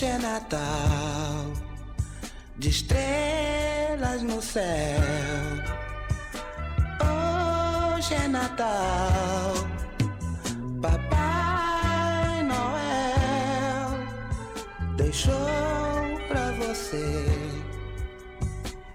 Hoje 0.00 0.12
é 0.12 0.18
Natal, 0.18 1.52
de 2.56 2.70
estrelas 2.70 4.22
no 4.22 4.40
céu. 4.40 4.98
Hoje 7.98 8.14
é 8.14 8.26
Natal, 8.26 9.52
Papai 10.80 12.42
Noel 12.44 13.90
deixou 14.96 15.34
pra 16.28 16.50
você 16.52 17.26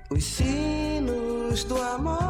os 0.10 0.24
sinos 0.24 1.66
do 1.66 1.80
amor 1.80 2.25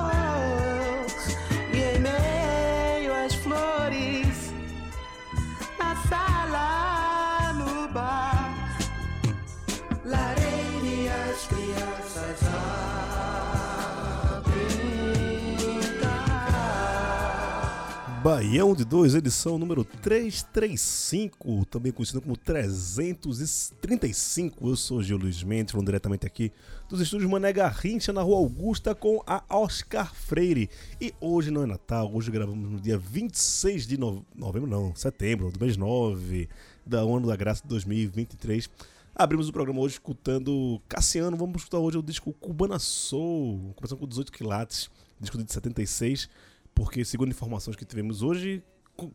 Baião 18.29 18.73
de 18.73 18.83
2, 18.83 19.13
edição 19.13 19.59
número 19.59 19.83
335, 19.85 21.63
também 21.67 21.91
conhecido 21.91 22.19
como 22.19 22.35
335. 22.35 24.67
Eu 24.67 24.75
sou 24.75 25.03
Gil 25.03 25.15
Luiz 25.17 25.43
Mendes, 25.43 25.75
diretamente 25.85 26.25
aqui 26.25 26.51
dos 26.89 26.99
estúdios 27.01 27.29
Mané 27.29 27.53
Garrincha, 27.53 28.11
na 28.11 28.23
Rua 28.23 28.37
Augusta, 28.37 28.95
com 28.95 29.21
a 29.27 29.43
Oscar 29.47 30.11
Freire. 30.11 30.71
E 30.99 31.13
hoje 31.21 31.51
não 31.51 31.61
é 31.61 31.65
Natal, 31.67 32.11
hoje 32.11 32.31
gravamos 32.31 32.67
no 32.67 32.79
dia 32.81 32.97
26 32.97 33.85
de 33.85 33.95
nove- 33.95 34.23
novembro, 34.35 34.67
não, 34.67 34.95
setembro, 34.95 35.51
do 35.51 35.59
mês 35.63 35.77
9, 35.77 36.49
da 36.83 37.01
ano 37.01 37.27
da 37.27 37.35
graça 37.35 37.61
de 37.61 37.67
2023. 37.69 38.67
Abrimos 39.13 39.49
o 39.49 39.53
programa 39.53 39.81
hoje 39.81 39.93
escutando 39.97 40.81
Cassiano, 40.89 41.37
vamos 41.37 41.57
escutar 41.57 41.77
hoje 41.77 41.99
o 41.99 42.01
disco 42.01 42.33
Cubana 42.33 42.79
Soul, 42.79 43.71
começando 43.75 43.99
com 43.99 44.07
18 44.07 44.31
quilates, 44.31 44.89
disco 45.21 45.37
de 45.37 45.53
76 45.53 46.27
porque 46.75 47.03
segundo 47.05 47.31
informações 47.31 47.75
que 47.75 47.85
tivemos 47.85 48.21
hoje, 48.21 48.61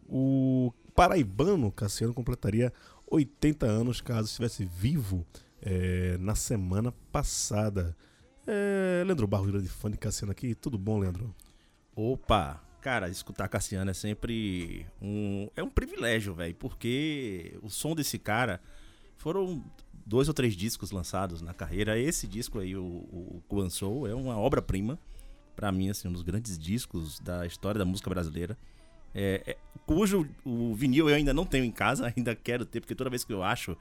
o 0.09 0.73
paraibano 0.95 1.71
Cassiano 1.71 2.13
completaria 2.13 2.73
80 3.09 3.67
anos 3.67 4.01
caso 4.01 4.29
estivesse 4.29 4.65
vivo 4.65 5.25
eh, 5.63 6.17
na 6.19 6.35
semana 6.35 6.93
passada. 7.13 7.97
É, 8.47 9.03
Leandro 9.05 9.27
Barros, 9.27 9.51
grande 9.51 9.69
fã 9.69 9.91
de 9.91 9.99
Cassiano 9.99 10.33
aqui. 10.33 10.55
Tudo 10.55 10.79
bom, 10.79 10.99
Leandro? 10.99 11.35
Opa, 11.95 12.63
cara, 12.81 13.09
escutar 13.09 13.49
Cassiano 13.49 13.91
é 13.91 13.95
sempre 13.95 14.87
um. 15.01 15.49
É 15.55 15.63
um 15.63 15.71
privilégio, 15.71 16.35
velho, 16.35 16.55
porque 16.55 17.59
o 17.63 17.69
som 17.69 17.95
desse 17.95 18.19
cara 18.19 18.61
foram 19.17 19.63
dois 20.07 20.29
ou 20.29 20.35
três 20.35 20.55
discos 20.55 20.91
lançados 20.91 21.43
na 21.43 21.53
carreira. 21.53 21.99
Esse 21.99 22.27
disco 22.27 22.59
aí, 22.59 22.75
o, 22.75 23.43
o 23.49 23.71
Soul, 23.71 24.09
é 24.09 24.15
uma 24.15 24.37
obra-prima. 24.37 24.99
Pra 25.55 25.71
mim, 25.71 25.91
assim, 25.91 26.09
um 26.09 26.13
dos 26.13 26.23
grandes 26.23 26.59
discos 26.59 27.21
da 27.21 27.47
história 27.47 27.79
da 27.79 27.85
música 27.85 28.09
brasileira. 28.09 28.57
É, 29.15 29.43
é, 29.47 29.57
cujo 29.87 30.29
o 30.45 30.75
vinil 30.75 31.09
eu 31.09 31.17
ainda 31.17 31.35
não 31.35 31.45
tenho 31.45 31.65
em 31.65 31.71
casa, 31.71 32.13
ainda 32.17 32.35
quero 32.35 32.65
ter, 32.65 32.81
porque 32.81 32.95
toda 32.95 33.11
vez 33.11 33.25
que 33.25 33.33
eu 33.33 33.43
acho, 33.43 33.77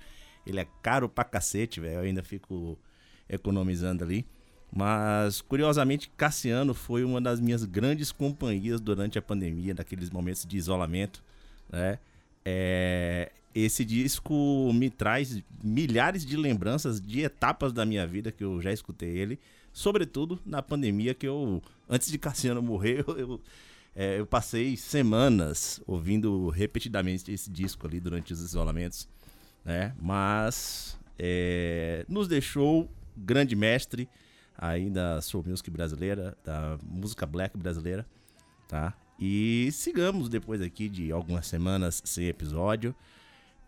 ele 0.46 0.60
é 0.60 0.68
caro 0.82 1.08
pra 1.08 1.24
cacete, 1.24 1.80
velho. 1.80 1.96
Eu 1.96 2.02
ainda 2.02 2.24
fico 2.24 2.78
economizando 3.30 4.04
ali. 4.04 4.26
Mas, 4.72 5.42
curiosamente, 5.42 6.12
Cassiano 6.16 6.74
foi 6.74 7.04
uma 7.04 7.20
das 7.20 7.40
minhas 7.40 7.66
grandes 7.66 8.12
companhias 8.12 8.80
durante 8.80 9.18
a 9.18 9.22
pandemia, 9.22 9.74
naqueles 9.74 10.10
momentos 10.12 10.46
de 10.46 10.58
isolamento, 10.58 11.24
né? 11.72 11.98
É, 12.46 13.32
esse 13.54 13.84
disco 13.84 14.72
me 14.74 14.90
traz 14.90 15.42
milhares 15.64 16.26
de 16.26 16.38
lembranças 16.38 17.02
de 17.02 17.22
etapas 17.22 17.74
da 17.74 17.86
minha 17.86 18.06
vida 18.06 18.32
que 18.32 18.44
eu 18.44 18.62
já 18.62 18.72
escutei 18.72 19.10
ele, 19.10 19.40
sobretudo 19.72 20.40
na 20.46 20.62
pandemia 20.62 21.14
que 21.14 21.28
eu, 21.28 21.62
antes 21.90 22.12
de 22.12 22.18
Cassiano 22.18 22.62
morrer, 22.62 23.04
eu, 23.18 23.40
é, 23.96 24.20
eu 24.20 24.26
passei 24.26 24.78
semanas 24.78 25.82
ouvindo 25.86 26.50
repetidamente 26.50 27.32
esse 27.32 27.50
disco 27.50 27.88
ali 27.88 28.00
durante 28.00 28.34
os 28.34 28.42
isolamentos, 28.42 29.08
né? 29.66 29.94
Mas 30.00 30.98
é, 31.18 32.06
nos 32.08 32.28
deixou 32.28 32.90
grande 33.16 33.56
mestre 33.56 34.08
aí 34.58 34.90
da 34.90 35.22
soul 35.22 35.44
music 35.46 35.70
brasileira, 35.70 36.38
da 36.44 36.78
música 36.84 37.26
black 37.26 37.58
brasileira, 37.58 38.06
tá? 38.68 38.94
E 39.20 39.70
sigamos 39.72 40.30
depois 40.30 40.62
aqui 40.62 40.88
de 40.88 41.12
algumas 41.12 41.48
semanas 41.48 42.02
sem 42.06 42.28
episódio, 42.28 42.96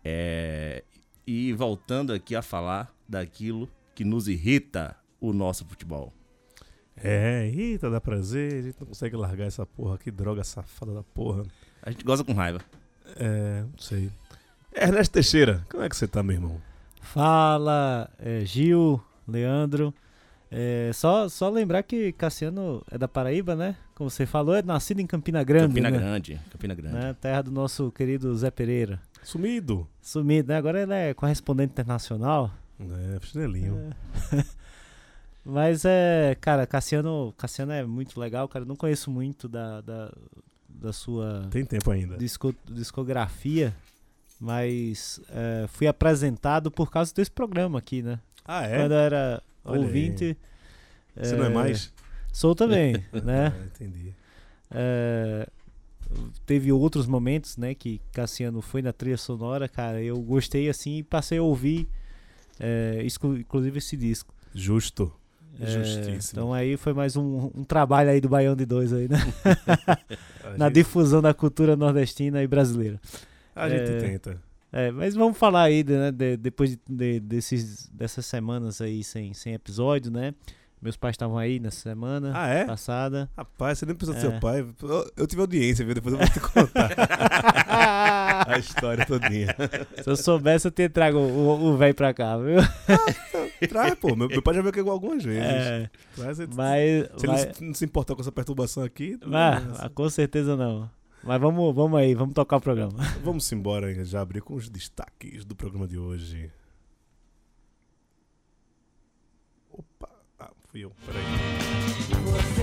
é, 0.04 0.82
e 1.26 1.52
voltando 1.52 2.12
aqui 2.12 2.34
a 2.34 2.42
falar 2.42 2.94
daquilo 3.08 3.68
que 3.94 4.04
nos 4.04 4.28
irrita 4.28 4.96
o 5.22 5.32
nosso 5.32 5.64
futebol. 5.64 6.12
É, 6.96 7.50
eita, 7.54 7.88
dá 7.88 8.00
prazer. 8.00 8.52
A 8.52 8.62
gente 8.62 8.76
não 8.78 8.86
consegue 8.88 9.16
largar 9.16 9.46
essa 9.46 9.64
porra. 9.64 9.96
Que 9.96 10.10
droga 10.10 10.42
safada 10.42 10.92
da 10.92 11.02
porra. 11.02 11.44
A 11.80 11.90
gente 11.90 12.04
goza 12.04 12.24
com 12.24 12.32
raiva. 12.32 12.60
É, 13.16 13.62
não 13.62 13.78
sei. 13.78 14.10
Ernesto 14.74 15.12
Teixeira, 15.12 15.64
como 15.70 15.82
é 15.82 15.88
que 15.88 15.96
você 15.96 16.08
tá, 16.08 16.22
meu 16.22 16.34
irmão? 16.34 16.60
Fala, 17.00 18.10
é, 18.18 18.44
Gil, 18.44 19.00
Leandro. 19.28 19.94
É, 20.50 20.90
só, 20.92 21.28
só 21.28 21.48
lembrar 21.48 21.82
que 21.82 22.12
Cassiano 22.12 22.82
é 22.90 22.98
da 22.98 23.08
Paraíba, 23.08 23.54
né? 23.54 23.76
Como 23.94 24.10
você 24.10 24.26
falou, 24.26 24.54
é 24.54 24.62
nascido 24.62 25.00
em 25.00 25.06
Campina 25.06 25.42
Grande, 25.42 25.68
Campina 25.68 25.90
né? 25.90 25.98
Grande, 25.98 26.40
Campina 26.50 26.74
Grande. 26.74 26.96
Né? 26.96 27.16
Terra 27.20 27.42
do 27.42 27.50
nosso 27.50 27.90
querido 27.92 28.34
Zé 28.36 28.50
Pereira. 28.50 29.00
Sumido. 29.22 29.86
Sumido, 30.00 30.48
né? 30.48 30.56
Agora 30.56 30.82
ele 30.82 30.92
é 30.92 31.14
correspondente 31.14 31.72
internacional. 31.72 32.50
É, 32.80 33.18
chinelinho. 33.22 33.94
Mas 35.44 35.84
é, 35.84 36.36
cara, 36.40 36.66
Cassiano, 36.66 37.34
Cassiano 37.36 37.72
é 37.72 37.84
muito 37.84 38.18
legal, 38.20 38.46
cara. 38.48 38.64
Eu 38.64 38.68
não 38.68 38.76
conheço 38.76 39.10
muito 39.10 39.48
da, 39.48 39.80
da, 39.80 40.12
da 40.68 40.92
sua 40.92 41.48
Tem 41.50 41.64
tempo 41.64 41.90
ainda. 41.90 42.16
disco- 42.16 42.54
discografia, 42.64 43.74
mas 44.40 45.20
é, 45.30 45.66
fui 45.68 45.86
apresentado 45.86 46.70
por 46.70 46.90
causa 46.90 47.12
desse 47.12 47.30
programa 47.30 47.78
aqui, 47.78 48.02
né? 48.02 48.20
Ah, 48.44 48.64
é? 48.66 48.76
Quando 48.78 48.92
eu 48.92 48.98
era 48.98 49.42
Olha 49.64 49.80
aí. 49.80 49.84
ouvinte. 49.86 50.36
Você 51.16 51.36
não 51.36 51.44
é 51.44 51.48
mais? 51.48 51.92
Sou 52.32 52.54
também, 52.54 52.94
né? 53.12 53.48
Ah, 53.54 53.64
entendi. 53.66 54.14
É, 54.70 55.48
teve 56.46 56.72
outros 56.72 57.06
momentos, 57.06 57.56
né, 57.56 57.74
que 57.74 58.00
Cassiano 58.12 58.62
foi 58.62 58.80
na 58.80 58.92
trilha 58.92 59.18
sonora, 59.18 59.68
cara. 59.68 60.00
Eu 60.02 60.20
gostei 60.20 60.68
assim 60.68 60.98
e 60.98 61.02
passei 61.02 61.38
a 61.38 61.42
ouvir, 61.42 61.88
é, 62.60 63.02
exclu- 63.04 63.36
inclusive 63.38 63.78
esse 63.78 63.96
disco. 63.96 64.32
Justo. 64.54 65.12
É, 65.60 65.66
Justíssimo. 65.66 66.20
então 66.32 66.52
aí 66.54 66.76
foi 66.76 66.92
mais 66.94 67.16
um, 67.16 67.50
um 67.54 67.62
trabalho 67.64 68.10
aí 68.10 68.20
do 68.20 68.28
Baião 68.28 68.56
de 68.56 68.64
Dois 68.64 68.92
aí, 68.92 69.06
né? 69.08 69.18
Na 70.56 70.66
gente- 70.66 70.74
difusão 70.76 71.20
da 71.20 71.34
cultura 71.34 71.76
nordestina 71.76 72.42
e 72.42 72.46
brasileira. 72.46 73.00
A 73.54 73.68
gente 73.68 73.90
é, 73.90 73.96
tenta. 73.98 74.40
É, 74.72 74.90
mas 74.90 75.14
vamos 75.14 75.36
falar 75.36 75.64
aí, 75.64 75.84
né, 75.84 76.10
de- 76.10 76.36
depois 76.38 76.70
de, 76.70 76.78
de- 76.88 77.20
desses, 77.20 77.86
dessas 77.92 78.24
semanas 78.24 78.80
aí 78.80 79.04
sem, 79.04 79.34
sem 79.34 79.52
episódio, 79.52 80.10
né? 80.10 80.32
Meus 80.80 80.96
pais 80.96 81.12
estavam 81.14 81.38
aí 81.38 81.60
nessa 81.60 81.78
semana 81.80 82.32
Ah, 82.34 82.48
é? 82.48 82.64
passada. 82.64 83.30
Rapaz, 83.36 83.78
você 83.78 83.86
nem 83.86 83.94
precisa 83.94 84.18
do 84.18 84.26
É. 84.26 84.30
seu 84.30 84.40
pai. 84.40 84.66
Eu, 85.16 85.26
tive 85.28 85.40
audiência, 85.42 85.84
viu? 85.84 85.94
Depois 85.94 86.12
eu 86.14 86.18
vou 86.18 86.28
te 86.28 86.40
contar 86.40 86.90
a 88.48 88.58
história 88.58 89.06
todinha. 89.06 89.54
Se 90.02 90.08
eu 90.10 90.16
soubesse, 90.16 90.66
eu 90.66 90.72
teria 90.72 90.90
trago 90.90 91.18
o 91.18 91.66
o 91.72 91.76
velho 91.76 91.94
pra 91.94 92.12
cá, 92.12 92.36
viu? 92.36 92.56
Traz, 93.68 93.94
pô. 93.94 94.14
Meu, 94.16 94.28
meu 94.28 94.42
pai 94.42 94.54
já 94.54 94.60
veio 94.60 94.70
aqui 94.70 94.80
algumas 94.80 95.22
vezes. 95.24 95.42
É, 95.42 95.90
Traz, 96.14 96.36
se 96.36 96.46
mas, 96.54 97.10
se 97.20 97.26
mas, 97.26 97.42
ele 97.44 97.66
não 97.68 97.74
se 97.74 97.84
importar 97.84 98.14
com 98.14 98.20
essa 98.20 98.32
perturbação 98.32 98.82
aqui, 98.82 99.18
mas- 99.24 99.80
ah, 99.80 99.88
com 99.88 100.08
certeza 100.08 100.56
não. 100.56 100.90
Mas 101.24 101.40
vamos, 101.40 101.74
vamos 101.74 101.98
aí, 102.00 102.14
vamos 102.14 102.34
tocar 102.34 102.56
o 102.56 102.60
programa. 102.60 102.94
vamos 103.22 103.50
embora 103.52 104.04
já 104.04 104.20
abrir 104.20 104.40
com 104.42 104.54
os 104.54 104.68
destaques 104.68 105.44
do 105.44 105.54
programa 105.54 105.86
de 105.86 105.96
hoje. 105.98 106.50
Opa, 109.70 110.08
ah, 110.40 110.50
fui 110.68 110.84
eu, 110.84 110.92
peraí. 111.06 112.61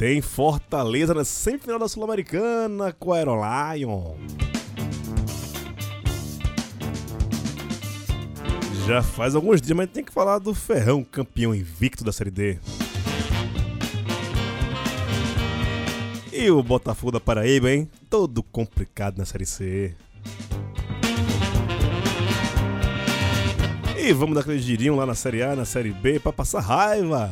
Tem 0.00 0.22
Fortaleza 0.22 1.12
na 1.12 1.26
semifinal 1.26 1.78
da 1.78 1.86
Sul-Americana 1.86 2.90
com 2.90 3.12
a 3.12 3.18
Aerolion. 3.18 4.14
Já 8.86 9.02
faz 9.02 9.34
alguns 9.34 9.60
dias, 9.60 9.76
mas 9.76 9.90
tem 9.90 10.02
que 10.02 10.10
falar 10.10 10.38
do 10.38 10.54
Ferrão, 10.54 11.04
campeão 11.04 11.54
invicto 11.54 12.02
da 12.02 12.12
Série 12.12 12.30
D. 12.30 12.58
E 16.32 16.50
o 16.50 16.62
Botafogo 16.62 17.12
da 17.12 17.20
Paraíba, 17.20 17.70
hein? 17.70 17.86
Todo 18.08 18.42
complicado 18.42 19.18
na 19.18 19.26
Série 19.26 19.44
C. 19.44 19.94
E 23.98 24.14
vamos 24.14 24.34
dar 24.34 24.40
aquele 24.40 24.60
girinho 24.60 24.96
lá 24.96 25.04
na 25.04 25.14
Série 25.14 25.42
A, 25.42 25.54
na 25.54 25.66
Série 25.66 25.92
B, 25.92 26.18
pra 26.18 26.32
passar 26.32 26.60
raiva. 26.60 27.30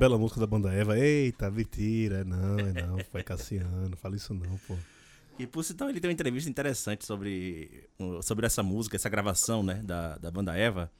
Bela 0.00 0.16
música 0.16 0.40
da 0.40 0.46
banda 0.46 0.72
Eva. 0.72 0.98
Eita, 0.98 1.50
mentira. 1.50 2.20
É 2.20 2.24
Não, 2.24 2.58
é 2.58 2.72
não. 2.72 2.98
Foi 3.10 3.22
Cassiano. 3.22 3.94
Fala 3.98 4.16
isso 4.16 4.32
não, 4.32 4.56
pô. 4.66 4.74
E 5.38 5.46
por 5.46 5.62
sinal, 5.62 5.90
ele 5.90 6.00
tem 6.00 6.08
uma 6.08 6.14
entrevista 6.14 6.48
interessante 6.48 7.04
sobre, 7.04 7.86
sobre 8.22 8.46
essa 8.46 8.62
música, 8.62 8.96
essa 8.96 9.10
gravação, 9.10 9.62
né, 9.62 9.74
da, 9.84 10.16
da 10.16 10.30
banda 10.30 10.56
Eva, 10.56 10.90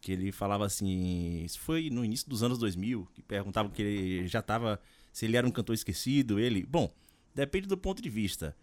que 0.00 0.12
ele 0.12 0.30
falava 0.30 0.64
assim, 0.64 1.42
isso 1.42 1.58
foi 1.60 1.90
no 1.90 2.04
início 2.04 2.28
dos 2.28 2.42
anos 2.42 2.58
2000, 2.58 3.08
que 3.14 3.22
perguntavam 3.22 3.70
que 3.70 3.82
ele 3.82 4.26
já 4.26 4.40
tava, 4.40 4.80
se 5.12 5.24
ele 5.26 5.36
era 5.36 5.46
um 5.46 5.50
cantor 5.50 5.74
esquecido, 5.74 6.38
ele, 6.38 6.64
bom, 6.64 6.90
depende 7.34 7.66
do 7.66 7.76
ponto 7.76 8.00
de 8.00 8.08
vista. 8.08 8.56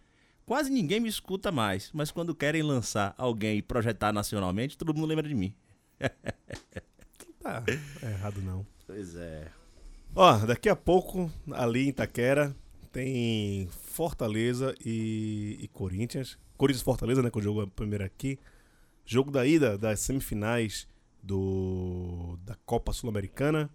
Quase 0.44 0.72
ninguém 0.72 1.00
me 1.00 1.10
escuta 1.10 1.52
mais, 1.52 1.92
mas 1.94 2.10
quando 2.10 2.34
querem 2.34 2.64
lançar 2.64 3.14
alguém 3.16 3.60
e 3.60 3.62
projetar 3.62 4.12
nacionalmente, 4.12 4.78
todo 4.78 4.94
mundo 4.94 5.08
lembra 5.08 5.28
de 5.28 5.36
mim. 5.36 5.56
Tá, 7.40 7.64
é 8.02 8.10
errado 8.10 8.42
não. 8.42 8.66
Pois 8.86 9.16
é. 9.16 9.50
Ó, 10.20 10.36
daqui 10.48 10.68
a 10.68 10.76
pouco, 10.76 11.32
ali 11.52 11.86
em 11.86 11.90
Itaquera, 11.90 12.56
tem 12.92 13.70
Fortaleza 13.70 14.74
e, 14.84 15.60
e 15.62 15.68
Corinthians. 15.68 16.40
Corinthians 16.58 16.82
e 16.82 16.86
Fortaleza, 16.86 17.22
né? 17.22 17.30
Que 17.30 17.38
eu 17.38 17.44
jogo 17.44 17.68
primeiro 17.68 18.04
aqui. 18.04 18.40
Jogo 19.06 19.30
da 19.30 19.46
ida 19.46 19.78
das 19.78 20.00
semifinais 20.00 20.88
do 21.22 22.36
da 22.44 22.56
Copa 22.66 22.94
Sul-Americana. 22.94 23.70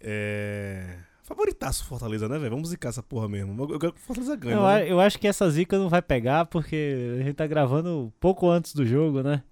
É. 0.00 0.96
Favoritaço 1.24 1.84
Fortaleza, 1.84 2.26
né, 2.26 2.38
velho? 2.38 2.52
Vamos 2.52 2.70
zicar 2.70 2.88
essa 2.88 3.02
porra 3.02 3.28
mesmo. 3.28 3.70
Eu 3.70 3.78
quero 3.78 3.92
que 3.92 4.00
Fortaleza 4.00 4.34
ganhe. 4.34 4.56
Eu, 4.56 4.62
né? 4.62 4.90
eu 4.90 4.98
acho 4.98 5.18
que 5.18 5.28
essa 5.28 5.50
zica 5.50 5.78
não 5.78 5.90
vai 5.90 6.00
pegar 6.00 6.46
porque 6.46 7.18
a 7.20 7.22
gente 7.22 7.34
tá 7.34 7.46
gravando 7.46 8.10
pouco 8.18 8.48
antes 8.48 8.74
do 8.74 8.86
jogo, 8.86 9.22
né? 9.22 9.42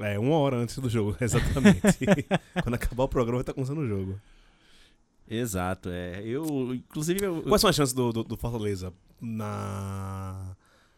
É, 0.00 0.18
uma 0.18 0.36
hora 0.36 0.56
antes 0.56 0.76
do 0.80 0.90
jogo, 0.90 1.16
exatamente. 1.22 1.96
Quando 2.60 2.74
acabar 2.74 3.04
o 3.04 3.08
programa, 3.08 3.36
vai 3.36 3.42
estar 3.42 3.54
começando 3.54 3.78
o 3.78 3.86
jogo. 3.86 4.20
Exato, 5.28 5.88
é. 5.88 6.22
Eu, 6.24 6.74
inclusive, 6.74 7.24
eu, 7.24 7.42
Quais 7.42 7.60
são 7.60 7.68
as 7.70 7.76
chances 7.76 7.92
do, 7.94 8.12
do, 8.12 8.22
do 8.24 8.36
Fortaleza 8.36 8.92
na 9.20 10.56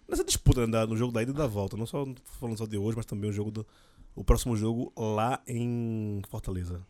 nessa 0.08 0.24
disputa 0.24 0.66
né, 0.66 0.86
no 0.86 0.96
jogo 0.96 1.12
da 1.12 1.22
ida 1.22 1.30
e 1.32 1.34
da 1.34 1.46
volta? 1.46 1.76
Não 1.76 1.86
só 1.86 2.04
falando 2.38 2.58
só 2.58 2.66
de 2.66 2.76
hoje, 2.78 2.96
mas 2.96 3.06
também 3.06 3.30
o 3.30 3.32
jogo 3.32 3.50
do 3.50 3.66
o 4.14 4.24
próximo 4.24 4.56
jogo 4.56 4.92
lá 4.96 5.40
em 5.46 6.20
Fortaleza. 6.28 6.84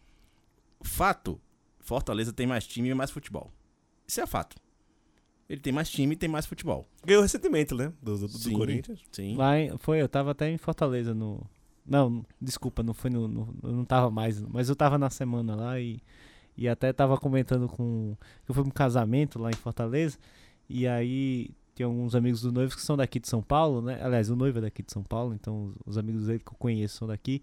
Fato, 0.82 1.40
Fortaleza 1.80 2.32
tem 2.32 2.46
mais 2.46 2.66
time 2.66 2.88
e 2.88 2.94
mais 2.94 3.10
futebol. 3.10 3.52
Isso 4.06 4.20
é 4.20 4.26
fato. 4.26 4.56
Ele 5.48 5.60
tem 5.60 5.72
mais 5.72 5.90
time 5.90 6.14
e 6.14 6.16
tem 6.16 6.28
mais 6.28 6.46
futebol. 6.46 6.86
Ganhou 7.04 7.22
recentemente, 7.22 7.74
né? 7.74 7.92
Do, 8.02 8.16
do, 8.18 8.26
do 8.28 8.38
Sim. 8.38 8.52
Corinthians. 8.54 9.00
Sim. 9.12 9.36
Lá 9.36 9.58
em- 9.58 9.76
foi, 9.78 10.00
eu 10.00 10.08
tava 10.08 10.30
até 10.30 10.50
em 10.50 10.58
Fortaleza 10.58 11.14
no. 11.14 11.44
Não, 11.86 12.24
desculpa, 12.40 12.82
não 12.82 12.92
foi 12.94 13.10
no. 13.10 13.26
no- 13.28 13.54
eu 13.62 13.72
não 13.72 13.84
tava 13.84 14.10
mais, 14.10 14.40
mas 14.42 14.68
eu 14.68 14.76
tava 14.76 14.96
na 14.98 15.08
semana 15.10 15.54
lá 15.54 15.80
e, 15.80 16.00
e 16.58 16.68
até 16.68 16.92
tava 16.92 17.16
comentando 17.16 17.68
com. 17.68 18.16
Eu 18.48 18.54
fui 18.54 18.62
pra 18.64 18.68
um 18.70 18.74
casamento 18.74 19.38
lá 19.38 19.50
em 19.50 19.54
Fortaleza 19.56 20.18
e 20.68 20.86
aí 20.86 21.50
tem 21.74 21.86
alguns 21.86 22.14
amigos 22.14 22.42
do 22.42 22.50
noivo 22.52 22.74
que 22.74 22.82
são 22.82 22.96
daqui 22.96 23.20
de 23.20 23.28
São 23.28 23.40
Paulo, 23.40 23.80
né? 23.80 23.98
Aliás, 24.02 24.28
o 24.28 24.36
noivo 24.36 24.58
é 24.58 24.62
daqui 24.62 24.82
de 24.82 24.92
São 24.92 25.02
Paulo, 25.04 25.32
então 25.34 25.66
os, 25.66 25.76
os 25.86 25.98
amigos 25.98 26.26
dele 26.26 26.40
que 26.40 26.48
eu 26.52 26.56
conheço 26.58 26.96
são 26.98 27.08
daqui. 27.08 27.40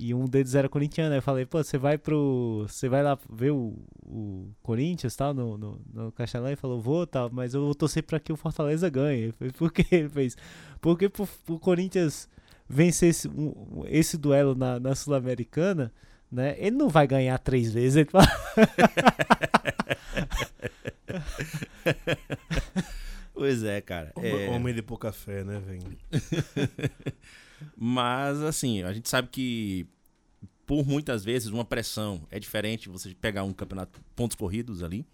E 0.00 0.14
um 0.14 0.26
deles 0.26 0.54
era 0.54 0.68
corintiano. 0.68 1.10
Aí 1.12 1.18
eu 1.18 1.22
falei, 1.22 1.44
pô, 1.44 1.64
você 1.64 1.76
vai 1.76 1.98
pro. 1.98 2.64
Você 2.68 2.88
vai 2.88 3.02
lá 3.02 3.18
ver 3.28 3.50
o, 3.50 3.74
o 4.06 4.48
Corinthians 4.62 5.16
tal, 5.16 5.34
no, 5.34 5.58
no, 5.58 5.80
no 5.92 6.12
Castelão? 6.12 6.46
Ele 6.46 6.54
falou, 6.56 6.80
vou 6.80 7.04
tal, 7.04 7.28
mas 7.32 7.52
eu 7.54 7.64
vou 7.64 7.74
torcer 7.74 8.04
pra 8.04 8.20
que 8.20 8.32
o 8.32 8.36
Fortaleza 8.36 8.88
ganhe. 8.88 9.32
Falei, 9.32 9.52
por 9.52 9.72
que? 9.72 9.84
Ele 9.92 10.08
fez, 10.08 10.36
porque 10.80 11.08
pro, 11.08 11.26
pro 11.44 11.58
Corinthians 11.58 12.28
vencer 12.68 13.08
esse, 13.08 13.26
um- 13.28 13.82
esse 13.86 14.16
duelo 14.16 14.54
na, 14.54 14.78
na 14.78 14.94
Sul-Americana, 14.94 15.92
né? 16.30 16.54
Ele 16.58 16.76
não 16.76 16.88
vai 16.88 17.06
ganhar 17.06 17.38
três 17.38 17.72
vezes. 17.72 17.96
Ele 17.96 18.10
fala, 18.10 18.26
Pois 23.34 23.62
é, 23.62 23.80
cara. 23.80 24.12
É, 24.16 24.48
Homem 24.50 24.74
de 24.74 24.82
pouca 24.82 25.12
fé, 25.12 25.44
né, 25.44 25.60
velho? 25.60 25.96
Mas, 27.76 28.42
assim, 28.42 28.82
a 28.82 28.92
gente 28.92 29.08
sabe 29.08 29.28
que 29.28 29.86
por 30.66 30.84
muitas 30.84 31.24
vezes 31.24 31.48
uma 31.48 31.64
pressão 31.64 32.26
é 32.30 32.38
diferente 32.38 32.88
você 32.88 33.14
pegar 33.14 33.44
um 33.44 33.52
campeonato 33.52 34.00
pontos 34.14 34.36
corridos 34.36 34.82
ali 34.82 35.06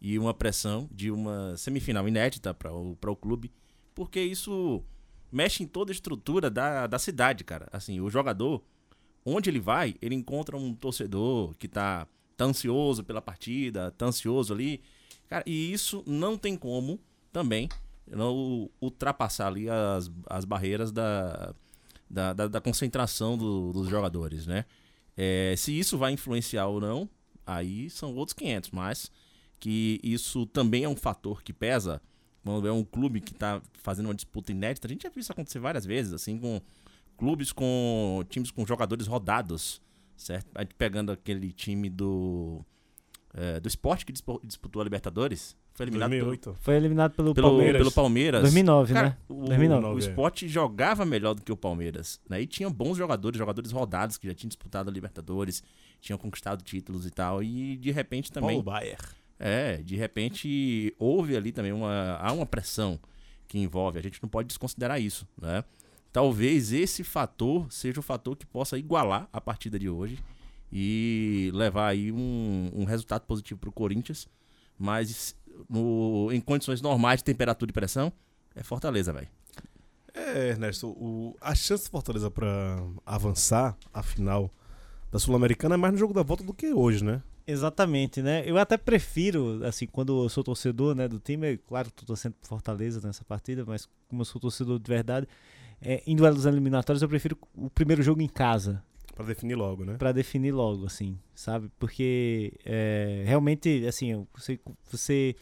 e 0.00 0.18
uma 0.18 0.32
pressão 0.32 0.88
de 0.90 1.10
uma 1.10 1.56
semifinal 1.56 2.08
inédita 2.08 2.54
para 2.54 2.72
o, 2.72 2.96
pra 2.96 3.10
o 3.10 3.16
clube, 3.16 3.52
porque 3.94 4.20
isso 4.20 4.82
mexe 5.30 5.62
em 5.62 5.66
toda 5.66 5.90
a 5.90 5.94
estrutura 5.94 6.48
da, 6.48 6.86
da 6.86 6.98
cidade, 6.98 7.44
cara. 7.44 7.68
Assim, 7.72 8.00
o 8.00 8.08
jogador, 8.08 8.62
onde 9.24 9.48
ele 9.50 9.60
vai, 9.60 9.94
ele 10.02 10.14
encontra 10.14 10.56
um 10.56 10.74
torcedor 10.74 11.54
que 11.56 11.68
tá, 11.68 12.06
tá 12.36 12.44
ansioso 12.44 13.04
pela 13.04 13.22
partida, 13.22 13.90
tá 13.92 14.06
ansioso 14.06 14.52
ali. 14.52 14.80
Cara, 15.28 15.44
e 15.46 15.72
isso 15.72 16.02
não 16.06 16.36
tem 16.36 16.56
como 16.56 17.00
também 17.32 17.68
não 18.06 18.68
ultrapassar 18.80 19.46
ali 19.48 19.68
as, 19.70 20.10
as 20.26 20.44
barreiras 20.44 20.92
da, 20.92 21.54
da, 22.10 22.32
da, 22.32 22.48
da 22.48 22.60
concentração 22.60 23.38
do- 23.38 23.72
dos 23.72 23.88
jogadores, 23.88 24.46
né? 24.46 24.64
É, 25.16 25.54
se 25.56 25.78
isso 25.78 25.96
vai 25.96 26.12
influenciar 26.12 26.66
ou 26.66 26.80
não, 26.80 27.08
aí 27.46 27.88
são 27.90 28.14
outros 28.14 28.34
500, 28.34 28.70
mas 28.70 29.10
que 29.60 30.00
isso 30.02 30.44
também 30.46 30.84
é 30.84 30.88
um 30.88 30.96
fator 30.96 31.42
que 31.42 31.52
pesa 31.52 32.02
quando 32.42 32.66
é 32.66 32.72
um 32.72 32.82
clube 32.84 33.20
que 33.20 33.32
tá 33.32 33.62
fazendo 33.74 34.06
uma 34.06 34.14
disputa 34.14 34.50
inédita. 34.50 34.88
A 34.88 34.90
gente 34.90 35.04
já 35.04 35.08
viu 35.10 35.20
isso 35.20 35.30
acontecer 35.32 35.60
várias 35.60 35.84
vezes, 35.86 36.12
assim, 36.12 36.38
com 36.38 36.60
clubes 37.22 37.52
com 37.52 38.24
times 38.28 38.50
com 38.50 38.66
jogadores 38.66 39.06
rodados, 39.06 39.80
certo? 40.16 40.48
A 40.56 40.62
gente 40.62 40.74
pegando 40.74 41.12
aquele 41.12 41.52
time 41.52 41.88
do 41.88 42.64
é, 43.32 43.60
do 43.60 43.68
esporte 43.68 44.04
que 44.04 44.12
disputou 44.12 44.82
a 44.82 44.84
Libertadores, 44.84 45.56
foi 45.72 45.84
eliminado 45.84 46.10
pelo- 46.10 46.24
2008. 46.24 46.56
foi 46.60 46.74
eliminado 46.74 47.12
pelo, 47.12 47.32
pelo, 47.32 47.48
Palmeiras. 47.48 47.78
pelo 47.78 47.92
Palmeiras. 47.92 48.40
2009, 48.42 48.92
Cara, 48.92 49.08
né? 49.10 49.16
O, 49.28 49.44
2009, 49.44 49.94
o 49.94 49.98
é. 49.98 50.00
Sport 50.00 50.44
jogava 50.46 51.04
melhor 51.04 51.34
do 51.34 51.42
que 51.42 51.52
o 51.52 51.56
Palmeiras. 51.56 52.20
Né? 52.28 52.42
E 52.42 52.46
tinha 52.46 52.68
bons 52.68 52.98
jogadores, 52.98 53.38
jogadores 53.38 53.70
rodados 53.70 54.18
que 54.18 54.26
já 54.26 54.34
tinham 54.34 54.48
disputado 54.48 54.90
a 54.90 54.92
Libertadores, 54.92 55.62
tinham 56.00 56.18
conquistado 56.18 56.60
títulos 56.64 57.06
e 57.06 57.10
tal. 57.12 57.40
E 57.40 57.76
de 57.76 57.92
repente 57.92 58.32
também. 58.32 58.50
Paulo 58.50 58.64
Baier. 58.64 58.98
É, 59.38 59.76
de 59.76 59.94
repente 59.94 60.92
houve 60.98 61.36
ali 61.36 61.52
também 61.52 61.72
uma. 61.72 62.16
Há 62.16 62.32
uma 62.32 62.46
pressão 62.46 62.98
que 63.46 63.60
envolve. 63.60 63.96
A 64.00 64.02
gente 64.02 64.20
não 64.20 64.28
pode 64.28 64.48
desconsiderar 64.48 65.00
isso, 65.00 65.24
né? 65.40 65.62
Talvez 66.12 66.72
esse 66.72 67.02
fator 67.02 67.72
seja 67.72 68.00
o 68.00 68.02
fator 68.02 68.36
que 68.36 68.44
possa 68.44 68.78
igualar 68.78 69.28
a 69.32 69.40
partida 69.40 69.78
de 69.78 69.88
hoje 69.88 70.18
e 70.70 71.50
levar 71.54 71.88
aí 71.88 72.12
um, 72.12 72.70
um 72.74 72.84
resultado 72.84 73.22
positivo 73.22 73.60
para 73.60 73.70
o 73.70 73.72
Corinthians. 73.72 74.28
Mas 74.78 75.34
no- 75.68 76.28
em 76.32 76.40
condições 76.40 76.80
normais 76.80 77.20
de 77.20 77.24
temperatura 77.24 77.70
e 77.70 77.72
pressão, 77.72 78.12
é 78.54 78.62
Fortaleza, 78.62 79.12
velho. 79.12 79.28
É, 80.14 80.48
Ernesto, 80.50 80.88
o, 80.88 81.34
a 81.40 81.54
chance 81.54 81.84
do 81.84 81.90
Fortaleza 81.90 82.30
pra 82.30 82.78
avançar 83.06 83.76
a 83.94 84.02
final 84.02 84.50
da 85.10 85.18
Sul-Americana 85.18 85.74
é 85.74 85.78
mais 85.78 85.92
no 85.94 85.98
jogo 85.98 86.12
da 86.12 86.22
volta 86.22 86.44
do 86.44 86.52
que 86.52 86.72
hoje, 86.72 87.02
né? 87.02 87.22
Exatamente, 87.46 88.22
né? 88.22 88.42
Eu 88.46 88.56
até 88.58 88.76
prefiro, 88.76 89.64
assim, 89.64 89.86
quando 89.86 90.22
eu 90.24 90.28
sou 90.28 90.44
torcedor 90.44 90.94
né, 90.94 91.08
do 91.08 91.18
time, 91.18 91.54
eu, 91.54 91.58
claro, 91.66 91.90
tô 91.90 92.04
torcendo 92.04 92.34
por 92.34 92.46
Fortaleza 92.46 93.00
nessa 93.06 93.24
partida, 93.24 93.64
mas 93.66 93.88
como 94.08 94.20
eu 94.20 94.24
sou 94.26 94.40
torcedor 94.40 94.78
de 94.78 94.86
verdade, 94.88 95.26
é, 95.82 96.02
em 96.06 96.16
duelos 96.16 96.46
eliminatórios 96.46 97.02
eu 97.02 97.08
prefiro 97.08 97.36
o 97.54 97.68
primeiro 97.68 98.02
jogo 98.02 98.22
em 98.22 98.28
casa, 98.28 98.82
Pra 99.14 99.26
definir 99.26 99.54
logo, 99.54 99.84
né? 99.84 99.96
Pra 99.98 100.10
definir 100.10 100.52
logo, 100.52 100.86
assim, 100.86 101.18
sabe? 101.34 101.70
Porque 101.78 102.54
é, 102.64 103.22
realmente, 103.26 103.84
assim, 103.86 104.26
você, 104.34 104.58
você 104.90 105.36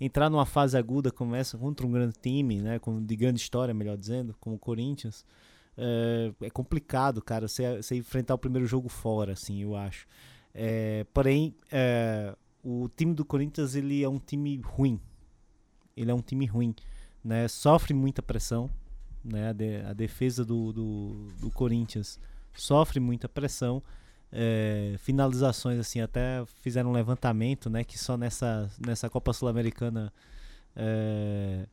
entrar 0.00 0.30
numa 0.30 0.46
fase 0.46 0.78
aguda, 0.78 1.10
começa 1.10 1.58
contra 1.58 1.84
um 1.84 1.90
grande 1.90 2.14
time, 2.22 2.60
né? 2.62 2.78
Com, 2.78 3.02
de 3.02 3.16
grande 3.16 3.40
história, 3.40 3.74
melhor 3.74 3.96
dizendo, 3.96 4.36
como 4.38 4.54
o 4.54 4.58
Corinthians, 4.58 5.24
é, 5.76 6.32
é 6.40 6.50
complicado, 6.50 7.20
cara, 7.20 7.48
você, 7.48 7.82
você 7.82 7.96
enfrentar 7.96 8.34
o 8.34 8.38
primeiro 8.38 8.66
jogo 8.66 8.88
fora, 8.88 9.32
assim, 9.32 9.60
eu 9.60 9.74
acho. 9.74 10.06
É, 10.54 11.04
porém, 11.12 11.52
é, 11.72 12.32
o 12.62 12.88
time 12.96 13.12
do 13.12 13.24
Corinthians, 13.24 13.74
ele 13.74 14.04
é 14.04 14.08
um 14.08 14.18
time 14.18 14.60
ruim. 14.64 15.00
Ele 15.96 16.12
é 16.12 16.14
um 16.14 16.22
time 16.22 16.46
ruim, 16.46 16.74
né? 17.24 17.48
Sofre 17.48 17.92
muita 17.92 18.22
pressão, 18.22 18.70
né? 19.26 19.48
A, 19.48 19.52
de, 19.52 19.76
a 19.82 19.92
defesa 19.92 20.44
do, 20.44 20.72
do, 20.72 21.28
do 21.40 21.50
Corinthians 21.50 22.18
sofre 22.54 23.00
muita 23.00 23.28
pressão. 23.28 23.82
É, 24.32 24.96
finalizações 24.98 25.78
assim 25.78 26.00
até 26.00 26.44
fizeram 26.60 26.90
um 26.90 26.92
levantamento 26.92 27.70
né 27.70 27.84
que 27.84 27.96
só 27.96 28.16
nessa 28.16 28.68
nessa 28.84 29.08
Copa 29.08 29.32
Sul-Americana 29.32 30.12
é, 30.74 31.66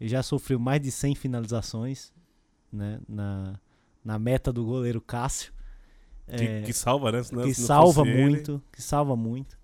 já 0.00 0.20
sofreu 0.20 0.58
mais 0.58 0.80
de 0.82 0.90
100 0.90 1.14
finalizações 1.14 2.12
né 2.70 2.98
na, 3.08 3.60
na 4.04 4.18
meta 4.18 4.52
do 4.52 4.64
goleiro 4.64 5.00
Cássio 5.00 5.52
que, 6.26 6.44
é, 6.44 6.62
que 6.62 6.72
salva 6.72 7.12
né 7.12 7.22
que 7.44 7.54
salva 7.54 8.04
fosse 8.04 8.08
ele- 8.10 8.22
muito, 8.22 8.62
que 8.72 8.82
salva 8.82 9.16
muito. 9.16 9.56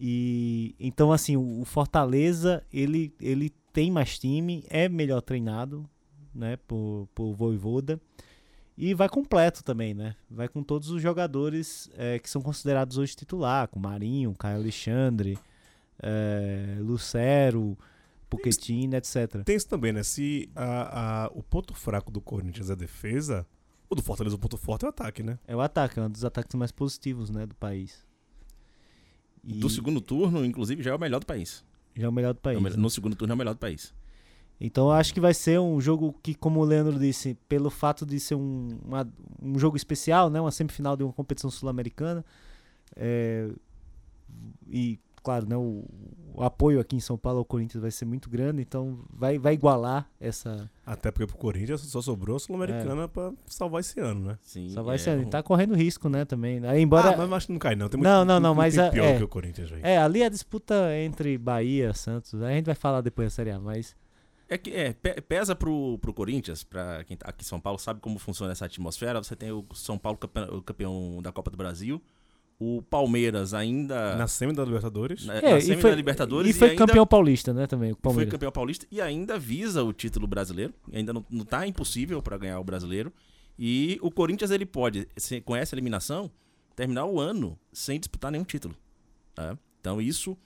E 0.00 0.74
então 0.78 1.10
assim, 1.12 1.36
o 1.36 1.60
o 1.60 1.64
Fortaleza, 1.64 2.62
ele 2.72 3.14
ele 3.20 3.50
tem 3.72 3.90
mais 3.90 4.18
time, 4.18 4.64
é 4.68 4.88
melhor 4.88 5.20
treinado, 5.22 5.88
né, 6.36 6.56
por 6.68 7.08
por 7.14 7.32
Voivoda. 7.34 8.00
E 8.78 8.92
vai 8.92 9.08
completo 9.08 9.64
também, 9.64 9.94
né? 9.94 10.14
Vai 10.30 10.48
com 10.48 10.62
todos 10.62 10.90
os 10.90 11.00
jogadores 11.00 11.90
eh, 11.96 12.18
que 12.18 12.28
são 12.28 12.42
considerados 12.42 12.98
hoje 12.98 13.16
titular, 13.16 13.68
com 13.68 13.80
Marinho, 13.80 14.34
Caio 14.34 14.58
Alexandre, 14.58 15.38
eh, 16.02 16.76
Lucero, 16.80 17.76
Pochettino, 18.28 18.94
etc. 18.96 19.42
Tem 19.44 19.56
isso 19.56 19.66
também, 19.68 19.92
né? 19.94 20.02
Se 20.02 20.50
a, 20.54 21.24
a- 21.24 21.30
o 21.32 21.42
ponto 21.42 21.72
fraco 21.74 22.10
do 22.10 22.20
Corinthians 22.20 22.68
é 22.68 22.74
a 22.74 22.76
defesa, 22.76 23.46
o 23.88 23.94
do 23.94 24.02
Fortaleza, 24.02 24.36
o 24.36 24.38
ponto 24.38 24.58
forte 24.58 24.84
é 24.84 24.88
o 24.88 24.90
ataque, 24.90 25.22
né? 25.22 25.38
É 25.46 25.56
o 25.56 25.60
ataque, 25.62 25.98
é 25.98 26.02
um 26.02 26.10
dos 26.10 26.24
ataques 26.24 26.54
mais 26.54 26.70
positivos, 26.70 27.30
né, 27.30 27.46
do 27.46 27.54
país. 27.54 28.04
E 29.42 29.54
Do 29.60 29.70
segundo 29.70 30.00
turno, 30.00 30.44
inclusive, 30.44 30.82
já 30.82 30.90
é 30.90 30.94
o 30.94 30.98
melhor 30.98 31.20
do 31.20 31.26
país. 31.26 31.64
já 31.94 32.06
é 32.06 32.08
o 32.08 32.12
melhor 32.12 32.34
do 32.34 32.38
É 32.38 32.40
país. 32.42 32.58
o 32.58 32.60
me- 32.60 32.70
né? 32.70 32.76
No 32.76 32.90
segundo 32.90 33.16
turno 33.16 33.32
é 33.32 33.34
o 33.34 33.38
melhor 33.38 33.54
do 33.54 33.58
país. 33.58 33.94
Então 34.60 34.86
eu 34.86 34.92
acho 34.92 35.12
que 35.12 35.20
vai 35.20 35.34
ser 35.34 35.60
um 35.60 35.78
jogo 35.80 36.14
que, 36.22 36.34
como 36.34 36.60
o 36.60 36.64
Leandro 36.64 36.98
disse, 36.98 37.34
pelo 37.48 37.68
fato 37.70 38.06
de 38.06 38.18
ser 38.18 38.34
um, 38.36 38.68
uma- 38.84 39.06
um 39.42 39.58
jogo 39.58 39.76
especial, 39.76 40.30
né, 40.30 40.40
uma 40.40 40.50
semifinal 40.50 40.96
de 40.96 41.04
uma 41.04 41.12
competição 41.12 41.50
sul-americana, 41.50 42.24
é, 42.96 43.48
e 44.68 44.98
claro, 45.22 45.46
né, 45.48 45.56
o, 45.56 45.84
o 46.34 46.42
apoio 46.42 46.78
aqui 46.80 46.94
em 46.96 47.00
São 47.00 47.18
Paulo 47.18 47.40
ao 47.40 47.44
Corinthians 47.44 47.82
vai 47.82 47.90
ser 47.90 48.04
muito 48.04 48.30
grande, 48.30 48.62
então 48.62 49.00
vai, 49.12 49.38
vai 49.38 49.54
igualar 49.54 50.08
essa. 50.20 50.70
Até 50.86 51.10
porque 51.10 51.26
pro 51.26 51.36
Corinthians 51.36 51.80
só 51.82 52.00
sobrou 52.00 52.36
a 52.36 52.38
Sul-Americana 52.40 53.02
É. 53.04 53.08
pra 53.08 53.32
salvar 53.46 53.80
esse 53.80 53.98
ano, 54.00 54.20
né? 54.28 54.38
Sim, 54.40 54.68
Só 54.70 54.82
vai 54.82 54.94
é, 54.94 54.98
ser. 54.98 55.18
um- 55.18 55.28
Tá 55.28 55.42
correndo 55.42 55.74
risco, 55.74 56.08
né, 56.08 56.24
também. 56.24 56.64
Aí, 56.64 56.80
embora. 56.80 57.10
Ah, 57.10 57.16
mas 57.16 57.32
acho 57.32 57.46
que 57.48 57.52
não 57.52 57.58
cai, 57.58 57.74
não. 57.74 57.88
Tem 57.88 57.98
muito, 57.98 58.08
Não, 58.08 58.24
não, 58.24 58.38
não, 58.40 58.54
muito 58.54 58.58
mas 58.64 58.78
a- 58.78 58.88
pior 58.90 59.04
é. 59.04 59.18
que 59.18 59.24
o 59.24 59.28
Corinthians, 59.28 59.68
velho. 59.68 59.84
É, 59.84 59.98
ali 59.98 60.22
a 60.22 60.28
disputa 60.28 60.96
entre 60.96 61.36
Bahia, 61.36 61.92
Santos, 61.92 62.40
aí 62.40 62.52
a 62.52 62.56
gente 62.56 62.66
vai 62.66 62.74
falar 62.74 63.00
depois 63.02 63.26
da 63.26 63.30
Série 63.30 63.50
A, 63.50 63.58
mas. 63.60 63.94
É 64.48 64.56
que 64.56 64.70
é, 64.70 64.92
pe- 64.92 65.20
pesa 65.22 65.54
pro, 65.56 65.98
pro 65.98 66.14
Corinthians, 66.14 66.62
pra 66.62 67.02
quem 67.04 67.16
tá 67.16 67.28
aqui 67.28 67.42
em 67.42 67.46
São 67.46 67.60
Paulo 67.60 67.78
sabe 67.78 68.00
como 68.00 68.18
funciona 68.18 68.52
essa 68.52 68.64
atmosfera. 68.66 69.22
Você 69.22 69.34
tem 69.34 69.50
o 69.50 69.64
São 69.74 69.98
Paulo 69.98 70.16
campeão, 70.18 70.48
o 70.58 70.62
campeão 70.62 71.18
da 71.20 71.32
Copa 71.32 71.50
do 71.50 71.56
Brasil, 71.56 72.00
o 72.58 72.80
Palmeiras 72.82 73.52
ainda 73.52 74.14
Na 74.16 74.28
semi 74.28 74.52
da 74.52 74.64
Libertadores. 74.64 75.26
na, 75.26 75.34
É, 75.34 75.50
na 75.50 75.58
e 75.58 75.62
semi 75.62 75.80
foi, 75.82 75.90
da 75.90 75.96
Libertadores 75.96 76.54
e 76.54 76.58
foi 76.58 76.70
ainda 76.70 76.86
campeão 76.86 77.04
paulista, 77.06 77.52
né, 77.52 77.66
também, 77.66 77.90
o 77.90 77.94
foi 77.94 78.00
Palmeiras. 78.02 78.30
campeão 78.30 78.52
paulista 78.52 78.86
e 78.90 79.00
ainda 79.00 79.36
visa 79.38 79.82
o 79.82 79.92
título 79.92 80.26
brasileiro. 80.28 80.72
Ainda 80.92 81.12
não, 81.12 81.24
não 81.28 81.44
tá 81.44 81.66
impossível 81.66 82.22
para 82.22 82.38
ganhar 82.38 82.60
o 82.60 82.64
brasileiro. 82.64 83.12
E 83.58 83.98
o 84.00 84.10
Corinthians 84.12 84.50
ele 84.52 84.64
pode, 84.66 85.08
com 85.44 85.56
essa 85.56 85.74
eliminação, 85.74 86.30
terminar 86.76 87.06
o 87.06 87.18
ano 87.18 87.58
sem 87.72 87.98
disputar 87.98 88.30
nenhum 88.30 88.44
título. 88.44 88.76
tá? 89.34 89.58
Então 89.80 90.00
isso 90.00 90.36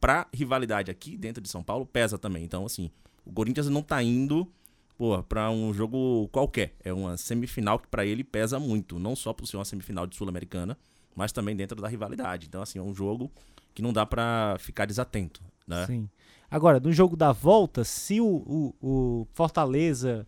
pra 0.00 0.26
rivalidade 0.32 0.90
aqui 0.90 1.16
dentro 1.16 1.42
de 1.42 1.48
São 1.48 1.62
Paulo 1.64 1.84
pesa 1.84 2.16
também. 2.18 2.44
Então 2.44 2.64
assim, 2.64 2.90
o 3.24 3.32
Corinthians 3.32 3.68
não 3.68 3.82
tá 3.82 4.02
indo 4.02 4.50
pô, 4.96 5.22
para 5.22 5.50
um 5.50 5.72
jogo 5.72 6.28
qualquer. 6.28 6.74
É 6.84 6.92
uma 6.92 7.16
semifinal 7.16 7.78
que 7.78 7.88
pra 7.88 8.04
ele 8.04 8.22
pesa 8.22 8.60
muito, 8.60 8.98
não 8.98 9.16
só 9.16 9.32
por 9.32 9.46
ser 9.46 9.56
uma 9.56 9.64
semifinal 9.64 10.06
de 10.06 10.14
Sul-Americana, 10.14 10.76
mas 11.14 11.32
também 11.32 11.56
dentro 11.56 11.80
da 11.80 11.88
rivalidade. 11.88 12.46
Então 12.46 12.60
assim, 12.60 12.78
é 12.78 12.82
um 12.82 12.94
jogo 12.94 13.30
que 13.74 13.82
não 13.82 13.92
dá 13.92 14.04
pra 14.04 14.56
ficar 14.58 14.84
desatento, 14.84 15.40
né? 15.66 15.86
Sim. 15.86 16.08
Agora, 16.50 16.80
no 16.80 16.92
jogo 16.92 17.16
da 17.16 17.32
volta, 17.32 17.84
se 17.84 18.20
o, 18.20 18.26
o, 18.26 18.74
o 18.82 19.26
Fortaleza 19.32 20.26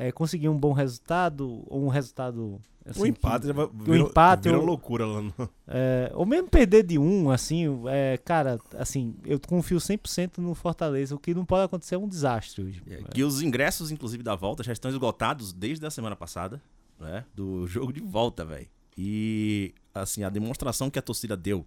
é, 0.00 0.10
conseguir 0.12 0.48
um 0.48 0.58
bom 0.58 0.72
resultado, 0.72 1.62
ou 1.66 1.84
um 1.84 1.88
resultado. 1.88 2.58
assim, 2.86 3.02
o 3.02 3.06
empate 3.06 3.42
que- 3.42 3.46
já 3.48 3.52
vai, 3.52 3.64
o 3.66 3.70
virou, 3.84 4.08
empate, 4.08 4.42
virou 4.44 4.62
o- 4.62 4.66
loucura 4.66 5.04
lá 5.06 5.20
no... 5.20 5.34
é, 5.68 6.10
ou 6.14 6.24
mesmo 6.24 6.48
perder 6.48 6.82
de 6.84 6.98
um, 6.98 7.30
assim, 7.30 7.66
é, 7.86 8.16
cara, 8.16 8.58
assim, 8.78 9.14
eu 9.26 9.38
confio 9.38 9.78
100% 9.78 10.38
no 10.38 10.54
Fortaleza. 10.54 11.14
O 11.14 11.18
que 11.18 11.34
não 11.34 11.44
pode 11.44 11.64
acontecer 11.64 11.96
é 11.96 11.98
um 11.98 12.08
desastre 12.08 12.62
hoje. 12.64 12.82
É, 12.88 13.02
que 13.12 13.22
os 13.22 13.42
ingressos, 13.42 13.90
inclusive, 13.90 14.22
da 14.22 14.34
volta 14.34 14.62
já 14.62 14.72
estão 14.72 14.90
esgotados 14.90 15.52
desde 15.52 15.84
a 15.84 15.90
semana 15.90 16.16
passada, 16.16 16.62
né? 16.98 17.24
Do 17.34 17.66
jogo 17.66 17.92
de 17.92 18.00
volta, 18.00 18.44
velho. 18.44 18.68
E, 18.96 19.74
assim, 19.94 20.22
a 20.24 20.30
demonstração 20.30 20.88
que 20.90 20.98
a 20.98 21.02
torcida 21.02 21.36
deu 21.36 21.66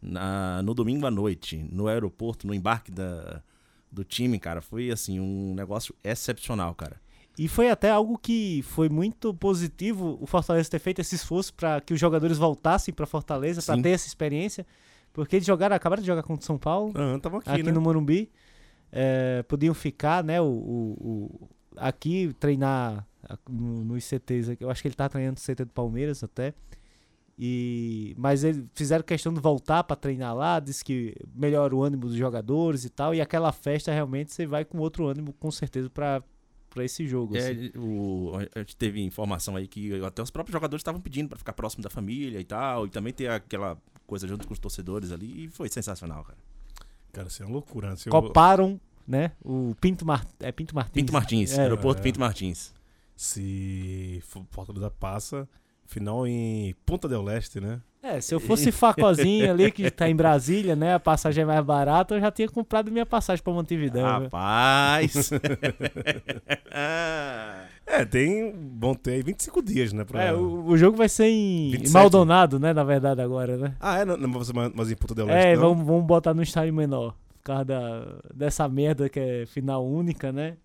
na, 0.00 0.62
no 0.62 0.74
domingo 0.74 1.06
à 1.06 1.10
noite, 1.10 1.56
no 1.70 1.86
aeroporto, 1.88 2.46
no 2.46 2.54
embarque 2.54 2.90
da, 2.90 3.42
do 3.90 4.04
time, 4.04 4.38
cara, 4.38 4.60
foi, 4.62 4.90
assim, 4.90 5.18
um 5.20 5.54
negócio 5.54 5.94
excepcional, 6.04 6.74
cara. 6.74 7.00
E 7.38 7.46
foi 7.46 7.70
até 7.70 7.90
algo 7.90 8.18
que 8.18 8.62
foi 8.62 8.88
muito 8.88 9.32
positivo 9.32 10.18
o 10.20 10.26
Fortaleza 10.26 10.68
ter 10.68 10.78
feito 10.80 11.00
esse 11.00 11.14
esforço 11.14 11.54
para 11.54 11.80
que 11.80 11.94
os 11.94 12.00
jogadores 12.00 12.36
voltassem 12.36 12.92
para 12.92 13.06
Fortaleza, 13.06 13.62
para 13.62 13.80
ter 13.80 13.90
essa 13.90 14.08
experiência. 14.08 14.66
Porque 15.12 15.36
eles 15.36 15.46
jogaram, 15.46 15.76
acabaram 15.76 16.00
de 16.02 16.06
jogar 16.06 16.22
contra 16.24 16.42
o 16.42 16.46
São 16.46 16.58
Paulo. 16.58 16.92
Ah, 16.96 17.14
aqui, 17.38 17.50
aqui 17.50 17.62
né? 17.62 17.72
no 17.72 17.80
Morumbi. 17.80 18.30
É, 18.90 19.42
podiam 19.44 19.72
ficar, 19.74 20.24
né? 20.24 20.40
O, 20.40 20.44
o- 20.46 20.96
o- 21.00 21.48
aqui 21.76 22.34
treinar 22.40 23.06
no- 23.48 23.84
nos 23.84 24.04
CTs. 24.04 24.50
aqui. 24.50 24.64
Eu 24.64 24.70
acho 24.70 24.82
que 24.82 24.88
ele 24.88 24.94
tá 24.96 25.08
treinando 25.08 25.38
no 25.38 25.40
CT 25.40 25.64
do 25.64 25.72
Palmeiras 25.72 26.24
até. 26.24 26.54
E, 27.38 28.14
mas 28.18 28.42
eles 28.42 28.64
fizeram 28.74 29.04
questão 29.04 29.32
de 29.32 29.40
voltar 29.40 29.84
para 29.84 29.94
treinar 29.94 30.34
lá, 30.34 30.58
disse 30.58 30.84
que 30.84 31.14
melhora 31.34 31.74
o 31.74 31.82
ânimo 31.84 32.02
dos 32.06 32.14
jogadores 32.16 32.84
e 32.84 32.90
tal. 32.90 33.14
E 33.14 33.20
aquela 33.20 33.52
festa 33.52 33.92
realmente 33.92 34.32
você 34.32 34.44
vai 34.44 34.64
com 34.64 34.78
outro 34.78 35.06
ânimo, 35.06 35.32
com 35.34 35.50
certeza, 35.50 35.88
para 35.88 36.20
esse 36.76 37.06
jogo. 37.06 37.36
assim. 37.36 37.70
É, 37.74 37.78
o, 37.78 38.32
a 38.54 38.58
gente 38.60 38.76
teve 38.76 39.00
informação 39.02 39.56
aí 39.56 39.66
que 39.66 40.00
até 40.04 40.22
os 40.22 40.30
próprios 40.30 40.52
jogadores 40.52 40.80
estavam 40.80 41.00
pedindo 41.00 41.28
pra 41.28 41.38
ficar 41.38 41.52
próximo 41.52 41.82
da 41.82 41.90
família 41.90 42.38
e 42.40 42.44
tal, 42.44 42.86
e 42.86 42.90
também 42.90 43.12
ter 43.12 43.28
aquela 43.30 43.76
coisa 44.06 44.26
junto 44.28 44.46
com 44.46 44.52
os 44.52 44.58
torcedores 44.58 45.10
ali, 45.12 45.44
e 45.44 45.48
foi 45.48 45.68
sensacional, 45.68 46.24
cara. 46.24 46.38
Cara, 47.12 47.28
isso 47.28 47.42
é 47.42 47.46
uma 47.46 47.52
loucura. 47.52 47.90
né? 47.90 47.96
Se 47.96 48.08
eu- 48.08 48.12
Coparam, 48.12 48.80
né? 49.06 49.32
O 49.42 49.74
Pinto, 49.80 50.06
Mar... 50.06 50.26
é 50.40 50.52
Pinto 50.52 50.74
Martins. 50.74 50.92
Pinto 50.94 51.12
Martins, 51.12 51.52
É. 51.58 51.62
aeroporto 51.62 52.00
É. 52.00 52.02
Pinto 52.04 52.20
Martins. 52.20 52.72
Se 53.16 54.22
for- 54.26 54.46
Fortaleza 54.50 54.90
passa, 54.90 55.48
final 55.86 56.26
em 56.26 56.74
Ponta 56.86 57.08
del 57.08 57.22
Leste, 57.22 57.60
né? 57.60 57.80
É, 58.08 58.20
se 58.22 58.34
eu 58.34 58.40
fosse 58.40 58.72
Facozinho 58.72 59.50
ali, 59.50 59.70
que 59.70 59.90
tá 59.90 60.08
em 60.08 60.16
Brasília, 60.16 60.74
né? 60.74 60.94
A 60.94 61.00
passagem 61.00 61.42
é 61.42 61.46
mais 61.46 61.62
barata, 61.64 62.14
eu 62.14 62.20
já 62.20 62.30
tinha 62.30 62.48
comprado 62.48 62.90
minha 62.90 63.04
passagem 63.04 63.42
pra 63.42 63.52
Montevidéu. 63.52 64.04
né? 64.04 64.10
Rapaz! 64.24 65.30
É, 67.90 68.04
tem. 68.04 68.54
Ter 69.02 69.12
aí 69.12 69.22
25 69.22 69.62
dias, 69.62 69.92
né? 69.94 70.04
Pra... 70.04 70.22
É, 70.22 70.32
o, 70.32 70.66
o 70.66 70.76
jogo 70.76 70.96
vai 70.96 71.08
ser 71.08 71.24
em 71.24 71.70
27. 71.70 71.92
Maldonado, 71.92 72.58
né? 72.58 72.74
Na 72.74 72.84
verdade, 72.84 73.22
agora, 73.22 73.56
né? 73.56 73.74
Ah, 73.80 73.98
é? 73.98 74.04
Não, 74.04 74.16
não, 74.16 74.28
mas, 74.28 74.52
mas 74.74 74.90
em 74.90 74.94
Ponta 74.94 75.14
del 75.14 75.26
Leste. 75.26 75.46
É, 75.46 75.54
não? 75.56 75.62
vamos, 75.70 75.86
vamos 75.86 76.04
botar 76.04 76.34
no 76.34 76.42
estádio 76.42 76.74
menor. 76.74 77.14
Por 77.38 77.42
causa 77.44 77.64
da, 77.64 78.06
dessa 78.34 78.68
merda 78.68 79.08
que 79.08 79.18
é 79.18 79.46
final 79.46 79.84
única, 79.86 80.30
né? 80.30 80.58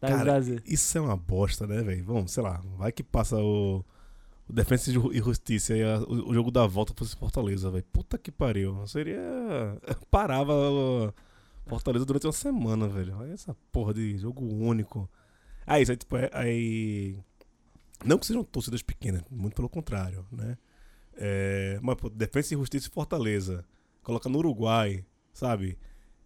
Da 0.00 0.08
Cara, 0.08 0.22
Brasil. 0.22 0.58
Isso 0.66 0.98
é 0.98 1.00
uma 1.00 1.16
bosta, 1.16 1.66
né, 1.66 1.82
velho? 1.82 2.04
Vamos, 2.04 2.30
sei 2.32 2.42
lá. 2.42 2.60
Vai 2.76 2.92
que 2.92 3.02
passa 3.02 3.36
o. 3.36 3.82
O 4.48 4.52
Defensa 4.52 4.90
e 4.90 5.18
Justiça 5.18 5.76
e 5.76 5.82
a- 5.82 5.98
o, 6.00 6.30
o 6.30 6.34
jogo 6.34 6.50
da 6.50 6.66
volta 6.66 6.94
pro 6.94 7.04
Fortaleza, 7.04 7.70
velho. 7.70 7.84
Puta 7.92 8.16
que 8.16 8.30
pariu. 8.30 8.86
Seria. 8.86 9.20
Parava 10.10 10.52
Fortaleza 11.66 12.04
durante 12.04 12.26
uma 12.26 12.32
semana, 12.32 12.86
velho. 12.88 13.16
Olha 13.18 13.32
essa 13.32 13.56
porra 13.72 13.92
de 13.92 14.16
jogo 14.18 14.44
único. 14.44 15.10
Aí, 15.66 15.82
isso 15.82 15.90
aí, 15.90 15.96
tipo, 15.96 16.16
é- 16.16 16.30
aí. 16.32 17.18
Não 18.04 18.18
que 18.18 18.26
sejam 18.26 18.44
torcidas 18.44 18.82
pequenas, 18.82 19.22
muito 19.30 19.56
pelo 19.56 19.68
contrário, 19.68 20.24
né? 20.30 20.56
É, 21.16 21.78
mas, 21.82 21.96
pô, 21.96 22.08
Defensa 22.10 22.54
e 22.54 22.56
Justiça 22.56 22.88
e 22.88 22.90
Fortaleza. 22.90 23.64
coloca 24.02 24.28
no 24.28 24.38
Uruguai, 24.38 25.04
sabe? 25.32 25.76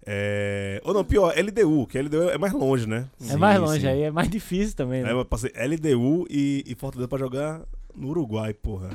É... 0.05 0.81
Ou 0.85 0.93
não, 0.93 1.05
pior, 1.05 1.33
LDU, 1.35 1.87
que 1.87 1.99
LDU 1.99 2.29
é 2.31 2.37
mais 2.37 2.53
longe, 2.53 2.87
né? 2.87 3.09
É 3.31 3.37
mais 3.37 3.57
Sim, 3.59 3.65
longe, 3.65 3.81
sim. 3.83 3.87
aí 3.87 4.03
é 4.03 4.11
mais 4.11 4.29
difícil 4.29 4.75
também, 4.77 5.03
né? 5.03 5.09
Aí 5.11 5.15
eu 5.15 5.25
passei 5.25 5.51
LDU 5.55 6.27
e, 6.29 6.65
e 6.67 6.75
Fortaleza 6.75 7.09
pra 7.09 7.19
jogar 7.19 7.63
no 7.95 8.09
Uruguai, 8.09 8.53
porra. 8.55 8.91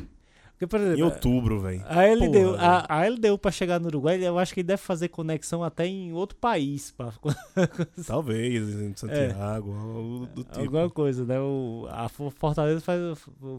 Porque, 0.51 0.67
por 0.67 0.79
Em 0.79 0.83
exemplo, 0.83 1.03
outubro, 1.05 1.59
velho. 1.59 1.83
a 1.85 2.05
LDU, 2.05 2.55
a, 2.57 2.85
a 3.01 3.07
LDU 3.09 3.37
pra 3.37 3.51
chegar 3.51 3.77
no 3.77 3.87
Uruguai, 3.87 4.25
eu 4.25 4.39
acho 4.39 4.53
que 4.53 4.61
ele 4.61 4.67
deve 4.67 4.81
fazer 4.81 5.09
conexão 5.09 5.61
até 5.61 5.85
em 5.85 6.13
outro 6.13 6.37
país, 6.37 6.91
pra, 6.91 7.11
Talvez, 8.07 8.69
em 8.69 8.95
Santiago, 8.95 9.73
algo 9.73 10.27
do 10.33 10.43
tipo. 10.45 10.59
É. 10.59 10.61
alguma 10.63 10.89
coisa, 10.89 11.25
né? 11.25 11.37
O, 11.39 11.87
a 11.89 12.07
Fo- 12.07 12.29
Fortaleza 12.31 12.79
faz, 12.79 13.01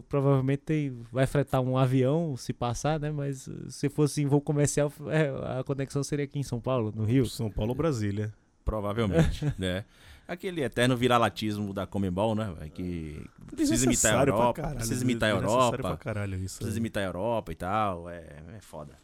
provavelmente 0.09 0.63
tem, 0.63 0.97
vai 1.11 1.27
fretar 1.27 1.61
um 1.61 1.77
avião 1.77 2.35
se 2.35 2.51
passar, 2.51 2.99
né? 2.99 3.11
Mas 3.11 3.45
uh, 3.47 3.69
se 3.69 3.89
fosse 3.89 4.23
em 4.23 4.25
voo 4.25 4.41
comercial, 4.41 4.91
é, 5.07 5.59
a 5.59 5.63
conexão 5.63 6.03
seria 6.03 6.25
aqui 6.25 6.39
em 6.39 6.43
São 6.43 6.59
Paulo, 6.59 6.91
no 6.95 7.03
Rio. 7.05 7.27
São 7.27 7.49
Paulo, 7.51 7.75
Brasília. 7.75 8.33
Provavelmente, 8.65 9.45
né? 9.57 9.85
Aquele 10.27 10.61
eterno 10.61 10.97
viralatismo 10.97 11.73
da 11.73 11.87
Comembol, 11.87 12.35
né? 12.35 12.53
velho, 12.59 12.71
Que 12.71 13.25
precisa 13.55 13.85
imitar 13.85 14.15
a 14.15 14.21
Europa, 14.21 14.53
caralho, 14.53 14.75
precisa 14.77 15.03
imitar 15.03 15.29
a 15.29 15.33
Europa, 15.33 15.97
caralho 15.97 16.35
isso. 16.35 16.57
precisa 16.57 16.77
imitar 16.77 17.03
a 17.03 17.05
Europa 17.05 17.51
e 17.51 17.55
tal, 17.55 18.09
é, 18.09 18.43
é 18.55 18.59
foda. 18.59 18.95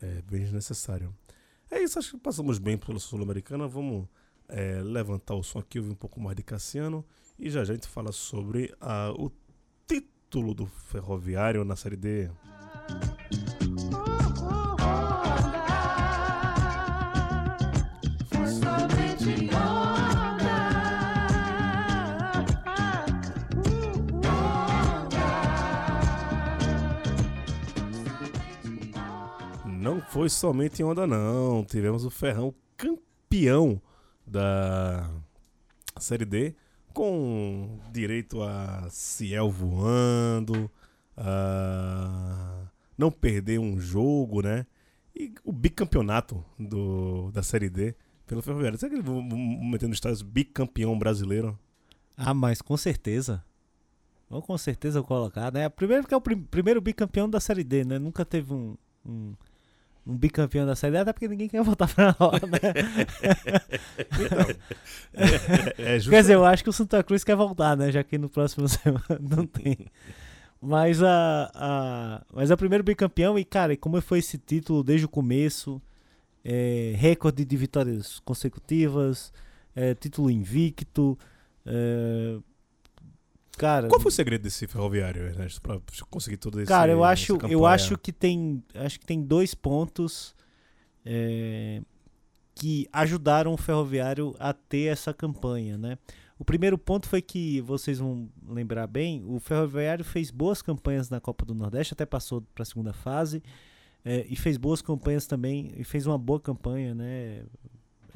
É 0.00 0.22
bem 0.28 0.42
desnecessário. 0.42 1.14
É 1.70 1.82
isso, 1.82 1.98
acho 1.98 2.12
que 2.12 2.18
passamos 2.18 2.58
bem 2.58 2.76
pela 2.78 2.98
Sul-Americana. 2.98 3.68
Vamos 3.68 4.06
é, 4.48 4.80
levantar 4.82 5.34
o 5.34 5.42
som 5.42 5.58
aqui, 5.58 5.78
ouvir 5.78 5.92
um 5.92 5.94
pouco 5.94 6.20
mais 6.20 6.36
de 6.36 6.42
Cassiano. 6.42 7.04
E 7.38 7.50
já 7.50 7.62
já 7.64 7.72
a 7.72 7.76
gente 7.76 7.86
fala 7.86 8.10
sobre 8.10 8.74
ah, 8.80 9.12
o 9.16 9.30
título 9.86 10.54
do 10.54 10.66
Ferroviário 10.66 11.64
na 11.64 11.76
Série 11.76 11.96
D. 11.96 12.30
foi 30.10 30.28
somente 30.28 30.80
em 30.82 30.84
onda, 30.84 31.06
não. 31.06 31.64
Tivemos 31.64 32.04
o 32.04 32.10
Ferrão 32.10 32.54
campeão 32.76 33.80
da 34.26 35.10
Série 35.98 36.24
D, 36.24 36.54
com 36.92 37.78
direito 37.92 38.42
a 38.42 38.88
Ciel 38.90 39.50
voando, 39.50 40.70
a 41.16 42.66
não 42.96 43.10
perder 43.10 43.58
um 43.58 43.78
jogo, 43.78 44.42
né? 44.42 44.66
E 45.14 45.32
o 45.44 45.52
bicampeonato 45.52 46.44
do, 46.58 47.30
da 47.32 47.42
Série 47.42 47.68
D 47.68 47.94
pelo 48.26 48.42
Ferroviário. 48.42 48.78
Será 48.78 48.90
que 48.90 48.96
eles 48.96 49.06
vão 49.06 49.22
no 49.22 49.92
estádio 49.92 50.24
bicampeão 50.24 50.98
brasileiro? 50.98 51.58
Ah, 52.16 52.34
mas 52.34 52.60
com 52.62 52.76
certeza. 52.76 53.44
Vou 54.28 54.42
com 54.42 54.56
certeza 54.58 55.02
colocar, 55.02 55.50
né? 55.52 55.68
Primeiro 55.68 56.06
que 56.06 56.12
é 56.12 56.16
o 56.16 56.20
prim- 56.20 56.42
primeiro 56.42 56.80
bicampeão 56.80 57.28
da 57.28 57.40
Série 57.40 57.64
D, 57.64 57.84
né? 57.84 57.98
Nunca 57.98 58.24
teve 58.24 58.52
um, 58.52 58.76
um, 59.04 59.34
um 60.08 60.16
bicampeão 60.16 60.64
da 60.66 60.74
Série 60.74 60.96
até 60.96 61.12
porque 61.12 61.28
ninguém 61.28 61.48
quer 61.48 61.62
voltar 61.62 61.86
pra 61.94 62.16
lá, 62.18 62.32
né? 62.50 62.58
É, 65.14 65.94
é 65.94 65.98
justo. 65.98 66.10
Quer 66.10 66.20
dizer, 66.20 66.34
eu 66.34 66.44
acho 66.44 66.62
que 66.62 66.70
o 66.70 66.72
Santa 66.72 67.02
Cruz 67.02 67.24
quer 67.24 67.34
voltar, 67.34 67.76
né? 67.76 67.90
Já 67.90 68.04
que 68.04 68.16
no 68.16 68.28
próximo 68.28 68.68
semana 68.68 69.18
não 69.20 69.46
tem. 69.46 69.86
Mas 70.60 71.02
a, 71.02 71.50
a, 71.54 72.22
mas 72.32 72.50
é 72.50 72.54
o 72.54 72.56
primeiro 72.56 72.84
bicampeão 72.84 73.38
e, 73.38 73.44
cara, 73.44 73.72
e 73.72 73.76
como 73.76 74.00
foi 74.00 74.18
esse 74.20 74.38
título 74.38 74.82
desde 74.82 75.06
o 75.06 75.08
começo, 75.08 75.80
é, 76.44 76.94
recorde 76.96 77.44
de 77.44 77.56
vitórias 77.56 78.20
consecutivas, 78.20 79.32
é, 79.74 79.94
título 79.94 80.30
invicto, 80.30 81.18
é, 81.66 82.38
cara... 83.58 83.88
Qual 83.88 84.00
foi 84.00 84.10
o 84.10 84.14
segredo 84.14 84.42
desse 84.42 84.66
Ferroviário, 84.66 85.22
Ernesto, 85.22 85.60
pra 85.60 85.80
conseguir 86.08 86.36
tudo 86.36 86.60
isso? 86.60 86.68
Cara, 86.68 86.90
eu 86.92 87.04
acho, 87.04 87.38
eu 87.48 87.66
acho 87.66 87.98
que 87.98 88.12
tem, 88.12 88.62
acho 88.74 88.98
que 88.98 89.06
tem 89.06 89.22
dois 89.22 89.54
pontos 89.54 90.34
é, 91.04 91.82
que 92.54 92.88
ajudaram 92.92 93.52
o 93.52 93.56
Ferroviário 93.56 94.34
a 94.38 94.52
ter 94.52 94.92
essa 94.92 95.12
campanha, 95.12 95.76
né? 95.76 95.98
O 96.38 96.44
primeiro 96.44 96.78
ponto 96.78 97.08
foi 97.08 97.20
que 97.20 97.60
vocês 97.62 97.98
vão 97.98 98.28
lembrar 98.46 98.86
bem, 98.86 99.24
o 99.26 99.40
Ferroviário 99.40 100.04
fez 100.04 100.30
boas 100.30 100.62
campanhas 100.62 101.10
na 101.10 101.20
Copa 101.20 101.44
do 101.44 101.54
Nordeste, 101.54 101.94
até 101.94 102.06
passou 102.06 102.42
para 102.54 102.62
a 102.62 102.66
segunda 102.66 102.92
fase 102.92 103.42
é, 104.04 104.24
e 104.28 104.36
fez 104.36 104.56
boas 104.56 104.80
campanhas 104.80 105.26
também 105.26 105.72
e 105.76 105.82
fez 105.82 106.06
uma 106.06 106.16
boa 106.16 106.40
campanha, 106.40 106.94
né? 106.94 107.42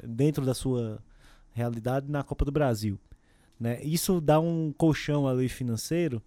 Dentro 0.01 0.45
da 0.45 0.53
sua 0.53 1.03
realidade 1.51 2.09
na 2.09 2.23
Copa 2.23 2.45
do 2.45 2.51
Brasil, 2.51 2.97
né? 3.63 3.81
Isso 3.81 4.19
dá 4.19 4.41
um 4.41 4.73
colchão 4.77 5.25
ali 5.25 5.47
financeiro 5.47 6.21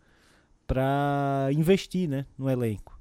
para 0.67 1.51
investir 1.53 2.09
né, 2.09 2.25
no 2.39 2.49
elenco. 2.49 2.99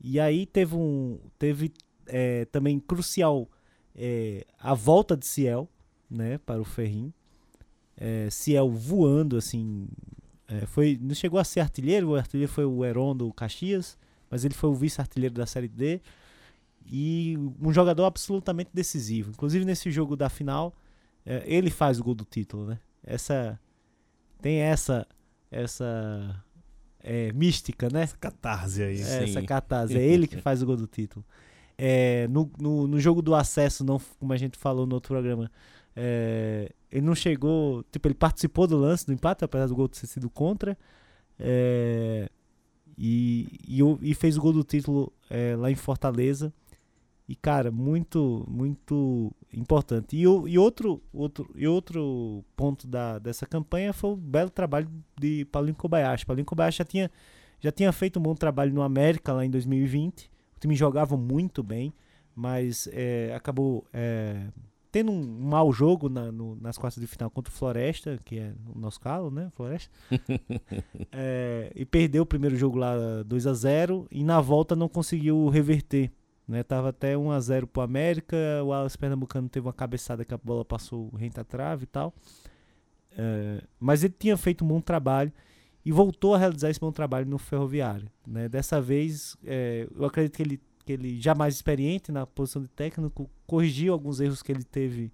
E 0.00 0.18
aí 0.18 0.46
teve 0.46 0.74
um 0.74 1.20
teve 1.38 1.72
é, 2.06 2.44
também 2.46 2.80
crucial 2.80 3.48
é, 3.94 4.44
a 4.58 4.74
volta 4.74 5.16
de 5.16 5.24
Ciel 5.24 5.68
né, 6.10 6.38
para 6.38 6.60
o 6.60 6.64
Ferrim. 6.64 7.12
É, 7.96 8.28
Ciel 8.30 8.68
voando 8.68 9.36
assim. 9.36 9.86
é, 10.48 10.66
foi, 10.66 10.98
não 11.00 11.14
chegou 11.14 11.38
a 11.38 11.44
ser 11.44 11.60
artilheiro, 11.60 12.08
o 12.08 12.16
artilheiro 12.16 12.50
foi 12.50 12.64
o 12.64 12.84
Heron 12.84 13.16
do 13.16 13.32
Caxias, 13.32 13.96
mas 14.28 14.44
ele 14.44 14.54
foi 14.54 14.70
o 14.70 14.74
vice-artilheiro 14.74 15.36
da 15.36 15.46
Série 15.46 15.68
D. 15.68 16.00
E 16.84 17.36
um 17.62 17.72
jogador 17.72 18.06
absolutamente 18.06 18.70
decisivo. 18.74 19.30
Inclusive 19.30 19.64
nesse 19.64 19.88
jogo 19.88 20.16
da 20.16 20.28
final, 20.28 20.74
é, 21.24 21.44
ele 21.46 21.70
faz 21.70 22.00
o 22.00 22.02
gol 22.02 22.16
do 22.16 22.24
título, 22.24 22.66
né? 22.66 22.80
Essa 23.04 23.60
tem 24.40 24.60
essa 24.60 25.06
essa 25.50 26.44
é, 27.00 27.32
mística, 27.32 27.88
né? 27.90 28.08
Catarse 28.20 28.82
aí. 28.82 29.00
É, 29.00 29.24
essa 29.24 29.42
catarse. 29.42 29.96
É 29.96 30.02
ele 30.02 30.26
que 30.26 30.40
faz 30.40 30.62
o 30.62 30.66
gol 30.66 30.76
do 30.76 30.86
título. 30.86 31.24
É, 31.76 32.26
no, 32.28 32.50
no, 32.58 32.86
no 32.86 33.00
jogo 33.00 33.22
do 33.22 33.34
acesso, 33.34 33.84
não, 33.84 34.00
como 34.18 34.32
a 34.32 34.36
gente 34.36 34.58
falou 34.58 34.84
no 34.86 34.94
outro 34.96 35.14
programa, 35.14 35.50
é, 35.94 36.70
ele 36.90 37.06
não 37.06 37.14
chegou. 37.14 37.84
Tipo, 37.90 38.08
ele 38.08 38.14
participou 38.14 38.66
do 38.66 38.76
lance 38.76 39.06
do 39.06 39.12
empate, 39.12 39.44
apesar 39.44 39.66
do 39.66 39.74
gol 39.74 39.88
ter 39.88 40.06
sido 40.06 40.28
contra. 40.28 40.76
é, 41.38 42.28
e, 43.00 43.46
e, 43.66 44.10
e 44.10 44.14
fez 44.14 44.36
o 44.36 44.40
gol 44.40 44.52
do 44.52 44.64
título 44.64 45.12
é, 45.30 45.54
lá 45.56 45.70
em 45.70 45.76
Fortaleza. 45.76 46.52
E, 47.28 47.36
cara, 47.36 47.70
muito, 47.70 48.44
muito 48.48 49.30
importante. 49.52 50.16
E, 50.16 50.26
o- 50.26 50.48
e, 50.48 50.58
outro, 50.58 51.02
outro, 51.12 51.50
e 51.54 51.68
outro 51.68 52.42
ponto 52.56 52.86
da, 52.86 53.18
dessa 53.18 53.44
campanha 53.46 53.92
foi 53.92 54.10
o 54.12 54.16
belo 54.16 54.48
trabalho 54.48 54.88
de 55.20 55.44
Paulinho 55.46 55.76
Kobayashi. 55.76 56.24
Paulinho 56.24 56.46
Kobayashi 56.46 56.78
já 56.78 56.84
tinha, 56.86 57.10
já 57.60 57.70
tinha 57.70 57.92
feito 57.92 58.18
um 58.18 58.22
bom 58.22 58.34
trabalho 58.34 58.72
no 58.72 58.80
América 58.82 59.32
lá 59.34 59.44
em 59.44 59.50
2020. 59.50 60.24
O 60.56 60.60
time 60.60 60.74
jogava 60.74 61.16
muito 61.18 61.62
bem, 61.62 61.92
mas 62.34 62.88
é, 62.92 63.34
acabou 63.36 63.84
é, 63.92 64.46
tendo 64.90 65.12
um 65.12 65.22
mau 65.22 65.70
jogo 65.70 66.08
na- 66.08 66.32
no- 66.32 66.56
nas 66.56 66.78
quartas 66.78 66.98
de 66.98 67.06
final 67.06 67.28
contra 67.30 67.52
o 67.52 67.54
Floresta, 67.56 68.18
que 68.24 68.38
é 68.38 68.54
o 68.74 68.78
nosso 68.78 68.98
calo, 68.98 69.30
né? 69.30 69.50
Floresta. 69.54 69.90
É, 71.12 71.70
e 71.74 71.84
perdeu 71.84 72.22
o 72.22 72.26
primeiro 72.26 72.56
jogo 72.56 72.78
lá 72.78 73.22
2 73.24 73.46
a 73.46 73.52
0 73.54 74.06
e 74.10 74.22
na 74.24 74.40
volta 74.40 74.74
não 74.74 74.88
conseguiu 74.88 75.48
reverter. 75.48 76.10
Né, 76.48 76.62
tava 76.62 76.88
até 76.88 77.14
1 77.16 77.30
a 77.30 77.40
0 77.40 77.66
pro 77.66 77.82
América, 77.82 78.36
o 78.64 78.72
Alas 78.72 78.96
Pernambucano 78.96 79.50
teve 79.50 79.66
uma 79.66 79.72
cabeçada 79.72 80.24
que 80.24 80.32
a 80.32 80.38
bola 80.38 80.64
passou 80.64 81.10
rente 81.14 81.38
à 81.38 81.44
trave 81.44 81.84
e 81.84 81.86
tal. 81.86 82.14
É, 83.12 83.62
mas 83.78 84.02
ele 84.02 84.14
tinha 84.18 84.36
feito 84.36 84.64
um 84.64 84.68
bom 84.68 84.80
trabalho 84.80 85.30
e 85.84 85.92
voltou 85.92 86.34
a 86.34 86.38
realizar 86.38 86.70
esse 86.70 86.80
bom 86.80 86.92
trabalho 86.92 87.26
no 87.26 87.36
Ferroviário. 87.36 88.08
Né? 88.26 88.48
Dessa 88.48 88.80
vez, 88.80 89.36
é, 89.44 89.86
eu 89.94 90.04
acredito 90.06 90.36
que 90.36 90.42
ele, 90.42 90.60
que 90.86 90.92
ele, 90.92 91.20
já 91.20 91.34
mais 91.34 91.54
experiente 91.54 92.10
na 92.10 92.26
posição 92.26 92.62
de 92.62 92.68
técnico, 92.68 93.28
corrigiu 93.46 93.92
alguns 93.92 94.20
erros 94.20 94.42
que 94.42 94.50
ele 94.50 94.64
teve 94.64 95.12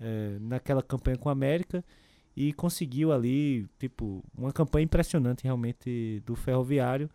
é, 0.00 0.38
naquela 0.40 0.82
campanha 0.82 1.18
com 1.18 1.28
a 1.28 1.32
América 1.32 1.84
e 2.36 2.52
conseguiu 2.52 3.12
ali, 3.12 3.66
tipo, 3.78 4.22
uma 4.36 4.52
campanha 4.52 4.84
impressionante 4.84 5.44
realmente 5.44 6.22
do 6.26 6.36
Ferroviário. 6.36 7.10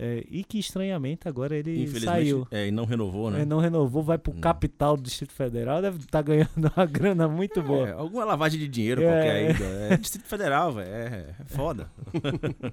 É, 0.00 0.24
e 0.30 0.44
que 0.44 0.58
estranhamente 0.60 1.26
agora 1.28 1.56
ele 1.56 1.86
saiu. 2.00 2.46
é, 2.52 2.68
e 2.68 2.70
não 2.70 2.84
renovou, 2.84 3.30
né? 3.30 3.42
É, 3.42 3.44
não 3.44 3.58
renovou, 3.58 4.02
vai 4.02 4.16
pro 4.16 4.32
Hum. 4.32 4.40
capital 4.40 4.96
do 4.96 5.02
Distrito 5.02 5.32
Federal, 5.32 5.82
deve 5.82 5.98
estar 5.98 6.22
ganhando 6.22 6.48
uma 6.76 6.86
grana 6.86 7.26
muito 7.26 7.60
boa. 7.62 7.88
É, 7.88 7.92
alguma 7.92 8.24
lavagem 8.24 8.60
de 8.60 8.68
dinheiro 8.68 9.02
É. 9.02 9.04
qualquer 9.06 9.32
ainda. 9.32 9.64
É 9.64 9.96
Distrito 9.96 10.26
Federal, 10.26 10.72
velho. 10.72 10.88
É, 10.88 11.34
é 11.40 11.44
foda. 11.46 11.90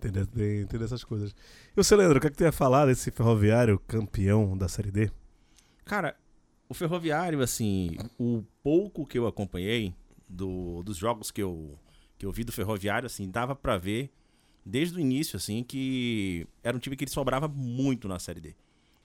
Tem, 0.00 0.10
de- 0.10 0.26
tem, 0.26 0.66
tem 0.66 0.80
dessas 0.80 1.04
coisas. 1.04 1.30
E 1.32 1.76
você, 1.76 1.94
Leandro, 1.94 2.18
o 2.18 2.20
que, 2.20 2.26
é 2.26 2.30
que 2.30 2.36
tu 2.36 2.42
ia 2.42 2.50
falar 2.50 2.86
desse 2.86 3.10
ferroviário 3.12 3.78
campeão 3.86 4.58
da 4.58 4.66
Série 4.68 4.90
D? 4.90 5.10
Cara, 5.84 6.16
o 6.68 6.74
Ferroviário, 6.74 7.40
assim, 7.40 7.96
o 8.18 8.42
pouco 8.64 9.06
que 9.06 9.16
eu 9.16 9.28
acompanhei 9.28 9.94
do, 10.28 10.82
dos 10.82 10.96
jogos 10.96 11.30
que 11.30 11.40
eu, 11.40 11.78
que 12.18 12.26
eu 12.26 12.32
vi 12.32 12.42
do 12.42 12.50
Ferroviário, 12.50 13.06
assim, 13.06 13.30
dava 13.30 13.54
pra 13.54 13.78
ver 13.78 14.10
desde 14.64 14.96
o 14.96 15.00
início, 15.00 15.36
assim, 15.36 15.62
que 15.62 16.46
era 16.62 16.76
um 16.76 16.80
time 16.80 16.96
que 16.96 17.04
ele 17.04 17.10
sobrava 17.10 17.48
muito 17.48 18.08
na 18.08 18.18
Série 18.18 18.40
D. 18.40 18.54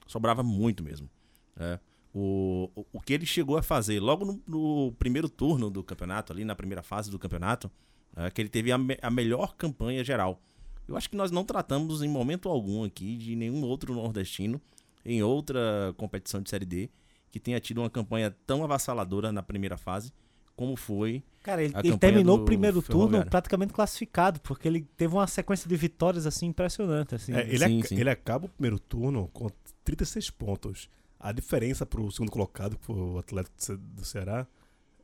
Sobrava 0.06 0.42
muito 0.42 0.82
mesmo. 0.82 1.08
né? 1.56 1.78
O, 2.14 2.70
o, 2.74 2.86
o 2.94 3.00
que 3.00 3.12
ele 3.12 3.26
chegou 3.26 3.56
a 3.56 3.62
fazer 3.62 4.00
logo 4.00 4.24
no, 4.24 4.42
no 4.46 4.92
primeiro 4.98 5.28
turno 5.28 5.70
do 5.70 5.82
campeonato, 5.84 6.32
ali 6.32 6.44
na 6.44 6.54
primeira 6.54 6.82
fase 6.82 7.10
do 7.10 7.18
campeonato, 7.18 7.70
é 8.16 8.30
que 8.30 8.40
ele 8.40 8.48
teve 8.48 8.72
a, 8.72 8.78
me- 8.78 8.98
a 9.02 9.10
melhor 9.10 9.54
campanha 9.56 10.02
geral. 10.02 10.40
Eu 10.86 10.96
acho 10.96 11.10
que 11.10 11.16
nós 11.16 11.30
não 11.30 11.44
tratamos 11.44 12.02
em 12.02 12.08
momento 12.08 12.48
algum 12.48 12.82
aqui 12.82 13.16
de 13.16 13.36
nenhum 13.36 13.62
outro 13.62 13.94
nordestino 13.94 14.60
em 15.04 15.22
outra 15.22 15.94
competição 15.98 16.40
de 16.40 16.48
Série 16.48 16.64
D 16.64 16.88
que 17.30 17.38
tenha 17.38 17.60
tido 17.60 17.82
uma 17.82 17.90
campanha 17.90 18.34
tão 18.46 18.64
avassaladora 18.64 19.30
na 19.30 19.42
primeira 19.42 19.76
fase 19.76 20.12
como 20.58 20.74
foi. 20.76 21.22
Cara, 21.44 21.62
ele, 21.62 21.72
A 21.74 21.80
ele 21.80 21.96
terminou 21.96 22.38
o 22.40 22.44
primeiro 22.44 22.82
turno 22.82 23.24
praticamente 23.24 23.72
classificado, 23.72 24.40
porque 24.40 24.66
ele 24.66 24.82
teve 24.96 25.14
uma 25.14 25.26
sequência 25.28 25.68
de 25.68 25.76
vitórias 25.76 26.26
assim 26.26 26.46
impressionante. 26.46 27.14
Assim. 27.14 27.32
É, 27.32 27.42
ele, 27.48 27.58
Sim, 27.64 27.78
ac- 27.78 27.88
sim. 27.88 28.00
ele 28.00 28.10
acaba 28.10 28.46
o 28.46 28.48
primeiro 28.48 28.78
turno 28.78 29.28
com 29.32 29.48
36 29.84 30.30
pontos. 30.30 30.90
A 31.18 31.30
diferença 31.32 31.86
pro 31.86 32.10
segundo 32.10 32.30
colocado, 32.30 32.76
que 32.76 32.84
foi 32.84 32.96
o 32.96 33.18
Atlético 33.18 33.56
do 33.56 33.62
Ce- 33.64 33.76
do 33.76 34.04
Ceará, 34.04 34.46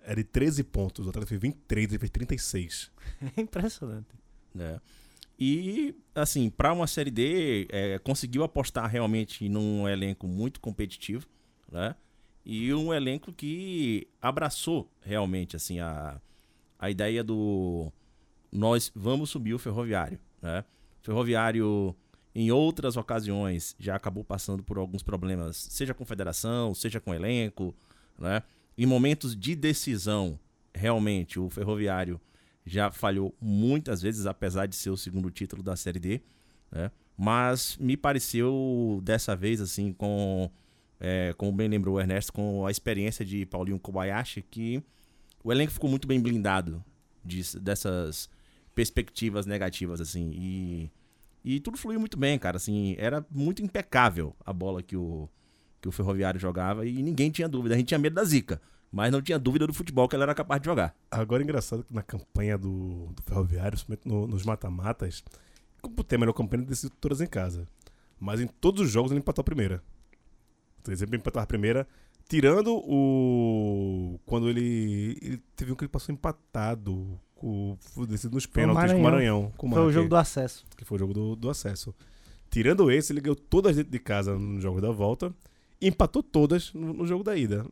era 0.02 0.16
de 0.16 0.24
13 0.24 0.62
pontos. 0.64 1.06
O 1.06 1.10
Atlético 1.10 1.30
fez 1.30 1.40
23, 1.40 1.88
ele 1.90 1.98
fez 1.98 2.10
36. 2.10 2.90
É 3.36 3.40
impressionante. 3.40 4.08
né? 4.54 4.80
E, 5.38 5.94
assim, 6.14 6.50
para 6.50 6.72
uma 6.72 6.86
Série 6.86 7.10
D, 7.10 7.66
é, 7.70 7.98
conseguiu 8.00 8.44
apostar 8.44 8.88
realmente 8.90 9.48
num 9.48 9.88
elenco 9.88 10.26
muito 10.28 10.60
competitivo, 10.60 11.26
né? 11.72 11.94
E 12.44 12.72
um 12.74 12.92
elenco 12.92 13.32
que 13.32 14.06
abraçou 14.20 14.90
realmente, 15.00 15.56
assim, 15.56 15.80
a, 15.80 16.20
a 16.78 16.90
ideia 16.90 17.24
do 17.24 17.90
nós 18.52 18.92
vamos 18.94 19.30
subir 19.30 19.52
o 19.52 19.58
Ferroviário, 19.58 20.18
né? 20.40 20.64
Ferroviário, 21.02 21.94
em 22.34 22.52
outras 22.52 22.96
ocasiões, 22.96 23.74
já 23.78 23.96
acabou 23.96 24.22
passando 24.22 24.62
por 24.62 24.78
alguns 24.78 25.02
problemas, 25.02 25.56
seja 25.70 25.92
com 25.92 26.04
federação, 26.04 26.72
seja 26.72 27.00
com 27.00 27.12
elenco, 27.12 27.74
né? 28.18 28.42
Em 28.78 28.86
momentos 28.86 29.36
de 29.36 29.56
decisão, 29.56 30.38
realmente, 30.72 31.38
o 31.38 31.50
Ferroviário 31.50 32.20
já 32.64 32.90
falhou 32.90 33.34
muitas 33.40 34.00
vezes, 34.00 34.24
apesar 34.24 34.66
de 34.66 34.76
ser 34.76 34.90
o 34.90 34.96
segundo 34.96 35.30
título 35.30 35.62
da 35.62 35.76
Série 35.76 35.98
D, 35.98 36.20
né? 36.70 36.90
Mas 37.16 37.76
me 37.78 37.96
pareceu 37.96 39.00
dessa 39.02 39.34
vez, 39.36 39.60
assim, 39.60 39.92
com, 39.92 40.50
é, 41.00 41.34
como 41.36 41.52
bem 41.52 41.68
lembrou 41.68 41.96
o 41.96 42.00
Ernesto, 42.00 42.32
com 42.32 42.66
a 42.66 42.70
experiência 42.70 43.24
de 43.24 43.44
Paulinho 43.46 43.78
Kobayashi, 43.78 44.42
que 44.42 44.82
o 45.42 45.52
elenco 45.52 45.72
ficou 45.72 45.90
muito 45.90 46.06
bem 46.08 46.20
blindado 46.20 46.82
dessas 47.60 48.28
perspectivas 48.74 49.46
negativas, 49.46 50.00
assim, 50.00 50.30
e, 50.34 50.90
e 51.44 51.60
tudo 51.60 51.76
fluiu 51.78 52.00
muito 52.00 52.18
bem, 52.18 52.38
cara, 52.38 52.56
assim, 52.56 52.94
era 52.98 53.24
muito 53.30 53.62
impecável 53.62 54.34
a 54.44 54.52
bola 54.52 54.82
que 54.82 54.96
o, 54.96 55.28
que 55.80 55.88
o 55.88 55.92
Ferroviário 55.92 56.40
jogava 56.40 56.84
e 56.86 57.02
ninguém 57.02 57.30
tinha 57.30 57.48
dúvida, 57.48 57.74
a 57.74 57.78
gente 57.78 57.88
tinha 57.88 57.98
medo 57.98 58.14
da 58.14 58.24
zica, 58.24 58.60
mas 58.90 59.10
não 59.12 59.22
tinha 59.22 59.38
dúvida 59.38 59.66
do 59.66 59.72
futebol 59.72 60.08
que 60.08 60.16
ele 60.16 60.22
era 60.22 60.34
capaz 60.34 60.60
de 60.60 60.66
jogar. 60.66 60.94
Agora 61.10 61.42
engraçado 61.42 61.82
que 61.84 61.92
na 61.94 62.02
campanha 62.02 62.56
do, 62.58 63.08
do 63.14 63.22
Ferroviário, 63.24 63.72
principalmente 63.72 64.06
no- 64.08 64.26
nos 64.26 64.44
mata-matas, 64.44 65.22
como 65.82 66.02
tem 66.04 66.16
a 66.16 66.20
melhor 66.20 66.32
campanha, 66.32 66.62
ele 66.62 66.68
decidiu 66.70 66.96
todas 67.00 67.20
em 67.20 67.26
casa. 67.26 67.66
Mas 68.20 68.40
em 68.40 68.46
todos 68.46 68.80
os 68.86 68.90
jogos 68.90 69.10
ele 69.10 69.18
empatou 69.18 69.42
a 69.42 69.44
primeira. 69.44 69.82
Ele 70.86 70.96
sempre 70.96 71.16
empatava 71.16 71.44
a 71.44 71.46
primeira, 71.46 71.86
tirando 72.28 72.74
o. 72.76 74.18
Quando 74.26 74.48
ele. 74.48 75.18
Ele 75.22 75.42
teve 75.56 75.72
um 75.72 75.74
que 75.74 75.84
ele 75.84 75.88
passou 75.90 76.12
empatado. 76.12 77.18
Com, 77.34 77.76
decidido 78.08 78.34
nos 78.36 78.46
pênaltis 78.46 78.92
com 78.92 78.98
o 78.98 79.02
Maranhão. 79.02 79.42
Maranhão. 79.42 79.52
Com 79.56 79.68
o 79.68 79.70
Foi 79.72 79.82
o 79.86 79.92
jogo 79.92 80.08
do 80.08 80.16
acesso. 80.16 80.64
Que 80.76 80.84
foi 80.84 80.96
o 80.96 80.98
jogo 80.98 81.12
do, 81.12 81.36
do 81.36 81.50
acesso. 81.50 81.94
Tirando 82.50 82.90
esse, 82.90 83.12
ele 83.12 83.20
ganhou 83.20 83.36
todas 83.36 83.76
dentro 83.76 83.90
de 83.92 83.98
casa 83.98 84.38
no 84.38 84.60
jogo 84.60 84.80
da 84.80 84.90
volta 84.90 85.34
e 85.80 85.88
empatou 85.88 86.22
todas 86.22 86.72
no, 86.72 86.92
no 86.94 87.06
jogo 87.06 87.22
da 87.24 87.36
ida. 87.36 87.66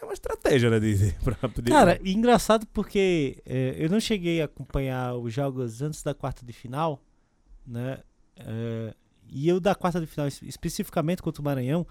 É 0.00 0.04
uma 0.04 0.14
estratégia, 0.14 0.70
né? 0.70 0.80
De, 0.80 0.94
de, 0.96 1.12
pra 1.22 1.36
poder- 1.48 1.70
Cara, 1.70 2.00
engraçado 2.04 2.66
porque 2.72 3.40
é, 3.46 3.76
eu 3.78 3.88
não 3.90 4.00
cheguei 4.00 4.40
a 4.42 4.46
acompanhar 4.46 5.14
os 5.14 5.32
jogos 5.32 5.82
antes 5.82 6.02
da 6.02 6.14
quarta 6.14 6.44
de 6.44 6.52
final, 6.52 7.00
né? 7.64 7.98
É, 8.36 8.94
e 9.28 9.46
eu 9.48 9.60
da 9.60 9.74
quarta 9.74 10.00
de 10.00 10.06
final, 10.06 10.26
es- 10.26 10.42
especificamente 10.42 11.22
contra 11.22 11.40
o 11.40 11.44
Maranhão, 11.44 11.86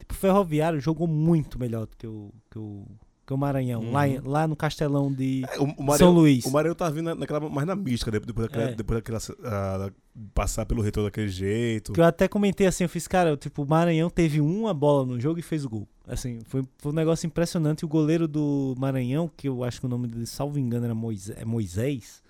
tipo, 0.00 0.12
o 0.14 0.16
Ferroviário 0.16 0.80
jogou 0.80 1.06
muito 1.06 1.58
melhor 1.58 1.86
do 1.86 1.96
que 1.96 2.06
o, 2.06 2.32
que 2.50 2.58
o, 2.58 2.84
que 3.26 3.32
o 3.32 3.36
Maranhão. 3.38 3.92
Lá, 3.92 4.08
em- 4.08 4.18
lá 4.18 4.48
no 4.48 4.56
Castelão 4.56 5.12
de 5.12 5.44
É, 5.48 5.58
o, 5.60 5.64
o 5.64 5.66
São 5.76 5.84
Maranhão, 5.84 6.12
Luís. 6.12 6.44
O 6.44 6.50
Maranhão 6.50 6.74
tá 6.74 6.90
vindo 6.90 7.04
na- 7.04 7.14
naquela, 7.14 7.48
mais 7.48 7.66
na 7.66 7.76
mística, 7.76 8.10
depois, 8.10 8.26
depois 8.26 8.48
daquela, 8.48 8.70
É. 8.70 8.74
depois 8.74 8.98
daquela 8.98 9.18
ah, 9.44 9.90
passar 10.34 10.66
pelo 10.66 10.82
retorno 10.82 11.08
daquele 11.08 11.28
jeito. 11.28 11.92
Que 11.92 12.00
eu 12.00 12.04
até 12.04 12.26
comentei 12.26 12.66
assim, 12.66 12.82
eu 12.84 12.88
fiz, 12.88 13.06
cara, 13.06 13.36
tipo, 13.36 13.62
o 13.62 13.68
Maranhão 13.68 14.10
teve 14.10 14.40
uma 14.40 14.74
bola 14.74 15.06
no 15.06 15.20
jogo 15.20 15.38
e 15.38 15.42
fez 15.42 15.64
o 15.64 15.68
gol. 15.70 15.86
Assim, 16.08 16.40
foi, 16.46 16.64
foi 16.78 16.90
um 16.90 16.94
negócio 16.94 17.24
impressionante. 17.26 17.82
E 17.82 17.84
o 17.84 17.88
goleiro 17.88 18.26
do 18.26 18.74
Maranhão, 18.76 19.30
que 19.36 19.48
eu 19.48 19.62
acho 19.62 19.78
que 19.78 19.86
o 19.86 19.88
nome 19.88 20.08
dele, 20.08 20.26
salvo 20.26 20.58
engano, 20.58 20.86
era 20.86 20.94
Moisés, 20.94 21.38
é 21.40 21.44
Moisés. 21.44 22.20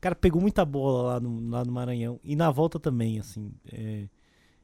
Cara, 0.00 0.14
pegou 0.14 0.40
muita 0.40 0.64
bola 0.64 1.14
lá 1.14 1.20
no, 1.20 1.50
lá 1.50 1.64
no 1.64 1.72
Maranhão. 1.72 2.20
E 2.22 2.36
na 2.36 2.48
volta 2.52 2.78
também, 2.78 3.18
assim. 3.18 3.50
é. 3.72 4.04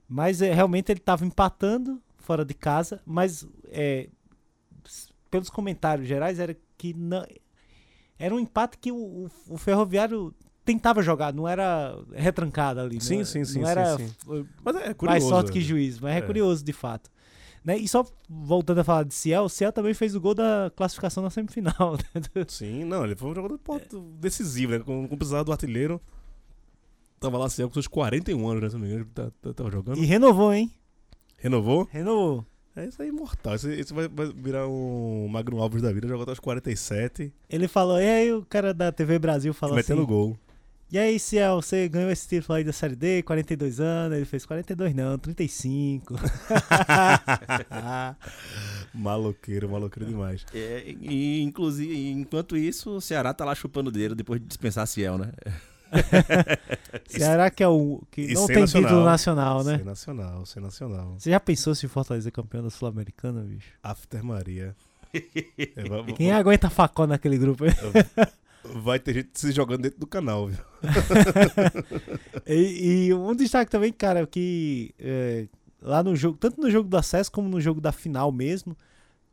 Mas 0.09 0.41
é, 0.43 0.53
realmente 0.55 0.93
ele 0.93 1.01
tava 1.01 1.25
empatando 1.27 2.01
fora 2.25 2.45
de 2.45 2.55
casa, 2.55 3.01
mas 3.07 3.47
é, 3.67 4.09
pelos 5.31 5.51
comentários 5.51 6.07
gerais 6.09 6.39
era 6.39 6.57
que 6.77 6.93
não, 6.95 7.25
era 8.19 8.35
um 8.35 8.39
empate 8.41 8.79
que 8.79 8.91
o, 8.93 9.29
o- 9.49 9.57
Ferroviário 9.59 10.35
tentava 10.65 11.03
jogar, 11.03 11.33
não 11.33 11.47
era 11.47 11.97
retrancado 12.13 12.81
ali. 12.81 13.01
Sim, 13.01 13.19
não, 13.19 13.25
sim, 13.25 13.45
sim, 13.45 13.59
Não 13.61 13.67
sim, 13.67 13.71
era 13.71 13.97
sim. 13.99 14.05
f- 14.07 14.47
Mas 14.65 14.77
é 14.77 14.95
curioso. 14.95 15.05
mais 15.05 15.25
sorte 15.25 15.53
que 15.53 15.59
né? 15.59 15.65
juiz, 15.65 16.01
mas 16.01 16.15
é, 16.15 16.19
É. 16.19 16.23
curioso 16.23 16.65
de 16.65 16.73
fato. 16.73 17.11
Né? 17.65 17.79
E 17.79 17.89
só 17.89 18.05
voltando 18.29 18.79
a 18.81 18.85
falar 18.85 19.05
de 19.05 19.15
Ciel, 19.15 19.45
o 19.45 19.49
Ciel 19.49 19.73
também 19.73 19.95
fez 19.95 20.15
o 20.15 20.21
gol 20.21 20.35
da 20.35 20.71
classificação 20.77 21.23
na 21.23 21.31
semifinal. 21.31 21.97
né? 22.15 22.45
Sim, 22.49 22.85
não, 22.85 23.05
ele 23.05 23.17
foi 23.17 23.31
um 23.31 23.35
jogador 23.35 23.59
pô, 23.59 23.81
decisivo, 24.19 24.73
né? 24.73 24.79
Como, 24.81 25.09
como 25.09 25.17
precisava 25.19 25.45
do 25.45 25.53
artilheiro. 25.53 26.01
Tava 27.19 27.39
lá 27.39 27.47
assim, 27.47 27.67
com 27.67 27.73
seus 27.73 27.87
41 27.87 28.47
anos, 28.49 28.63
né? 28.63 28.69
Se 28.69 28.75
não 28.75 28.83
me 28.83 28.87
engano, 28.89 29.05
ele 29.05 29.11
tá- 29.15 29.31
tá- 29.41 29.55
tava 29.55 29.71
jogando. 29.71 29.97
E 29.99 30.05
renovou, 30.05 30.53
hein? 30.53 30.71
Renovou? 31.45 31.87
Renovou. 31.93 32.43
É 32.75 32.87
isso 32.87 33.03
aí, 33.03 33.09
imortal. 33.09 33.55
Esse, 33.55 33.71
esse 33.71 33.93
vai, 33.93 34.09
vai 34.09 34.33
virar 34.35 34.67
um 34.67 35.29
Magno 35.29 35.61
Alves 35.61 35.83
da 35.83 35.93
vida, 35.93 36.09
jogar 36.09 36.23
até 36.23 36.33
os 36.33 36.41
47 36.41 37.31
Ele 37.51 37.69
falou, 37.69 38.01
e 38.01 38.09
aí 38.09 38.33
o 38.33 38.47
cara 38.47 38.73
da 38.73 38.91
TV 38.91 39.19
Brasil 39.19 39.53
falou 39.53 39.77
metendo 39.77 40.01
assim, 40.01 40.09
gol. 40.09 40.39
e 40.91 40.99
aí 40.99 41.19
Ciel, 41.21 41.61
você 41.61 41.87
ganhou 41.87 42.11
esse 42.11 42.27
título 42.27 42.57
aí 42.57 42.65
da 42.65 42.73
Série 42.73 42.97
D, 42.97 43.23
42 43.23 43.79
anos, 43.79 44.17
ele 44.17 44.25
fez 44.25 44.47
42 44.47 44.95
não, 44.95 45.19
35. 45.19 46.15
Maloqueiro, 48.95 49.69
maloqueiro 49.69 50.09
demais. 50.09 50.47
É, 50.55 50.83
e, 50.87 51.43
inclusive, 51.43 52.11
enquanto 52.11 52.57
isso, 52.57 52.93
o 52.97 53.01
Ceará 53.03 53.35
tá 53.35 53.45
lá 53.45 53.55
chupando 53.55 53.91
o 53.91 53.93
dedo 53.93 54.15
depois 54.15 54.41
de 54.41 54.47
dispensar 54.47 54.87
Ciel, 54.87 55.19
né? 55.19 55.31
Será 57.07 57.51
que 57.51 57.63
é 57.63 57.69
o 57.69 58.03
que 58.11 58.23
Isso 58.23 58.41
não 58.41 58.47
tem 58.47 58.61
nacional. 58.61 58.89
título 58.89 59.05
nacional, 59.05 59.65
né? 59.65 59.77
Sem 59.77 59.85
nacional, 59.85 60.47
sem 60.47 60.63
nacional. 60.63 61.15
Você 61.19 61.31
já 61.31 61.41
pensou 61.41 61.75
se 61.75 61.87
Fortaleza 61.89 62.29
é 62.29 62.33
campeão 62.33 62.63
da 62.63 62.71
Sul-Americana, 62.71 63.43
bicho? 63.43 63.73
After 63.83 64.23
Maria. 64.25 64.75
É, 65.17 66.13
Quem 66.17 66.33
aguenta 66.33 66.69
facó 66.69 67.07
naquele 67.07 67.39
grupo? 67.39 67.65
vai 68.65 68.99
ter 68.99 69.15
gente 69.15 69.31
se 69.35 69.53
jogando 69.53 69.83
dentro 69.83 70.01
do 70.01 70.07
canal, 70.09 70.49
viu? 70.49 70.59
E, 72.47 73.07
e 73.07 73.15
um 73.15 73.35
destaque 73.35 73.71
também, 73.71 73.93
cara, 73.93 74.27
que 74.27 74.93
é, 74.99 75.47
lá 75.81 76.03
no 76.03 76.17
jogo, 76.17 76.37
tanto 76.37 76.61
no 76.61 76.71
jogo 76.71 76.89
do 76.89 76.97
acesso 76.97 77.31
como 77.31 77.49
no 77.49 77.61
jogo 77.61 77.81
da 77.81 77.93
final 77.93 78.33
mesmo, 78.33 78.77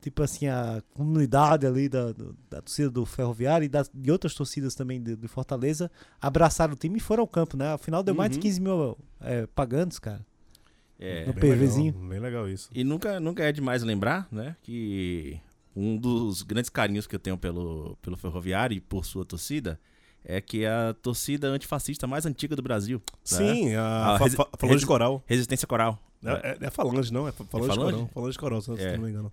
tipo 0.01 0.23
assim, 0.23 0.47
a 0.47 0.81
comunidade 0.93 1.65
ali 1.65 1.87
da, 1.87 2.11
do- 2.11 2.35
da 2.49 2.61
torcida 2.61 2.89
do 2.89 3.05
Ferroviário 3.05 3.65
e 3.65 3.69
das, 3.69 3.89
de 3.93 4.11
outras 4.11 4.33
torcidas 4.33 4.73
também 4.75 5.01
de, 5.01 5.15
de 5.15 5.27
Fortaleza 5.27 5.89
abraçaram 6.19 6.73
o 6.73 6.75
time 6.75 6.97
e 6.97 6.99
foram 6.99 7.21
ao 7.21 7.27
campo, 7.27 7.55
né? 7.55 7.71
Afinal 7.73 8.01
deu 8.03 8.15
mais 8.15 8.31
de 8.31 8.37
Uhum. 8.37 8.41
15 8.41 8.61
mil 8.61 8.97
é, 9.21 9.45
pagantes, 9.47 9.99
cara. 9.99 10.25
É, 10.99 11.25
No 11.25 11.33
Bem 11.33 11.51
PVzinho. 11.55 11.93
legal, 11.93 12.09
bem 12.09 12.19
legal 12.19 12.49
isso. 12.49 12.69
E 12.73 12.83
nunca, 12.83 13.19
nunca 13.19 13.43
é 13.43 13.51
demais 13.51 13.81
lembrar, 13.83 14.27
né, 14.31 14.55
que 14.61 15.39
um 15.75 15.95
dos 15.97 16.41
grandes 16.43 16.69
carinhos 16.69 17.07
que 17.07 17.15
eu 17.15 17.19
tenho 17.19 17.37
pelo, 17.37 17.97
pelo 18.01 18.17
Ferroviário 18.17 18.75
e 18.75 18.81
por 18.81 19.05
sua 19.05 19.23
torcida 19.25 19.79
é 20.23 20.39
que 20.39 20.63
é 20.63 20.69
a 20.69 20.93
torcida 20.93 21.47
antifascista 21.47 22.05
mais 22.05 22.25
antiga 22.25 22.55
do 22.55 22.61
Brasil. 22.61 23.01
né? 23.07 23.13
Sim, 23.23 23.73
a, 23.75 24.15
A 24.15 24.19
fa, 24.19 24.29
Falange 24.57 24.75
resi- 24.75 24.85
Coral. 24.85 25.23
Resistência 25.25 25.67
Coral. 25.67 25.97
É, 26.23 26.29
é, 26.61 26.65
é 26.67 26.69
Falange, 26.69 27.11
não? 27.11 27.27
É 27.27 27.31
fa- 27.31 27.45
Falange, 27.45 27.73
Falange? 27.75 27.93
Coral. 27.93 28.09
Falange 28.13 28.37
Coral, 28.37 28.61
se, 28.61 28.75
se 28.75 28.81
É. 28.83 28.95
não 28.97 29.03
me 29.05 29.09
engano. 29.09 29.31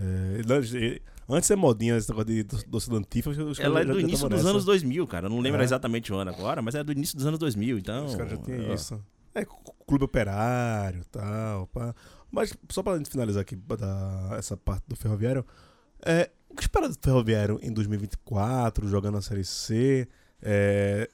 É, 0.00 0.52
antes- 0.54 0.74
e- 0.74 1.02
antes 1.28 1.50
é 1.50 1.56
modinha 1.56 1.96
esse 1.96 2.08
negócio 2.08 2.26
de 2.28 2.42
do- 2.44 2.62
torcida 2.64 2.96
antifa. 2.96 3.30
Ela 3.60 3.80
é 3.80 3.84
do 3.84 3.98
início 4.00 4.28
dos 4.28 4.38
nessa. 4.38 4.50
anos 4.50 4.64
2000, 4.64 5.06
cara. 5.06 5.26
Eu 5.26 5.30
não 5.30 5.40
lembro 5.40 5.60
É. 5.60 5.64
exatamente 5.64 6.12
o 6.12 6.16
ano 6.16 6.30
agora, 6.30 6.62
mas 6.62 6.74
é 6.74 6.84
do 6.84 6.92
início 6.92 7.16
dos 7.16 7.26
anos 7.26 7.38
2000, 7.38 7.78
então... 7.78 8.06
Os 8.06 8.14
caras 8.14 8.30
já 8.32 8.36
tinham 8.38 8.72
isso. 8.74 9.02
É, 9.34 9.44
clube 9.86 10.04
operário 10.04 11.00
e 11.00 11.04
tal. 11.04 11.66
Pá. 11.68 11.94
Mas 12.30 12.52
só 12.70 12.82
pra 12.82 12.96
gente 12.96 13.10
finalizar 13.10 13.42
aqui 13.42 13.56
da, 13.56 14.36
essa 14.38 14.56
parte 14.56 14.84
do 14.88 14.94
Ferroviário, 14.96 15.44
é, 16.04 16.30
o 16.48 16.54
que 16.54 16.62
espera 16.62 16.88
do 16.88 16.96
Ferroviário 17.00 17.58
em 17.62 17.72
2024, 17.72 18.86
jogando 18.88 19.14
na 19.14 19.22
Série 19.22 19.44
C? 19.44 20.08
É, 20.42 21.08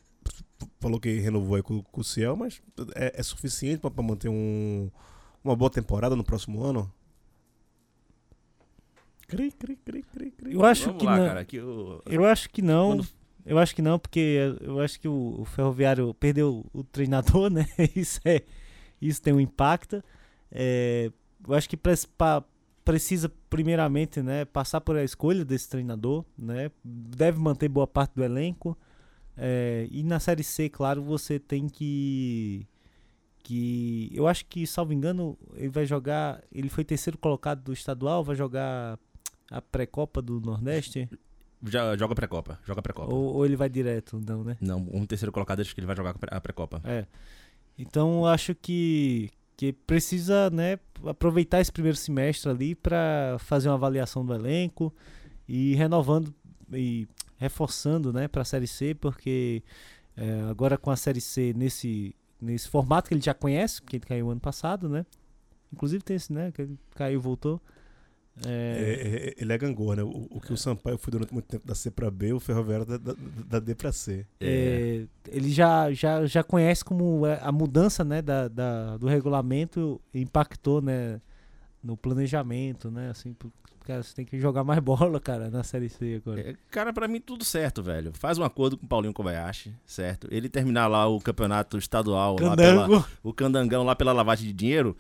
falou 0.81 0.99
que 1.01 1.19
renovou 1.21 1.57
aí 1.57 1.63
com, 1.63 1.83
com 1.83 2.01
o 2.01 2.05
Ciel, 2.05 2.37
mas 2.37 2.61
é, 2.95 3.15
é 3.19 3.23
suficiente 3.23 3.79
pra 3.81 4.03
manter 4.03 4.29
um, 4.29 4.91
uma 5.43 5.55
boa 5.57 5.71
temporada 5.71 6.15
no 6.17 6.25
próximo 6.25 6.63
ano? 6.63 6.91
Cri, 9.27 9.51
cri, 9.53 9.77
cri, 9.77 10.03
cri, 10.03 10.31
cri. 10.31 10.55
Eu 10.55 10.65
acho 10.65 10.87
Vamos 10.87 11.01
que 11.01 11.07
lá, 11.07 11.17
não. 11.19 11.27
cara, 11.27 11.45
que 11.45 11.61
o... 11.61 12.03
Eu 12.07 12.25
acho 12.25 12.51
que 12.51 12.61
não. 12.63 12.89
Quando- 12.99 13.09
Eu 13.47 13.59
acho 13.59 13.75
que 13.75 13.83
não, 13.83 13.99
porque 13.99 14.39
eu 14.61 14.81
acho 14.81 14.99
que 15.01 15.07
o, 15.09 15.37
o 15.41 15.45
Ferroviário 15.45 16.15
perdeu 16.15 16.65
o 16.73 16.83
treinador, 16.85 17.49
né? 17.53 17.67
Isso, 17.95 18.21
é, 18.25 18.43
isso 19.01 19.21
tem 19.23 19.33
um 19.35 19.41
impacto. 19.41 20.03
É, 20.51 21.11
eu 21.47 21.55
acho 21.55 21.69
que 21.69 21.77
precisa, 22.85 23.31
primeiramente, 23.51 24.23
né, 24.23 24.45
passar 24.45 24.81
por 24.81 24.97
a 24.97 25.05
escolha 25.05 25.45
desse 25.45 25.69
treinador, 25.69 26.25
né? 26.39 26.71
Deve 26.83 27.39
manter 27.39 27.69
boa 27.69 27.87
parte 27.87 28.15
do 28.15 28.23
elenco. 28.25 28.77
É, 29.37 29.89
e 29.91 30.03
na 30.03 30.21
Série 30.21 30.45
C, 30.45 30.69
claro, 30.69 31.03
você 31.03 31.39
tem 31.39 31.69
que. 31.69 32.67
que 33.43 34.11
Eu 34.15 34.27
acho 34.27 34.47
que, 34.47 34.67
salvo 34.67 34.93
engano, 34.93 35.37
ele 35.55 35.69
vai 35.71 35.85
jogar. 35.87 36.43
Ele 36.53 36.69
foi 36.69 36.85
terceiro 36.85 37.19
colocado 37.19 37.63
do 37.63 37.73
estadual, 37.73 38.23
vai 38.25 38.37
jogar 38.37 38.99
a 39.55 39.63
pré-copa 39.63 40.21
do 40.21 40.41
Nordeste. 40.41 41.09
Já 41.67 41.97
joga 41.97 42.15
pré-copa, 42.15 42.59
joga 42.67 42.83
pré-copa. 42.83 43.15
Ou, 43.15 43.37
ou 43.37 43.47
ele 43.47 43.57
vai 43.57 43.69
direto, 43.69 44.21
não, 44.21 44.43
né? 44.43 44.57
Não, 44.61 44.87
um 44.93 45.07
terceiro 45.07 45.33
colocado 45.33 45.61
acho 45.61 45.73
que 45.75 45.81
ele 45.81 45.87
vai 45.87 45.97
jogar 45.97 46.17
a 46.29 46.41
pré-copa. 46.41 46.81
É. 46.85 47.07
Então 47.79 48.27
acho 48.27 48.55
que, 48.55 49.31
que 49.57 49.73
precisa, 49.73 50.51
né, 50.51 50.79
aproveitar 51.07 51.61
esse 51.61 51.73
primeiro 51.73 51.97
semestre 51.97 52.51
ali 52.51 52.75
para 52.75 53.37
fazer 53.39 53.69
uma 53.69 53.77
avaliação 53.77 54.27
do 54.27 54.35
elenco 54.35 54.93
e 55.49 55.75
renovando 55.75 56.35
e 56.73 57.07
reforçando, 57.37 58.13
né, 58.13 58.27
para 58.29 58.43
a 58.43 58.45
série 58.45 58.67
C, 58.67 58.95
porque 58.95 59.63
é, 60.17 60.43
agora 60.51 60.77
com 60.77 60.91
a 60.91 60.97
série 60.97 61.21
C 61.21 61.53
nesse 61.55 62.15
nesse 62.41 62.69
formato 62.69 63.09
que 63.09 63.15
ele 63.15 63.23
já 63.23 63.33
conhece, 63.33 63.81
que 63.81 63.97
ele 63.97 64.05
caiu 64.05 64.31
ano 64.31 64.41
passado, 64.41 64.87
né? 64.87 65.07
Inclusive 65.73 66.05
tem 66.05 66.17
esse, 66.17 66.31
né, 66.31 66.53
que 66.53 66.61
ele 66.63 66.79
caiu 66.95 67.19
e 67.19 67.23
voltou. 67.23 67.61
É, 68.45 68.49
É, 68.49 69.29
é, 69.29 69.35
ele 69.39 69.53
é 69.53 69.59
gangorra, 69.59 69.97
né? 69.97 70.03
O, 70.03 70.27
o 70.31 70.41
que 70.41 70.53
o 70.53 70.57
Sampaio 70.57 70.99
foi 70.99 71.11
durante 71.13 71.33
muito 71.33 71.47
tempo 71.47 71.67
da 71.67 71.75
C 71.75 71.91
pra 71.91 72.11
B, 72.11 72.33
o 72.33 72.41
Ferroviário 72.41 72.85
da, 72.85 72.97
da, 72.97 73.15
da 73.47 73.61
D 73.61 73.75
pra 73.75 73.93
C. 73.93 74.27
É, 74.41 75.05
ele 75.29 75.51
já, 75.51 75.93
já, 75.93 76.27
já 76.27 76.43
conhece 76.43 76.85
como 76.85 77.27
é 77.27 77.39
a 77.43 77.53
mudança 77.53 78.03
né, 78.05 78.21
da, 78.21 78.49
da- 78.49 78.97
do 78.97 79.07
regulamento 79.07 80.01
impactou 80.13 80.83
né, 80.83 81.21
no 81.83 81.97
planejamento, 81.97 82.91
né? 82.91 83.11
Assim, 83.11 83.37
cara, 83.85 84.03
você 84.03 84.13
tem 84.15 84.25
que 84.25 84.41
jogar 84.41 84.65
mais 84.65 84.81
bola, 84.83 85.21
cara, 85.21 85.49
na 85.49 85.63
Série 85.63 85.89
C 85.89 86.21
agora. 86.25 86.41
É, 86.41 86.57
Cara, 86.71 86.93
pra 86.93 87.07
mim 87.07 87.21
tudo 87.21 87.45
certo, 87.45 87.85
velho. 87.85 88.11
Faz 88.15 88.37
um 88.37 88.43
acordo 88.43 88.77
com 88.77 88.85
o 88.85 88.89
Paulinho 88.89 89.15
Kobayashi, 89.15 89.73
certo? 89.87 90.27
Ele 90.31 90.49
terminar 90.49 90.89
lá 90.89 91.07
o 91.07 91.21
campeonato 91.21 91.79
estadual, 91.79 92.35
lá 92.41 92.57
pela, 92.57 92.89
o 93.23 93.33
candangão 93.33 93.85
lá 93.85 93.95
pela 93.95 94.13
lavagem 94.13 94.49
de 94.49 94.53
dinheiro, 94.53 94.97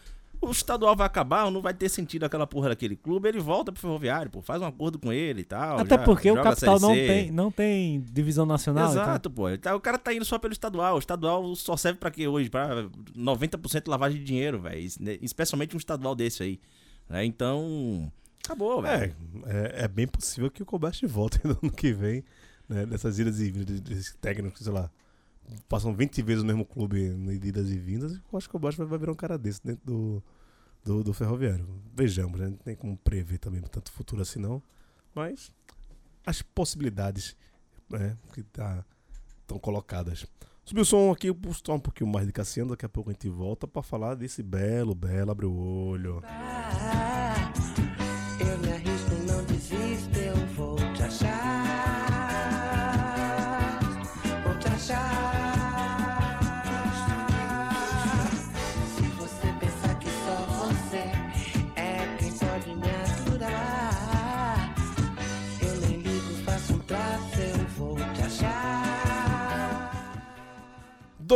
o 0.46 0.50
estadual 0.50 0.94
vai 0.96 1.06
acabar, 1.06 1.50
não 1.50 1.60
vai 1.62 1.72
ter 1.74 1.88
sentido 1.88 2.24
aquela 2.24 2.46
porra 2.46 2.68
daquele 2.70 2.96
clube, 2.96 3.28
ele 3.28 3.40
volta 3.40 3.72
pro 3.72 3.80
ferroviário, 3.80 4.30
pô, 4.30 4.40
faz 4.42 4.60
um 4.62 4.66
acordo 4.66 4.98
com 4.98 5.12
ele 5.12 5.40
e 5.42 5.44
tal. 5.44 5.78
Até 5.78 5.96
já 5.96 6.02
porque 6.04 6.30
o 6.30 6.34
capital 6.42 6.78
não 6.80 6.92
tem, 6.94 7.30
não 7.30 7.50
tem 7.50 8.00
divisão 8.12 8.44
nacional. 8.46 8.90
Exato, 8.90 9.30
pô. 9.30 9.44
Tá- 9.58 9.74
O 9.74 9.80
cara 9.80 9.98
tá 9.98 10.12
indo 10.12 10.24
só 10.24 10.38
pelo 10.38 10.52
estadual. 10.52 10.96
O 10.96 10.98
estadual 10.98 11.54
só 11.56 11.76
serve 11.76 11.98
pra 11.98 12.10
quê 12.10 12.26
hoje? 12.28 12.48
Pra 12.50 12.88
90% 13.16 13.88
lavagem 13.88 14.18
de 14.18 14.24
dinheiro, 14.24 14.60
velho. 14.60 14.88
Especialmente 15.22 15.74
um 15.74 15.78
estadual 15.78 16.14
desse 16.14 16.42
aí. 16.42 16.60
né? 17.08 17.24
Então, 17.24 18.10
acabou, 18.44 18.84
É, 18.86 18.98
velho. 18.98 19.16
é, 19.46 19.84
é 19.84 19.88
bem 19.88 20.06
possível 20.06 20.50
que 20.50 20.62
o 20.62 20.66
Kobashi 20.66 21.06
volte 21.06 21.38
no 21.46 21.58
ano 21.62 21.72
que 21.72 21.92
vem, 21.92 22.24
né? 22.68 22.86
Nessas 22.86 23.18
idas 23.18 23.40
e 23.40 23.50
vindas 23.50 23.80
desses 23.80 24.14
técnicos, 24.20 24.62
sei 24.62 24.72
lá, 24.72 24.90
passam 25.68 25.94
20 25.94 26.22
vezes 26.22 26.42
no 26.42 26.46
mesmo 26.46 26.64
clube 26.64 26.98
em 26.98 27.30
idas 27.32 27.70
e 27.70 27.78
vindas. 27.78 28.12
Eu 28.14 28.38
acho 28.38 28.48
que 28.48 28.56
o 28.56 28.58
Kobashi 28.58 28.78
vai, 28.78 28.86
vai 28.86 28.98
virar 28.98 29.12
um 29.12 29.16
cara 29.16 29.36
desse 29.36 29.60
dentro 29.62 29.82
do, 29.84 30.22
do, 30.84 31.02
do 31.02 31.14
Ferroviário. 31.14 31.66
Vejamos, 31.94 32.38
né? 32.38 32.48
Não 32.48 32.56
tem 32.58 32.76
como 32.76 32.96
prever 32.98 33.38
também 33.38 33.60
tanto 33.62 33.90
futuro 33.90 34.22
assim 34.22 34.38
não. 34.38 34.62
Mas 35.14 35.50
as 36.26 36.42
possibilidades 36.42 37.36
né, 37.88 38.16
que 38.32 38.42
tá, 38.42 38.84
estão 39.40 39.58
colocadas. 39.58 40.26
Subiu 40.64 40.82
o 40.82 40.86
som 40.86 41.10
aqui, 41.12 41.30
vou 41.30 41.52
um 41.74 41.80
pouquinho 41.80 42.10
mais 42.10 42.26
de 42.26 42.32
Cassiano, 42.32 42.70
daqui 42.70 42.86
a 42.86 42.88
pouco 42.88 43.10
a 43.10 43.12
gente 43.12 43.28
volta 43.28 43.66
pra 43.66 43.82
falar 43.82 44.14
desse 44.14 44.42
belo, 44.42 44.94
belo, 44.94 45.30
abre 45.30 45.44
o 45.46 45.54
olho. 45.54 46.22
Eu 47.98 48.03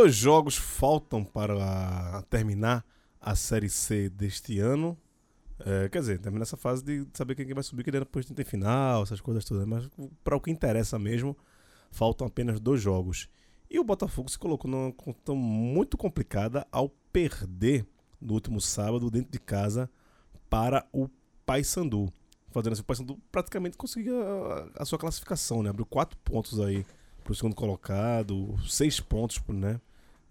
Dois 0.01 0.15
jogos 0.15 0.55
faltam 0.55 1.25
para 1.25 2.23
terminar 2.29 2.85
a 3.19 3.35
Série 3.35 3.69
C 3.69 4.07
deste 4.07 4.57
ano. 4.57 4.97
É, 5.59 5.89
quer 5.89 5.99
dizer, 5.99 6.19
terminar 6.19 6.43
essa 6.43 6.55
fase 6.55 6.81
de 6.81 7.05
saber 7.13 7.35
quem 7.35 7.45
que 7.45 7.53
vai 7.53 7.61
subir, 7.61 7.83
que 7.83 7.91
depois 7.91 8.25
tem 8.25 8.45
final, 8.45 9.03
essas 9.03 9.19
coisas 9.19 9.43
todas. 9.43 9.65
Mas 9.65 9.89
para 10.23 10.37
o 10.37 10.39
que 10.39 10.49
interessa 10.49 10.97
mesmo, 10.97 11.35
faltam 11.91 12.25
apenas 12.27 12.61
dois 12.61 12.81
jogos. 12.81 13.27
E 13.69 13.77
o 13.77 13.83
Botafogo 13.83 14.31
se 14.31 14.39
colocou 14.39 14.71
numa 14.71 14.93
condição 14.93 15.35
muito 15.35 15.97
complicada 15.97 16.65
ao 16.71 16.87
perder 17.11 17.85
no 18.21 18.35
último 18.35 18.61
sábado, 18.61 19.11
dentro 19.11 19.33
de 19.33 19.39
casa, 19.39 19.89
para 20.49 20.87
o 20.93 21.09
Paysandu. 21.45 22.09
Fazendo 22.51 22.71
assim, 22.71 22.83
o 22.83 22.85
Paysandu 22.85 23.19
praticamente 23.29 23.75
conseguiu 23.75 24.23
a, 24.23 24.69
a 24.77 24.85
sua 24.85 24.97
classificação, 24.97 25.61
né? 25.61 25.71
Abriu 25.71 25.85
quatro 25.85 26.17
pontos 26.19 26.57
aí 26.57 26.85
para 27.21 27.33
o 27.33 27.35
segundo 27.35 27.53
colocado, 27.53 28.55
seis 28.65 29.01
pontos 29.01 29.43
né, 29.49 29.79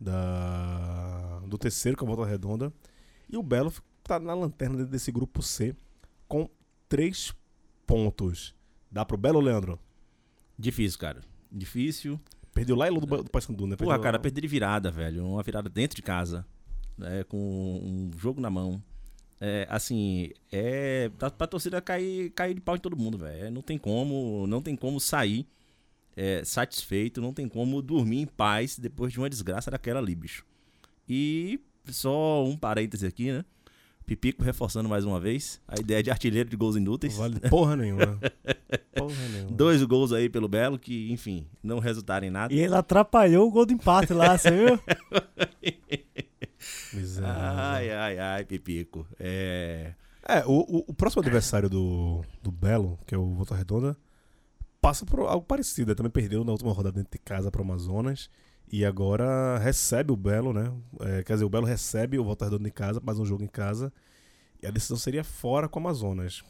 da, 0.01 1.41
do 1.47 1.59
terceiro, 1.59 1.97
que 1.97 2.05
é 2.05 2.07
a 2.07 2.11
Volta 2.11 2.29
Redonda. 2.29 2.73
E 3.29 3.37
o 3.37 3.43
Belo 3.43 3.73
está 4.03 4.19
na 4.19 4.35
lanterna 4.35 4.85
desse 4.85 5.11
grupo 5.13 5.43
C 5.43 5.75
com 6.27 6.49
três 6.89 7.35
pontos. 7.87 8.55
Dá 8.91 9.05
pro 9.05 9.17
Belo, 9.17 9.41
Leandro? 9.41 9.79
Difícil, 10.59 10.99
cara. 10.99 11.21
Difícil. 11.51 12.19
Perdeu 12.55 12.75
lá 12.75 12.89
em 12.89 12.95
do, 12.95 13.07
do 13.07 13.31
Paysandu, 13.31 13.67
né? 13.67 13.77
Porra, 13.77 13.91
Perdeu- 13.91 14.03
cara, 14.03 14.19
perder 14.19 14.41
de 14.41 14.49
virada, 14.49 14.91
velho. 14.91 15.25
Uma 15.27 15.43
virada 15.43 15.69
dentro 15.69 15.97
de 15.97 16.03
casa. 16.03 16.47
Né, 16.97 17.23
com 17.25 17.39
um 17.39 18.11
jogo 18.19 18.41
na 18.41 18.51
mão. 18.51 18.83
É, 19.41 19.69
assim, 19.71 20.31
é. 20.51 21.09
Pra, 21.11 21.31
pra 21.31 21.47
torcida 21.47 21.81
cair, 21.81 22.31
cair 22.31 22.55
de 22.55 22.61
pau 22.61 22.75
em 22.75 22.81
todo 22.81 22.97
mundo, 22.97 23.17
velho. 23.17 23.45
É, 23.47 23.51
Não 23.51 23.63
tem 23.63 23.79
como. 23.79 24.47
Não 24.49 24.61
tem 24.61 24.75
como 24.75 24.99
sair 24.99 25.47
é, 26.19 26.43
satisfeito, 26.45 27.21
não 27.21 27.33
tem 27.33 27.49
como 27.49 27.81
dormir 27.81 28.23
em 28.23 28.27
paz 28.27 28.77
depois 28.77 29.13
de 29.13 29.21
uma 29.21 29.31
desgraça 29.31 29.71
daquela 29.71 30.01
ali, 30.01 30.17
bicho. 30.17 30.45
E 31.09 31.61
só 31.87 32.45
um 32.45 32.57
parêntese 32.57 33.07
aqui, 33.07 33.31
né? 33.31 33.45
Pipico 34.05 34.43
reforçando 34.43 34.89
mais 34.89 35.05
uma 35.05 35.21
vez 35.21 35.61
a 35.69 35.79
ideia 35.79 36.03
de 36.03 36.11
artilheiro 36.11 36.49
de 36.49 36.57
gols 36.57 36.75
inúteis. 36.75 37.17
Vale 37.17 37.39
porra 37.49 37.77
nenhuma. 37.77 38.19
porra 38.97 39.29
nenhuma. 39.33 39.53
Dois 39.53 39.81
gols 39.85 40.13
aí 40.13 40.29
pelo 40.29 40.49
Belo, 40.49 40.77
que, 40.77 41.13
enfim, 41.13 41.47
não 41.63 41.79
resultaram 41.79 42.27
em 42.27 42.31
nada. 42.31 42.53
E 42.53 42.59
ele 42.59 42.75
atrapalhou 42.75 43.47
o 43.47 43.51
gol 43.53 43.65
do 43.65 43.75
empate 43.75 44.13
lá, 44.13 44.37
você 44.37 44.51
viu? 44.51 44.81
Miserável. 46.95 47.43
Ai, 47.45 47.91
ai, 47.93 48.19
ai, 48.19 48.45
Pipico. 48.45 49.07
É. 49.21 49.93
É, 50.27 50.45
o, 50.47 50.65
o, 50.69 50.85
o 50.89 50.95
próximo 50.95 51.23
adversário 51.23 51.71
do, 51.71 52.25
do 52.43 52.51
Belo, 52.51 52.99
que 53.07 53.15
é 53.15 53.19
o 53.19 53.35
Volta 53.35 53.55
Redonda, 53.55 53.97
passa 54.89 55.05
por 55.05 55.21
algo 55.21 55.45
parecido. 55.45 55.91
Ele 55.91 55.97
também 55.97 56.11
perdeu 56.11 56.43
na 56.43 56.53
última 56.53 56.73
rodada 56.73 56.97
dentro 56.97 57.13
de 57.13 57.19
casa 57.19 57.51
para 57.51 57.61
o 57.61 57.65
Amazonas. 57.65 58.31
E 58.71 58.85
agora 58.85 59.59
recebe 59.59 60.13
o 60.13 60.17
Belo, 60.17 60.53
né? 60.53 60.73
É, 61.01 61.23
quer 61.23 61.35
dizer, 61.35 61.45
o 61.45 61.49
Belo 61.49 61.67
recebe 61.67 62.19
o 62.19 62.25
Volta 62.25 62.47
Redonda 62.47 62.69
em 62.69 62.73
casa, 62.73 63.01
mais 63.05 63.19
um 63.19 63.25
jogo 63.25 63.43
em 63.43 63.49
casa. 63.49 63.93
E 64.63 64.67
a 64.67 64.71
decisão 64.71 64.97
seria 64.97 65.23
fora 65.23 65.69
com 65.69 65.79
o 65.79 65.83
Amazonas. 65.83 66.43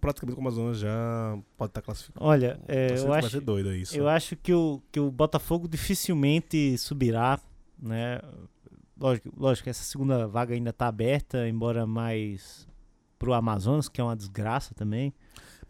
Praticamente 0.00 0.36
com 0.36 0.42
o 0.42 0.46
Amazonas 0.46 0.78
já 0.78 1.38
pode 1.56 1.70
estar 1.70 1.82
classificado. 1.82 2.24
Olha, 2.24 2.60
é, 2.68 2.88
Torcida 2.88 3.08
eu 3.08 3.14
acho, 3.14 3.40
doido 3.40 3.70
é 3.70 3.76
isso. 3.76 3.96
Eu 3.96 4.08
acho 4.08 4.36
que 4.36 4.52
o, 4.52 4.80
que 4.92 5.00
o 5.00 5.10
Botafogo 5.10 5.66
dificilmente 5.66 6.78
subirá, 6.78 7.40
né? 7.80 8.20
Lógico, 8.98 9.32
lógico, 9.36 9.68
essa 9.68 9.82
segunda 9.82 10.28
vaga 10.28 10.54
ainda 10.54 10.72
tá 10.72 10.86
aberta, 10.86 11.48
embora 11.48 11.84
mais 11.84 12.68
pro 13.18 13.32
Amazonas, 13.32 13.88
que 13.88 14.00
é 14.00 14.04
uma 14.04 14.16
desgraça 14.16 14.72
também. 14.72 15.12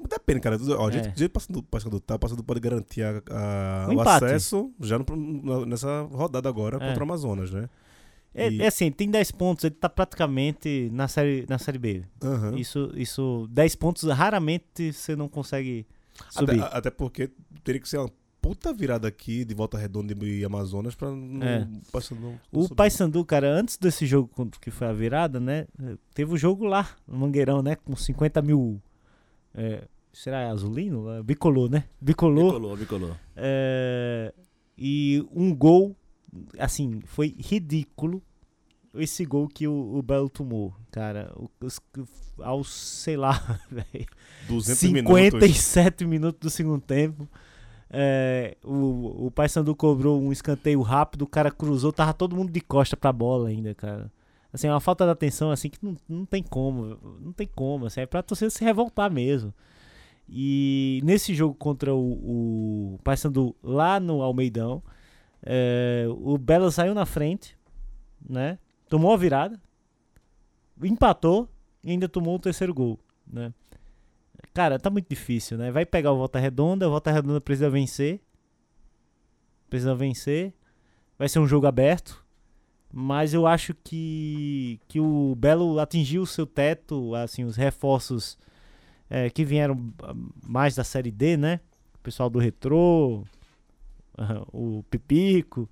Depende, 0.08 0.40
cara. 0.40 0.56
Ó, 0.78 0.88
a 0.88 0.90
gente, 0.90 1.08
É. 1.08 1.10
do 1.10 1.18
jeito 1.18 1.32
passando, 1.32 1.62
passando 1.62 2.00
tá, 2.00 2.18
passando 2.18 2.42
pode 2.44 2.60
garantir 2.60 3.02
a- 3.02 3.22
a- 3.30 3.86
Um 3.88 3.90
o 3.90 4.00
empate. 4.00 4.24
acesso 4.24 4.72
já 4.80 4.98
no- 4.98 5.66
nessa 5.66 6.02
rodada 6.10 6.48
agora 6.48 6.76
É. 6.76 6.88
contra 6.88 7.00
o 7.00 7.02
Amazonas, 7.02 7.50
né? 7.50 7.68
É, 8.34 8.48
E- 8.50 8.62
é 8.62 8.66
assim, 8.66 8.90
tem 8.90 9.10
10 9.10 9.30
pontos, 9.30 9.64
ele 9.64 9.74
tá 9.74 9.88
praticamente 9.88 10.88
na 10.92 11.06
série, 11.08 11.44
na 11.48 11.58
série 11.58 11.78
B. 11.78 12.02
Aham. 12.22 12.56
Isso, 12.56 12.90
isso, 12.94 13.46
10 13.50 13.74
pontos 13.74 14.04
raramente 14.04 14.92
você 14.92 15.14
não 15.14 15.28
consegue 15.28 15.86
Até, 16.34 16.52
subir. 16.52 16.62
a- 16.62 16.66
até 16.68 16.90
porque 16.90 17.30
teria 17.62 17.80
que 17.80 17.88
ser 17.88 17.98
uma 17.98 18.10
puta 18.40 18.72
virada 18.72 19.06
aqui 19.06 19.44
de 19.44 19.54
Volta 19.54 19.76
Redonda 19.78 20.14
e 20.24 20.44
Amazonas 20.44 20.94
pra 20.94 21.10
não, 21.10 21.46
É. 21.46 21.68
passando, 21.92 22.20
não 22.22 22.40
O. 22.50 22.74
Paysandu, 22.74 23.22
cara, 23.24 23.48
antes 23.48 23.76
desse 23.76 24.04
jogo 24.06 24.30
que 24.60 24.70
foi 24.70 24.86
a 24.88 24.92
virada, 24.92 25.38
né? 25.38 25.66
Teve 26.14 26.32
o 26.32 26.36
jogo 26.36 26.64
lá, 26.64 26.88
no 27.06 27.18
Mangueirão, 27.18 27.62
né? 27.62 27.76
Com 27.76 27.94
50 27.94 28.40
mil 28.42 28.80
É, 29.54 29.84
será 30.12 30.50
azulino? 30.50 31.10
É, 31.10 31.22
Bicolor, 31.22 31.70
né? 31.70 31.84
Bicolor. 32.00 32.52
Bicolor, 32.52 32.76
bicolor. 32.76 33.16
É, 33.36 34.32
e 34.76 35.24
um 35.34 35.54
gol, 35.54 35.96
assim, 36.58 37.00
foi 37.04 37.34
ridículo 37.38 38.22
esse 38.94 39.24
gol 39.24 39.48
que 39.48 39.66
o, 39.66 39.96
o 39.96 40.02
Belo 40.02 40.28
tomou, 40.28 40.74
cara. 40.90 41.32
Os, 41.60 41.80
aos, 42.40 42.72
sei 42.72 43.16
lá, 43.16 43.32
velho. 43.70 44.06
200 44.48 44.82
minutos. 44.84 45.16
57 45.16 46.06
minutos 46.06 46.40
do 46.40 46.50
segundo 46.50 46.80
tempo. 46.80 47.28
É, 47.94 48.56
o, 48.64 49.26
o 49.26 49.30
Paysandu 49.30 49.74
cobrou 49.76 50.20
um 50.20 50.32
escanteio 50.32 50.80
rápido, 50.80 51.22
o 51.22 51.26
cara 51.26 51.50
cruzou, 51.50 51.92
tava 51.92 52.14
todo 52.14 52.34
mundo 52.34 52.50
de 52.50 52.60
costa 52.60 52.96
pra 52.96 53.12
bola 53.12 53.50
ainda, 53.50 53.74
cara. 53.74 54.10
Assim, 54.50 54.66
é 54.66 54.70
uma 54.70 54.80
falta 54.80 55.04
de 55.04 55.10
atenção 55.10 55.50
assim 55.50 55.68
que 55.68 55.78
não, 55.82 55.96
não 56.08 56.24
tem 56.24 56.42
como, 56.42 56.98
não 57.20 57.32
tem 57.32 57.46
como, 57.46 57.86
assim, 57.86 58.00
é 58.00 58.06
pra 58.06 58.22
torcida 58.22 58.50
se 58.50 58.64
revoltar 58.64 59.10
mesmo. 59.10 59.52
E 60.34 61.02
nesse 61.04 61.34
jogo 61.34 61.54
contra 61.54 61.94
o, 61.94 62.94
o 62.94 62.98
Paysandu 63.04 63.54
lá 63.62 64.00
no 64.00 64.22
Almeidão, 64.22 64.82
é, 65.42 66.06
o 66.08 66.38
Belo 66.38 66.70
saiu 66.70 66.94
na 66.94 67.04
frente, 67.04 67.54
né? 68.26 68.58
Tomou 68.88 69.12
a 69.12 69.16
virada, 69.18 69.60
empatou 70.82 71.50
e 71.84 71.90
ainda 71.90 72.08
tomou 72.08 72.36
o 72.36 72.38
terceiro 72.38 72.72
gol, 72.72 72.98
né? 73.30 73.52
Cara, 74.54 74.78
tá 74.78 74.88
muito 74.88 75.06
difícil, 75.06 75.58
né? 75.58 75.70
Vai 75.70 75.84
pegar 75.84 76.12
o 76.12 76.16
Volta 76.16 76.38
Redonda, 76.38 76.88
o 76.88 76.90
Volta 76.90 77.12
Redonda 77.12 77.40
precisa 77.40 77.68
vencer. 77.68 78.18
Precisa 79.68 79.94
vencer. 79.94 80.54
Vai 81.18 81.28
ser 81.28 81.40
um 81.40 81.46
jogo 81.46 81.66
aberto. 81.66 82.24
Mas 82.90 83.34
eu 83.34 83.46
acho 83.46 83.74
que, 83.84 84.80
que 84.88 84.98
o 84.98 85.34
Belo 85.34 85.78
atingiu 85.78 86.22
o 86.22 86.26
seu 86.26 86.46
teto, 86.46 87.14
assim, 87.14 87.44
os 87.44 87.56
reforços 87.56 88.38
é, 89.14 89.28
que 89.28 89.44
vieram 89.44 89.92
ah, 90.02 90.14
mais 90.46 90.74
da 90.74 90.82
Série 90.82 91.10
D, 91.10 91.36
né? 91.36 91.60
O 91.96 91.98
pessoal 91.98 92.30
do 92.30 92.38
Retrô, 92.38 93.24
o 94.52 94.82
Pipico 94.90 95.68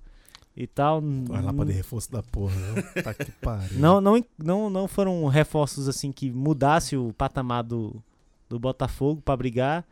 e 0.55 0.67
tal. 0.67 1.01
Vai 1.25 1.41
lá 1.41 1.53
pra 1.53 1.65
de 1.65 1.71
reforço 1.71 2.11
da 2.11 2.21
porra, 2.23 2.55
né? 2.55 2.81
Tá 3.03 3.13
que 3.13 3.31
pariu. 3.41 3.79
Não, 3.79 3.99
não, 4.01 4.23
não, 4.37 4.69
não 4.69 4.87
foram 4.87 5.25
reforços 5.27 5.87
assim 5.87 6.11
que 6.11 6.31
mudasse 6.31 6.95
o 6.95 7.13
patamar 7.13 7.63
do, 7.63 8.01
do 8.49 8.59
Botafogo 8.59 9.21
pra 9.21 9.35
brigar. 9.37 9.85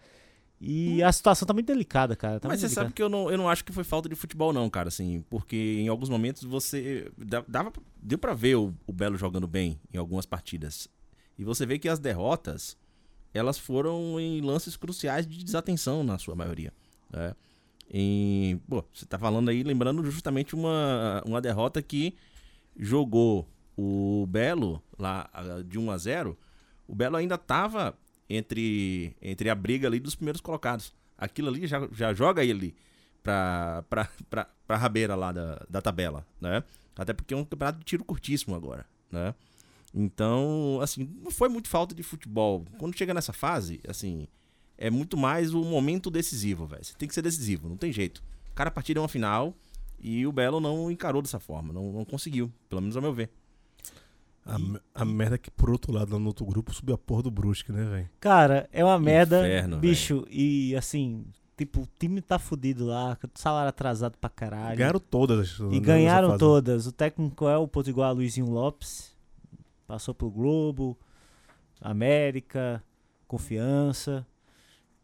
E 0.61 1.01
a 1.01 1.11
situação 1.11 1.45
tá 1.47 1.53
muito 1.53 1.67
delicada, 1.67 2.17
cara. 2.17 2.37
Tá 2.37 2.49
Mas 2.49 2.59
você 2.59 2.67
sabe 2.67 2.87
delicada. 2.91 2.93
que 2.95 3.01
eu 3.01 3.07
não, 3.07 3.31
eu 3.31 3.37
não 3.37 3.47
acho 3.47 3.63
que 3.63 3.71
foi 3.71 3.85
falta 3.85 4.09
de 4.09 4.15
futebol, 4.15 4.51
não, 4.51 4.69
cara, 4.69 4.89
assim, 4.89 5.23
porque 5.29 5.55
em 5.79 5.87
alguns 5.87 6.09
momentos 6.09 6.43
você. 6.43 7.09
da- 7.17 7.45
Dava, 7.47 7.71
deu 8.01 8.17
pra 8.17 8.33
ver 8.33 8.55
o, 8.55 8.73
o 8.85 8.91
Belo 8.91 9.15
jogando 9.17 9.47
bem 9.47 9.79
em 9.93 9.97
algumas 9.97 10.25
partidas. 10.25 10.89
E 11.37 11.45
você 11.45 11.65
vê 11.65 11.79
que 11.79 11.87
as 11.87 11.97
derrotas, 11.97 12.75
elas 13.33 13.57
foram 13.57 14.19
em 14.19 14.41
lances 14.41 14.75
cruciais 14.75 15.27
de 15.27 15.43
desatenção, 15.43 16.03
na 16.03 16.17
sua 16.17 16.35
maioria. 16.35 16.73
Né? 17.09 17.35
Em, 17.91 18.57
pô, 18.67 18.83
você 18.93 19.05
tá 19.05 19.17
falando 19.17 19.49
aí, 19.49 19.63
lembrando 19.63 20.03
justamente 20.09 20.55
uma, 20.55 21.23
uma 21.25 21.41
derrota 21.41 21.81
que 21.81 22.15
jogou 22.77 23.47
o 23.75 24.25
Belo 24.27 24.81
lá 24.97 25.29
de 25.65 25.79
1 25.79 25.91
a 25.91 25.97
0 25.97 26.37
o 26.87 26.95
Belo 26.95 27.15
ainda 27.15 27.37
tava 27.37 27.95
entre, 28.29 29.15
entre 29.21 29.49
a 29.49 29.55
briga 29.55 29.87
ali 29.87 29.99
dos 29.99 30.15
primeiros 30.15 30.41
colocados. 30.41 30.93
Aquilo 31.17 31.49
ali 31.49 31.67
já, 31.67 31.87
já 31.91 32.13
joga 32.13 32.43
ele 32.43 32.75
pra, 33.21 33.83
pra, 33.89 34.09
pra, 34.29 34.47
pra 34.67 34.77
rabeira 34.77 35.15
lá 35.15 35.31
da, 35.31 35.65
da 35.69 35.81
tabela, 35.81 36.25
né? 36.41 36.63
Até 36.95 37.13
porque 37.13 37.33
é 37.33 37.37
um 37.37 37.45
campeonato 37.45 37.79
de 37.79 37.85
tiro 37.85 38.03
curtíssimo 38.03 38.55
agora, 38.55 38.85
né? 39.11 39.33
Então, 39.93 40.79
assim, 40.81 41.09
não 41.21 41.31
foi 41.31 41.49
muito 41.49 41.67
falta 41.67 41.95
de 41.95 42.03
futebol. 42.03 42.65
Quando 42.77 42.97
chega 42.97 43.13
nessa 43.13 43.33
fase, 43.33 43.79
assim, 43.87 44.27
é 44.77 44.89
muito 44.89 45.17
mais 45.17 45.53
o 45.53 45.63
momento 45.63 46.09
decisivo, 46.09 46.65
velho. 46.65 46.83
Você 46.83 46.93
tem 46.97 47.07
que 47.07 47.13
ser 47.13 47.21
decisivo, 47.21 47.67
não 47.67 47.77
tem 47.77 47.91
jeito. 47.91 48.23
Cada 48.55 48.69
partida 48.71 48.99
é 48.99 49.01
uma 49.01 49.09
final 49.09 49.53
e 49.99 50.25
o 50.25 50.31
Belo 50.31 50.59
não 50.59 50.89
encarou 50.89 51.21
dessa 51.21 51.39
forma, 51.39 51.73
não, 51.73 51.91
não 51.91 52.05
conseguiu, 52.05 52.51
pelo 52.69 52.81
menos 52.81 52.95
ao 52.95 53.01
meu 53.01 53.13
ver. 53.13 53.29
A, 54.45 54.57
a 55.01 55.05
merda 55.05 55.35
é 55.35 55.37
que, 55.37 55.51
por 55.51 55.69
outro 55.69 55.91
lado, 55.91 56.13
lá 56.13 56.19
no 56.19 56.27
outro 56.27 56.45
grupo, 56.45 56.73
subiu 56.73 56.95
a 56.95 56.97
porra 56.97 57.23
do 57.23 57.31
Brusque, 57.31 57.71
né, 57.71 57.83
velho? 57.83 58.09
Cara, 58.19 58.67
é 58.71 58.83
uma 58.83 58.97
merda, 58.97 59.39
Inferno, 59.39 59.77
bicho. 59.77 60.25
E 60.29 60.75
assim, 60.75 61.25
tipo, 61.57 61.81
o 61.81 61.87
time 61.99 62.21
tá 62.21 62.39
fudido 62.39 62.85
lá, 62.85 63.17
salário 63.35 63.69
atrasado 63.69 64.17
pra 64.17 64.29
caralho. 64.29 64.77
Ganharam 64.77 64.99
todas. 64.99 65.59
E 65.71 65.79
ganharam 65.79 66.37
todas. 66.37 66.87
O 66.87 66.91
técnico 66.91 67.47
é 67.47 67.57
o 67.57 67.67
Potiguar 67.67 68.13
Luizinho 68.13 68.49
Lopes. 68.49 69.08
Passou 69.89 70.13
pro 70.13 70.29
Globo, 70.29 70.95
América, 71.81 72.83
Confiança. 73.27 74.23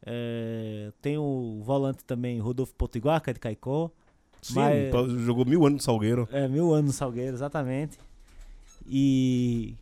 É, 0.05 0.91
tem 1.01 1.17
o 1.17 1.59
volante 1.63 2.03
também, 2.05 2.39
Rodolfo 2.39 2.75
Potiguar, 2.75 3.19
que 3.19 3.31
é 3.31 3.33
de 3.33 3.39
Caicó. 3.39 3.89
Sim, 4.43 4.53
Mas- 4.53 5.11
jogou 5.23 5.43
mil 5.43 5.65
anos 5.65 5.77
no 5.77 5.81
Salgueiro. 5.83 6.29
É, 6.31 6.47
mil 6.47 6.71
anos 6.71 6.85
no 6.91 6.93
Salgueiro, 6.93 7.35
exatamente. 7.35 7.97
E. 8.87 9.73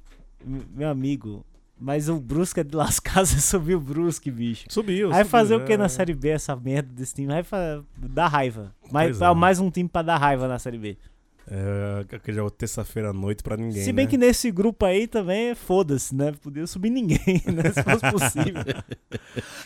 Meu 0.74 0.88
amigo. 0.90 1.46
Mas 1.78 2.08
o 2.08 2.18
Brusque 2.18 2.62
é 2.62 2.64
de 2.64 2.74
lascar, 2.74 3.26
você 3.28 3.42
subiu 3.42 3.80
o 3.80 3.82
Brusque, 3.82 4.32
bicho. 4.32 4.68
Subiu. 4.70 5.10
Vai 5.10 5.20
subiu, 5.26 5.32
fazer 5.32 5.56
o 5.58 5.62
é. 5.64 5.66
que 5.66 5.76
na 5.76 5.90
Série 5.90 6.14
B 6.14 6.30
essa 6.30 6.56
merda 6.56 6.94
desse 6.94 7.16
time? 7.16 7.28
Vai 7.28 7.44
fa- 7.44 7.84
dar 7.98 8.30
raiva. 8.30 8.74
Mais, 8.90 9.18
Pois 9.18 9.30
é. 9.32 9.34
mais 9.34 9.60
um 9.60 9.70
time 9.70 9.90
pra 9.90 10.02
dar 10.02 10.16
raiva 10.18 10.48
na 10.48 10.58
Série 10.60 10.78
B. 10.78 10.98
É, 11.50 12.16
aquele 12.16 12.38
jogo 12.38 12.50
terça-feira 12.52 13.10
à 13.10 13.14
noite 13.14 13.44
pra 13.44 13.58
ninguém. 13.58 13.84
Se 13.84 13.92
bem 13.92 14.06
né? 14.06 14.10
que 14.12 14.18
nesse 14.18 14.50
grupo 14.50 14.86
aí 14.86 15.08
também, 15.08 15.54
foda-se, 15.54 16.16
né? 16.16 16.32
Podia 16.42 16.66
subir 16.66 16.90
ninguém, 16.90 17.20
né? 17.48 17.64
Se 17.74 17.84
fosse 17.84 18.12
possível. 18.12 18.64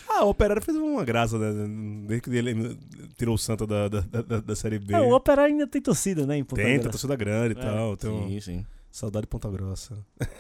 Ah, 0.10 0.24
o 0.26 0.30
Operário 0.30 0.64
fez 0.64 0.76
uma 0.76 1.04
graça, 1.06 1.38
né? 1.38 1.52
Desde 2.08 2.22
que 2.28 2.36
ele 2.36 2.76
tirou 3.18 3.36
o 3.36 3.38
Santa 3.38 3.68
da, 3.68 3.88
da, 3.88 4.00
da, 4.02 4.40
da 4.40 4.56
Série 4.56 4.80
B. 4.80 4.96
Ah, 4.96 5.02
o 5.02 5.14
Operário 5.14 5.54
ainda 5.54 5.68
tem 5.68 5.80
torcida, 5.80 6.26
né? 6.26 6.38
Em 6.38 6.44
Ponta 6.44 6.64
Tem, 6.64 6.74
Grossa. 6.76 6.90
torcida 6.90 7.16
grande 7.16 7.54
e 7.54 7.60
É. 7.60 7.62
tal. 7.62 7.96
Tem 7.96 8.10
um- 8.10 8.28
Sim, 8.28 8.40
sim. 8.40 8.66
Saudade 8.90 9.26
de 9.26 9.28
Ponta 9.28 9.48
Grossa. 9.52 9.96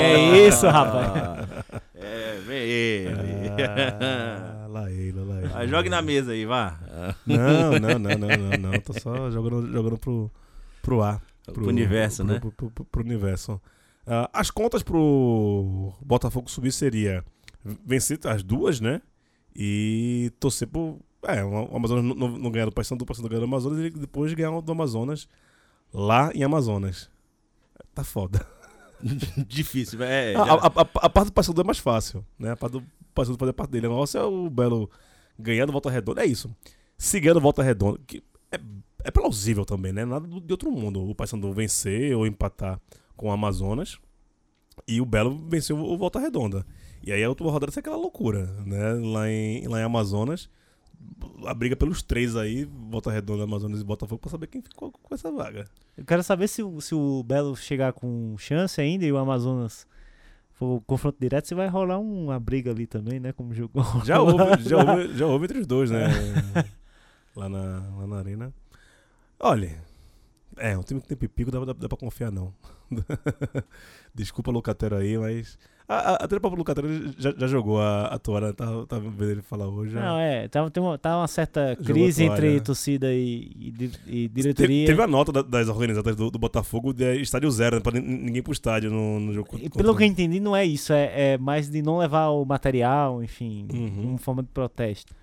É 0.00 0.46
isso, 0.46 0.64
rapaz. 0.68 1.48
É, 1.92 2.38
vem 2.46 2.56
ele. 2.62 3.18
Ah, 4.00 4.66
lá 4.68 4.90
ele, 4.92 5.12
lá 5.18 5.38
ele. 5.38 5.50
Ah, 5.52 5.66
jogue 5.66 5.88
na 5.88 6.00
mesa 6.00 6.30
aí, 6.30 6.46
vá. 6.46 6.78
Não, 7.26 7.72
não, 7.80 7.98
não, 7.98 8.10
não, 8.16 8.28
não, 8.28 8.70
não. 8.70 8.80
Tô 8.80 8.92
só 8.92 9.28
jogando, 9.32 9.72
jogando 9.72 9.98
pro, 9.98 10.30
pro 10.84 11.02
ar. 11.02 11.22
Pro 11.52 11.66
universo, 11.68 12.24
pro, 12.24 12.32
né? 12.34 12.40
Pro, 12.40 12.52
pro- 12.52 12.70
pro- 12.70 12.84
pro 12.86 13.02
universo. 13.02 13.60
Ah, 14.06 14.30
as 14.32 14.50
contas 14.50 14.82
pro 14.82 15.92
Botafogo 16.00 16.50
subir 16.50 16.72
seria 16.72 17.24
vencer 17.84 18.18
as 18.26 18.42
duas, 18.42 18.80
né? 18.80 19.00
E 19.54 20.32
torcer 20.40 20.68
pro. 20.68 20.98
É, 21.26 21.42
o 21.44 21.74
Amazonas 21.76 22.04
não, 22.04 22.28
não, 22.28 22.50
ganhar 22.50 22.66
do 22.66 22.72
Paysandu, 22.72 23.02
o 23.04 23.06
Paysandu 23.06 23.28
ganhar 23.28 23.40
do 23.40 23.46
Amazonas 23.46 23.78
e 23.78 23.90
depois 23.90 24.32
ganhar 24.34 24.60
do 24.60 24.72
Amazonas 24.72 25.26
lá 25.92 26.30
em 26.34 26.42
Amazonas. 26.44 27.08
Tá 27.94 28.04
foda. 28.04 28.46
Difícil, 29.46 30.02
é. 30.02 30.34
A, 30.34 30.42
a, 30.42 30.66
a- 30.66 30.70
a 31.06 31.10
parte 31.10 31.26
do 31.28 31.32
Paysandu 31.32 31.60
é 31.60 31.64
mais 31.64 31.78
fácil, 31.78 32.24
né? 32.38 32.50
A 32.52 32.56
parte 32.56 32.74
do 32.74 32.84
Paysandu 33.14 33.38
fazer 33.38 33.52
parte 33.52 33.70
dele. 33.70 33.86
O 33.86 33.90
negócio 33.90 34.18
é 34.18 34.24
o 34.24 34.50
Belo 34.50 34.90
ganhando 35.38 35.72
Volta 35.72 35.90
Redonda. 35.90 36.22
É 36.22 36.26
isso. 36.26 36.54
Se 36.98 37.18
ganhando 37.20 37.40
Volta 37.40 37.62
Redonda, 37.62 37.98
que 38.06 38.22
é, 38.52 38.58
é 39.04 39.10
plausível 39.10 39.64
também, 39.64 39.92
né? 39.92 40.04
Nada 40.04 40.26
de 40.26 40.52
outro 40.52 40.70
mundo. 40.72 41.08
O 41.08 41.14
Paysandu 41.14 41.52
vencer 41.52 42.16
ou 42.16 42.26
empatar 42.26 42.80
com 43.16 43.28
o 43.28 43.30
Amazonas 43.30 43.98
e 44.88 45.00
o 45.00 45.04
Belo 45.06 45.46
venceu 45.48 45.78
o 45.78 45.96
Volta 45.96 46.18
Redonda. 46.18 46.66
E 47.02 47.12
aí 47.12 47.22
a 47.22 47.28
última 47.28 47.50
rodada 47.50 47.70
é 47.74 47.78
aquela 47.78 47.96
loucura, 47.96 48.46
né? 48.66 48.94
Lá 48.94 49.30
em, 49.30 49.68
lá 49.68 49.80
em 49.80 49.84
Amazonas. 49.84 50.48
A 51.44 51.52
briga 51.52 51.76
pelos 51.76 52.02
três 52.02 52.34
aí, 52.34 52.64
Volta 52.64 53.10
Redonda, 53.10 53.44
Amazonas 53.44 53.80
e 53.80 53.84
Botafogo, 53.84 54.20
pra 54.22 54.30
saber 54.30 54.46
quem 54.46 54.62
ficou 54.62 54.90
com 54.90 55.14
essa 55.14 55.30
vaga. 55.30 55.66
Eu 55.98 56.04
quero 56.04 56.22
saber 56.22 56.48
se, 56.48 56.62
o- 56.62 56.80
se 56.80 56.94
o 56.94 57.22
Belo 57.22 57.54
chegar 57.54 57.92
com 57.92 58.34
chance 58.38 58.80
ainda 58.80 59.04
e 59.04 59.12
o 59.12 59.18
Amazonas 59.18 59.86
for 60.54 60.80
confronto 60.86 61.18
direto, 61.20 61.46
se 61.46 61.54
vai 61.54 61.68
rolar 61.68 61.98
uma 61.98 62.40
briga 62.40 62.70
ali 62.70 62.86
também, 62.86 63.20
né? 63.20 63.32
Como 63.32 63.52
jogou. 63.52 63.84
Já 64.04 64.18
houve, 64.22 64.62
já 64.66 64.76
houve, 64.78 65.14
já 65.18 65.26
houve 65.26 65.44
entre 65.44 65.58
os 65.58 65.66
dois, 65.66 65.90
né? 65.90 66.06
lá, 67.36 67.48
na, 67.50 67.80
lá 67.98 68.06
na 68.06 68.16
arena. 68.16 68.54
Olha, 69.40 69.82
é, 70.56 70.76
um 70.76 70.82
time 70.82 71.00
que 71.00 71.08
tem 71.08 71.16
pipico 71.16 71.50
dá, 71.50 71.64
dá, 71.64 71.72
dá 71.72 71.88
pra 71.88 71.98
confiar, 71.98 72.30
não. 72.30 72.52
Desculpa 74.14 74.50
o 74.50 74.54
aí, 74.94 75.18
mas. 75.18 75.58
A, 75.86 76.12
a, 76.12 76.14
até 76.24 76.34
o 76.36 76.54
Locatero 76.56 76.88
já, 77.18 77.34
já 77.36 77.46
jogou 77.46 77.78
a, 77.78 78.06
a 78.06 78.18
toalha, 78.18 78.54
tá, 78.54 78.64
tá 78.86 78.98
vendo 78.98 79.30
ele 79.30 79.42
falar 79.42 79.68
hoje. 79.68 79.94
Não, 79.94 80.16
é, 80.18 80.48
tá, 80.48 80.70
tem 80.70 80.82
uma, 80.82 80.96
tá 80.96 81.18
uma 81.18 81.28
certa 81.28 81.76
crise 81.76 82.24
entre 82.24 82.54
né? 82.54 82.60
torcida 82.60 83.12
e, 83.12 83.52
e 83.54 83.68
e 84.06 84.28
Te- 84.28 84.28
diretoria. 84.28 84.86
Teve 84.86 85.02
a 85.02 85.06
nota 85.06 85.30
da- 85.30 85.42
das 85.42 85.68
organizadas 85.68 86.16
do, 86.16 86.30
do 86.30 86.38
Botafogo 86.38 86.94
de 86.94 87.20
estádio 87.20 87.50
zero, 87.50 87.76
né, 87.76 87.82
pra 87.82 87.92
nin- 87.92 88.00
ninguém 88.00 88.38
ir 88.38 88.42
pro 88.42 88.52
estádio 88.54 88.90
no, 88.90 89.20
no 89.20 89.34
jogo. 89.34 89.58
E 89.60 89.68
pelo 89.68 89.94
que 89.94 90.04
eu 90.04 90.06
entendi, 90.06 90.40
não 90.40 90.56
é 90.56 90.64
isso, 90.64 90.90
é, 90.90 91.32
é 91.34 91.38
mais 91.38 91.68
de 91.68 91.82
não 91.82 91.98
levar 91.98 92.28
o 92.30 92.46
material, 92.46 93.22
enfim, 93.22 93.66
Uhum. 93.70 93.90
como 94.04 94.18
forma 94.18 94.42
de 94.42 94.48
protesto. 94.48 95.14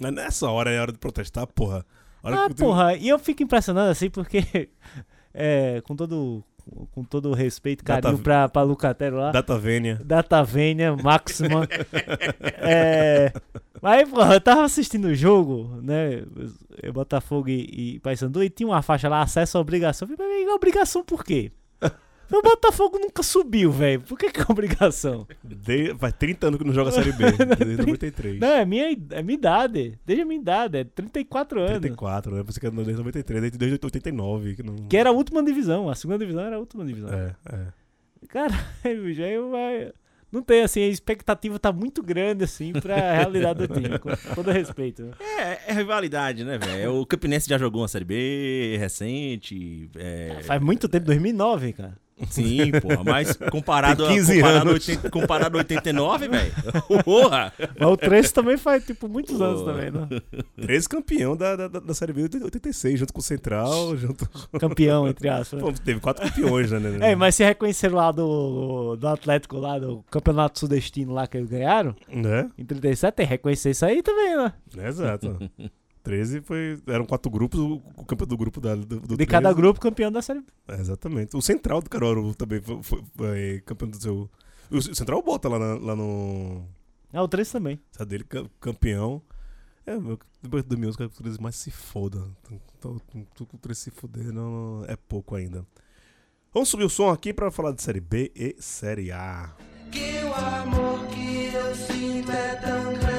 Mas 0.00 0.12
nessa 0.12 0.48
hora 0.50 0.70
é 0.72 0.80
hora 0.80 0.90
de 0.90 0.98
protestar, 0.98 1.46
porra. 1.46 1.86
Ah, 2.22 2.48
porra, 2.56 2.94
e 2.96 3.08
eu 3.08 3.18
fico 3.18 3.42
impressionado 3.42 3.90
assim 3.90 4.10
porque, 4.10 4.68
é, 5.32 5.80
com 5.82 5.96
todo 5.96 6.44
com, 6.92 7.02
todo 7.04 7.30
o 7.30 7.34
respeito, 7.34 7.84
Data- 7.84 8.02
carinho 8.02 8.22
pra, 8.22 8.48
pra 8.48 8.62
Lucatero 8.62 9.16
lá. 9.16 9.32
Data 9.32 9.58
Vênia. 9.58 10.00
Data 10.04 10.42
Vênia, 10.42 10.94
Maxima. 10.96 11.66
é, 12.58 13.32
mas, 13.80 14.08
porra, 14.08 14.34
eu 14.34 14.40
tava 14.40 14.64
assistindo 14.64 15.06
o 15.06 15.14
jogo, 15.14 15.80
né? 15.82 16.22
Botafogo 16.92 17.48
e, 17.48 17.94
e 17.96 18.00
Paysandu, 18.00 18.42
e 18.42 18.50
tinha 18.50 18.68
uma 18.68 18.82
faixa 18.82 19.08
lá, 19.08 19.22
acesso 19.22 19.58
à 19.58 19.60
obrigação. 19.60 20.08
Eu 20.08 20.16
falei, 20.16 20.44
mas 20.44 20.54
obrigação 20.54 21.04
por 21.04 21.24
quê? 21.24 21.50
O 22.30 22.42
Botafogo 22.42 22.98
nunca 22.98 23.22
subiu, 23.22 23.70
velho. 23.72 24.00
Por 24.02 24.16
que, 24.18 24.30
que 24.30 24.40
é 24.40 24.44
obrigação? 24.48 25.26
De- 25.44 25.94
Faz 25.98 26.12
30 26.18 26.46
anos 26.46 26.58
que 26.58 26.64
não 26.66 26.72
joga 26.72 26.90
a 26.90 26.92
Série 26.92 27.12
B. 27.12 27.24
Desde 27.58 27.76
93. 27.78 28.38
Não, 28.40 28.48
é 28.48 28.64
minha, 28.64 28.96
é 29.10 29.22
minha 29.22 29.34
idade. 29.36 29.98
Desde 30.06 30.22
a 30.22 30.26
minha 30.26 30.40
idade, 30.40 30.78
é 30.78 30.84
34 30.84 31.60
anos. 31.60 31.70
34, 31.80 32.34
né? 32.34 32.42
Pensei 32.44 32.60
que 32.60 32.66
era 32.66 32.74
desde 32.76 32.94
93, 32.96 33.40
desde 33.42 33.58
desde 33.58 33.78
89. 33.84 34.54
Que, 34.56 34.62
não... 34.62 34.76
Que 34.88 34.96
era 34.96 35.10
a 35.10 35.12
última 35.12 35.42
divisão. 35.42 35.88
A 35.88 35.94
segunda 35.94 36.18
divisão 36.18 36.42
era 36.44 36.56
a 36.56 36.58
última 36.58 36.84
divisão. 36.84 37.10
É, 37.12 37.34
é. 37.52 37.66
Caralho, 38.28 38.62
bicho, 39.04 39.22
aí 39.22 39.38
vai. 39.38 39.92
Não 40.32 40.42
tem 40.42 40.62
assim, 40.62 40.80
a 40.84 40.86
expectativa 40.86 41.58
tá 41.58 41.72
muito 41.72 42.00
grande 42.04 42.44
assim 42.44 42.72
pra 42.72 42.94
realidade 43.16 43.66
do 43.66 43.74
time, 43.74 43.98
com 43.98 44.10
todo 44.36 44.52
respeito. 44.52 45.02
né? 45.02 45.10
É, 45.20 45.72
é 45.72 45.74
rivalidade, 45.74 46.44
né, 46.44 46.56
velho? 46.56 46.94
O 47.00 47.04
Campinense 47.06 47.48
já 47.48 47.58
jogou 47.58 47.82
uma 47.82 47.88
Série 47.88 48.04
B 48.04 48.76
recente. 48.78 49.90
é, 49.96 50.38
Faz 50.44 50.62
muito 50.62 50.88
tempo, 50.88 51.06
2009, 51.06 51.72
cara. 51.72 51.98
Sim, 52.28 52.72
porra, 52.80 53.02
mas 53.04 53.36
comparado, 53.50 54.04
Tem 54.08 54.16
15 54.16 54.32
a, 54.32 54.34
comparado, 54.36 54.70
anos. 54.70 54.88
80, 54.88 55.10
comparado 55.10 55.56
a 55.56 55.58
89, 55.60 56.28
velho. 56.28 56.52
Porra! 57.04 57.52
Mas 57.78 57.88
o 57.88 57.96
13 57.96 58.34
também 58.34 58.56
faz, 58.56 58.84
tipo, 58.84 59.08
muitos 59.08 59.40
anos 59.40 59.60
Pô. 59.60 59.66
também, 59.66 59.90
né? 59.90 60.08
13 60.60 60.88
campeão 60.88 61.36
da, 61.36 61.56
da, 61.56 61.68
da 61.68 61.94
Série 61.94 62.12
B 62.12 62.28
de 62.28 62.42
86, 62.42 62.98
junto 63.00 63.12
com 63.12 63.20
o 63.20 63.22
Central, 63.22 63.96
junto... 63.96 64.28
Campeão, 64.60 65.08
entre 65.08 65.28
aspas. 65.28 65.60
Pô, 65.60 65.72
teve 65.72 66.00
quatro 66.00 66.24
campeões, 66.26 66.70
né? 66.70 67.10
É, 67.12 67.14
mas 67.16 67.34
se 67.34 67.44
reconheceram 67.44 67.96
lá 67.96 68.12
do, 68.12 68.96
do 68.96 69.08
Atlético, 69.08 69.56
lá 69.58 69.78
do 69.78 70.04
Campeonato 70.10 70.58
Sudestino 70.58 71.12
lá 71.14 71.26
que 71.26 71.36
eles 71.36 71.48
ganharam, 71.48 71.94
Né? 72.08 72.50
em 72.58 72.64
37, 72.64 73.14
tem 73.14 73.26
que 73.26 73.30
reconhecer 73.30 73.70
isso 73.70 73.84
aí 73.84 74.02
também, 74.02 74.36
né? 74.36 74.52
Exato. 74.86 75.38
13 76.02 76.40
foi... 76.42 76.80
Eram 76.86 77.04
quatro 77.04 77.30
grupos, 77.30 77.58
o 77.60 77.82
o 77.96 78.04
campeão 78.04 78.26
do 78.26 78.36
grupo 78.36 78.60
da, 78.60 78.74
do, 78.74 78.84
do 78.86 79.00
De 79.00 79.26
13. 79.26 79.26
cada 79.26 79.52
grupo, 79.52 79.80
campeão 79.80 80.10
da 80.10 80.22
série. 80.22 80.42
É, 80.68 80.74
exatamente. 80.80 81.36
O 81.36 81.42
Central 81.42 81.80
do 81.82 81.90
Caruaru 81.90 82.34
também 82.34 82.60
foi, 82.60 82.82
foi- 82.82 83.04
foi 83.16 83.62
campeão 83.66 83.88
do 83.90 84.00
seu... 84.00 84.30
O 84.70 84.80
Central 84.80 85.22
bota 85.22 85.48
lá, 85.48 85.58
na- 85.58 85.74
lá 85.78 85.96
no... 85.96 86.64
Ah, 87.12 87.22
o 87.22 87.28
13 87.28 87.52
também. 87.52 87.80
Sabe 87.92 88.10
dele, 88.10 88.24
cam- 88.24 88.48
campeão. 88.60 89.20
É, 89.84 89.98
meu, 89.98 90.18
depois 90.42 90.62
do 90.62 90.78
meus, 90.78 90.94
quero 90.96 91.10
que 91.10 91.16
o 91.18 91.22
13 91.22 91.40
mais 91.40 91.56
se 91.56 91.70
foda. 91.70 92.24
Tô, 92.80 92.98
tô, 93.00 93.00
tô 93.34 93.46
com 93.46 93.56
o 93.56 93.60
13 93.60 93.80
se 93.80 93.90
fuder, 93.90 94.32
não, 94.32 94.84
é 94.86 94.94
pouco 94.96 95.34
ainda. 95.34 95.66
Vamos 96.52 96.68
subir 96.68 96.84
o 96.84 96.88
som 96.90 97.08
aqui 97.10 97.32
pra 97.32 97.50
falar 97.50 97.72
de 97.72 97.82
Série 97.82 98.00
B 98.00 98.30
e 98.34 98.56
Série 98.60 99.10
A. 99.12 99.52
Que 99.90 100.22
o 100.24 100.34
amor 100.34 101.06
que 101.08 101.46
eu 101.52 101.74
sinto 101.74 102.30
é 102.30 102.54
tão 102.56 102.92
grande 102.94 103.09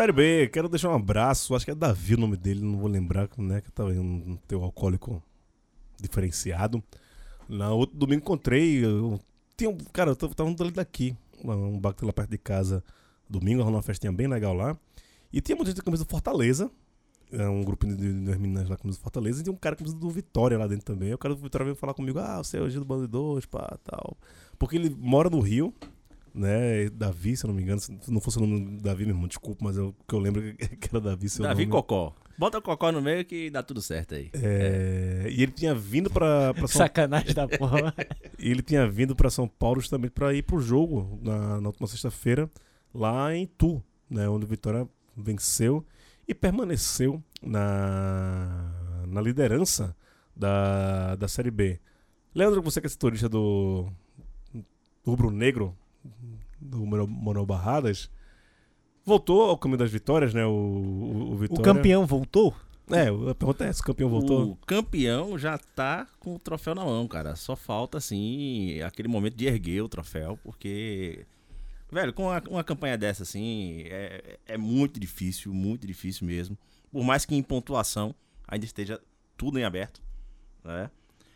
Série 0.00 0.12
B, 0.12 0.48
quero 0.48 0.66
deixar 0.66 0.88
um 0.88 0.94
abraço. 0.94 1.54
Acho 1.54 1.66
que 1.66 1.72
é 1.72 1.74
Davi 1.74 2.14
o 2.14 2.18
nome 2.18 2.34
dele, 2.34 2.62
não 2.62 2.78
vou 2.78 2.88
lembrar, 2.88 3.28
né? 3.36 3.60
Que 3.60 3.70
tava 3.70 3.90
um 3.90 4.38
teu 4.48 4.64
alcoólico 4.64 5.22
diferenciado. 6.00 6.82
Na 7.46 7.70
outro 7.70 7.98
domingo 7.98 8.22
encontrei. 8.22 8.82
Eu, 8.82 9.20
tinha 9.58 9.76
cara, 9.92 10.12
eu 10.12 10.16
tava 10.16 10.50
ali 10.58 10.70
daqui. 10.70 11.14
Um 11.44 11.78
tem 11.78 12.06
lá 12.06 12.14
perto 12.14 12.30
de 12.30 12.38
casa. 12.38 12.82
Domingo, 13.28 13.62
rolou 13.62 13.76
uma 13.76 13.82
festinha 13.82 14.10
bem 14.10 14.26
legal 14.26 14.54
lá. 14.54 14.74
E 15.30 15.38
tinha 15.42 15.54
muita 15.54 15.70
gente 15.70 15.82
com 15.82 15.84
camisa 15.84 16.04
do 16.04 16.10
Fortaleza. 16.10 16.70
É 17.30 17.46
um 17.46 17.62
grupo 17.62 17.86
de, 17.86 17.94
de, 17.94 18.24
de 18.24 18.38
meninas 18.38 18.70
lá 18.70 18.76
com 18.76 18.84
camisa 18.84 18.98
do 18.98 19.02
Fortaleza. 19.02 19.40
E 19.40 19.42
tinha 19.42 19.52
um 19.52 19.58
cara 19.58 19.76
com 19.76 19.84
camisa 19.84 19.98
do 19.98 20.08
Vitória 20.08 20.56
lá 20.56 20.66
dentro 20.66 20.86
também. 20.86 21.12
O 21.12 21.18
cara 21.18 21.34
do 21.34 21.42
Vitória 21.42 21.66
veio 21.66 21.76
falar 21.76 21.92
comigo: 21.92 22.18
Ah, 22.18 22.38
você 22.38 22.56
é 22.56 22.62
o 22.62 22.70
Gil 22.70 22.80
do 22.80 22.86
Bando 22.86 23.02
de 23.02 23.12
Dois, 23.12 23.44
pá, 23.44 23.78
tal. 23.84 24.16
Porque 24.58 24.76
ele 24.76 24.88
mora 24.98 25.28
no 25.28 25.40
Rio 25.40 25.74
né? 26.34 26.88
Davi, 26.90 27.36
se 27.36 27.44
eu 27.44 27.48
não 27.48 27.54
me 27.54 27.62
engano. 27.62 27.80
Se 27.80 27.92
não 28.08 28.20
fosse 28.20 28.38
o 28.38 28.46
nome 28.46 28.76
do 28.76 28.82
Davi, 28.82 29.04
meu 29.04 29.14
irmão, 29.14 29.28
desculpa, 29.28 29.64
mas 29.64 29.76
eu, 29.76 29.88
o 29.88 30.04
que 30.06 30.14
eu 30.14 30.18
lembro 30.18 30.42
é 30.58 30.66
que 30.66 30.88
era 30.90 31.00
Davi, 31.00 31.28
seu 31.28 31.42
Davi 31.42 31.66
nome. 31.66 31.72
Cocó. 31.72 32.14
Bota 32.38 32.56
o 32.56 32.62
Cocó 32.62 32.90
no 32.90 33.02
meio 33.02 33.22
que 33.24 33.50
dá 33.50 33.62
tudo 33.62 33.82
certo 33.82 34.14
aí. 34.14 34.30
É, 34.32 35.26
E 35.30 35.42
ele 35.42 35.52
tinha 35.52 35.74
vindo 35.74 36.08
pra, 36.08 36.54
pra 36.54 36.66
São 36.66 36.78
Sacanagem 36.78 37.34
da 37.34 37.46
porra. 37.46 37.94
e 38.38 38.50
ele 38.50 38.62
tinha 38.62 38.88
vindo 38.88 39.14
pra 39.14 39.28
São 39.28 39.46
Paulo 39.46 39.80
justamente 39.80 40.12
pra 40.12 40.32
ir 40.32 40.42
pro 40.42 40.58
jogo 40.58 41.18
na, 41.22 41.60
na 41.60 41.68
última 41.68 41.86
sexta-feira, 41.86 42.48
lá 42.94 43.34
em 43.34 43.46
Tu, 43.46 43.82
né? 44.08 44.26
Onde 44.28 44.46
o 44.46 44.48
Vitória 44.48 44.88
venceu 45.14 45.84
e 46.26 46.34
permaneceu 46.34 47.22
na, 47.42 49.04
na 49.06 49.20
liderança 49.20 49.94
da, 50.34 51.16
da 51.16 51.28
Série 51.28 51.50
B. 51.50 51.78
Leandro, 52.34 52.62
você 52.62 52.80
que 52.80 52.86
é 52.86 52.90
setorista 52.90 53.28
do, 53.28 53.90
do 54.54 54.64
Rubro 55.04 55.30
Negro, 55.30 55.76
do 56.60 56.84
Mono- 56.84 57.06
Manuel 57.06 57.46
Barradas, 57.46 58.10
voltou 59.04 59.42
ao 59.42 59.58
caminho 59.58 59.78
das 59.78 59.90
vitórias, 59.90 60.34
né? 60.34 60.44
O, 60.44 60.50
o, 60.50 60.52
o 60.52 61.32
O 61.32 61.36
Vitória. 61.36 61.64
campeão 61.64 62.06
voltou? 62.06 62.54
É, 62.90 63.06
a 63.08 63.34
pergunta 63.34 63.64
é 63.64 63.68
essa: 63.68 63.80
o 63.82 63.84
campeão 63.86 64.08
voltou? 64.08 64.50
O 64.52 64.56
campeão 64.66 65.38
já 65.38 65.56
tá 65.58 66.06
com 66.18 66.34
o 66.34 66.38
troféu 66.38 66.74
na 66.74 66.84
mão, 66.84 67.06
cara. 67.06 67.36
Só 67.36 67.54
falta, 67.54 67.98
assim, 67.98 68.80
aquele 68.82 69.08
momento 69.08 69.36
de 69.36 69.46
erguer 69.46 69.80
o 69.82 69.88
troféu, 69.88 70.38
porque. 70.42 71.24
Velho, 71.92 72.12
com 72.12 72.24
uma, 72.26 72.42
uma 72.48 72.64
campanha 72.64 72.96
dessa, 72.96 73.24
assim, 73.24 73.82
é, 73.86 74.38
é 74.46 74.56
muito 74.56 75.00
difícil, 75.00 75.52
muito 75.52 75.86
difícil 75.86 76.24
mesmo. 76.26 76.56
Por 76.92 77.02
mais 77.04 77.24
que 77.24 77.34
em 77.34 77.42
pontuação 77.42 78.14
ainda 78.46 78.64
esteja 78.64 79.00
tudo 79.36 79.58
em 79.58 79.64
aberto, 79.64 80.00
né? 80.64 80.88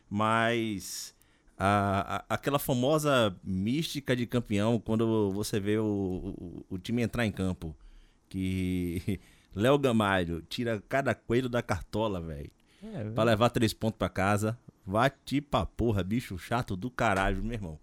Mas 0.09 1.14
a, 1.59 2.17
a- 2.29 2.35
aquela 2.35 2.59
famosa 2.59 3.35
mística 3.43 4.15
de 4.17 4.27
campeão, 4.27 4.79
quando 4.79 5.31
você 5.33 5.59
vê 5.61 5.79
o, 5.79 5.85
o, 6.39 6.65
o 6.75 6.79
time 6.79 7.03
entrar 7.03 7.25
em 7.27 7.33
campo, 7.33 7.75
que 8.29 9.21
Léo 9.55 9.79
Gamalho 9.79 10.43
tira 10.49 10.83
cada 10.89 11.15
coelho 11.15 11.49
da 11.49 11.63
cartola, 11.63 12.21
velho. 12.21 12.51
É, 12.83 13.05
Pra 13.11 13.25
levar 13.25 13.51
três 13.51 13.73
pontos 13.73 13.97
pra 13.99 14.09
casa. 14.09 14.59
Vai 14.87 15.11
te 15.25 15.41
pra 15.41 15.65
porra, 15.65 16.03
bicho 16.05 16.37
chato 16.37 16.77
do 16.77 16.91
caralho, 16.91 17.43
meu 17.43 17.55
irmão. 17.55 17.79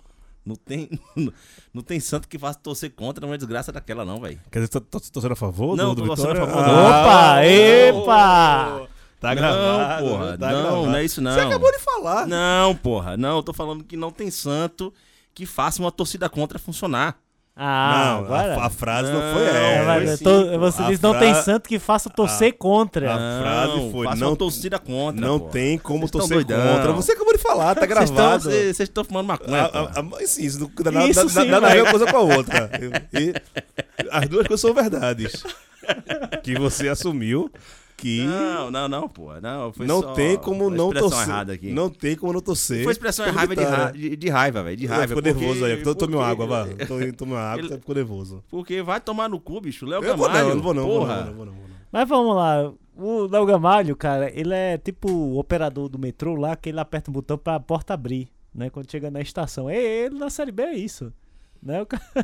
Não 0.46 0.56
tem, 0.56 0.90
não 1.74 1.82
tem 1.82 2.00
santo 2.00 2.28
que 2.28 2.38
faça 2.38 2.60
torcer 2.60 2.92
contra 2.92 3.26
uma 3.26 3.38
desgraça 3.38 3.72
daquela, 3.72 4.04
não, 4.06 4.20
velho. 4.20 4.40
Quer 4.52 4.60
dizer, 4.60 4.70
tá 4.70 4.80
tá 4.80 5.00
torcendo 5.12 5.32
a 5.32 5.36
favor 5.36 5.76
Não, 5.78 5.96
do, 5.96 6.02
tô 6.02 6.02
do 6.02 6.08
torcendo 6.16 6.42
a 6.44 6.48
favor, 6.48 6.64
Ah, 6.64 7.40
Opa! 7.40 7.46
Epa! 7.46 8.88
Tá 9.22 9.30
não, 9.30 9.36
gravado, 9.36 10.04
porra. 10.08 10.38
tá 10.38 10.52
não, 10.52 10.62
gravado. 10.64 10.86
não 10.88 10.96
é 10.96 11.06
isso, 11.06 11.22
não. 11.22 11.34
Você 11.34 11.40
acabou 11.42 11.72
de 11.72 11.80
falar. 11.80 12.26
Não, 12.28 12.76
porra. 12.76 13.16
Não, 13.16 13.38
eu 13.38 13.44
tô 13.44 13.54
falando 13.54 13.84
que 13.84 13.96
não 13.96 14.12
tem 14.12 14.30
santo 14.32 14.92
que 15.34 15.46
faça 15.46 15.80
uma 15.82 15.92
torcida 15.92 16.28
contra 16.28 16.58
funcionar. 16.60 17.16
Ah, 17.56 18.16
não, 18.18 18.26
agora. 18.26 18.56
a, 18.56 18.66
a 18.66 18.70
frase 18.70 19.12
não, 19.12 19.20
Não, 19.20 19.34
foi 19.34 19.44
É, 19.44 20.04
essa. 20.06 20.24
pô. 20.24 20.58
você 20.60 20.82
A 20.82 20.88
diz 20.88 21.00
não 21.02 21.14
tem 21.20 21.34
fra- 21.34 21.44
santo 21.44 21.70
que 21.70 21.78
faça 21.78 22.10
torcer 22.10 22.58
contra. 22.58 23.14
a 23.14 23.42
frase 23.42 23.92
foi, 23.92 24.06
faça 24.08 24.20
não- 24.22 24.30
uma 24.30 24.36
torcida 24.38 24.80
contra. 24.80 25.22
Não 25.28 25.38
porra. 25.38 25.52
tem 25.52 25.78
como 25.78 26.10
torcer 26.10 26.38
contra. 26.46 26.92
Você 26.94 27.12
acabou 27.12 27.34
de 27.34 27.40
falar, 27.40 27.76
tá 27.76 27.86
gravado. 27.86 28.44
Vocês 28.46 28.80
estão 28.80 29.04
fumando 29.04 29.28
maconha, 29.28 29.64
A- 29.64 29.80
a- 29.80 30.00
a- 30.00 30.02
mas 30.02 30.32
sim, 30.32 30.44
isso 30.46 30.60
não 30.62 30.72
dá 30.92 31.06
Isso 31.06 31.20
nada- 31.20 31.30
sim, 31.30 31.40
a 31.40 31.44
ver 31.44 31.62
vai. 31.62 31.82
uma 31.82 31.92
coisa 31.92 32.06
com 32.08 32.18
a 32.18 32.22
outra. 32.22 32.72
E 33.14 33.34
as 34.10 34.28
duas 34.30 34.48
coisas 34.48 34.62
são 34.62 34.74
verdades. 34.74 35.44
Que 36.44 36.56
você 36.58 36.88
assumiu 36.88 37.52
que 38.02 38.26
Não, 38.26 38.72
não, 38.72 38.88
não, 38.90 39.08
porra. 39.08 39.40
Não, 39.40 39.72
foi 39.72 39.86
não 39.86 40.02
só 40.02 40.14
tem 40.14 40.36
como 40.38 40.68
uma 40.68 40.76
não 40.76 40.92
torcer. 40.92 41.22
errada 41.30 41.54
aqui. 41.54 41.72
Não 41.72 41.90
tem 41.90 42.16
como 42.16 42.34
não 42.34 42.42
torcer. 42.42 42.84
Foi 42.84 42.92
expressão 42.92 43.26
errada 43.28 43.56
de, 43.56 43.64
ra- 43.64 43.92
de, 43.92 44.16
de 44.16 44.30
raiva, 44.30 44.64
velho. 44.64 44.76
De 44.78 44.88
Já 44.88 44.96
raiva. 44.96 45.08
ficou 45.10 45.22
porque- 45.24 45.40
nervoso 45.40 45.66
aí. 45.66 45.80
Então 45.80 45.94
tome 45.94 46.16
uma 46.16 46.28
porque- 46.36 46.44
água, 46.44 46.66
vá. 46.66 46.72
Então, 46.84 47.12
Tome 47.14 47.32
uma 47.34 47.40
água, 47.42 47.66
Ele- 47.66 47.78
ficou 47.78 47.96
nervoso. 47.96 48.44
Porque 48.50 48.82
vai 48.82 49.00
tomar 49.00 49.30
no 49.30 49.40
cu, 49.40 49.62
bicho. 49.62 49.86
Léo 49.86 50.04
Eu 50.04 50.18
vou 50.18 50.28
Gamalho. 50.28 50.44
não, 50.44 50.50
eu 50.50 50.56
não 50.56 50.64
vou 50.64 50.74
não. 50.74 50.86
Porra. 50.88 51.16
não, 51.26 51.26
vou 51.26 51.26
não, 51.26 51.36
vou 51.36 51.46
não, 51.46 51.54
vou 51.54 51.68
não. 51.70 51.76
Mas 51.92 52.10
vamos 52.10 52.36
lá. 52.36 52.74
O 52.96 53.28
Léo 53.28 53.46
Gamalho, 53.46 53.96
cara, 53.96 54.32
ele 54.38 54.54
é 54.54 54.78
tipo 54.78 55.10
o 55.12 55.38
operador 55.40 55.88
do 55.90 55.98
metrô 56.00 56.36
lá, 56.36 56.56
que 56.56 56.70
ele 56.70 56.80
aperta 56.80 57.10
o 57.10 57.14
botão 57.14 57.38
pra 57.38 57.60
porta 57.60 57.94
abrir, 57.94 58.28
né? 58.54 58.70
Quando 58.70 58.90
chega 58.92 59.10
na 59.12 59.22
estação. 59.22 59.70
E 59.70 59.76
ele 59.76 60.18
na 60.20 60.30
Série 60.30 60.52
B 60.52 60.64
é 60.64 60.76
isso. 60.76 61.12
Né? 61.62 61.82
O 61.82 61.86
cara, 61.86 62.04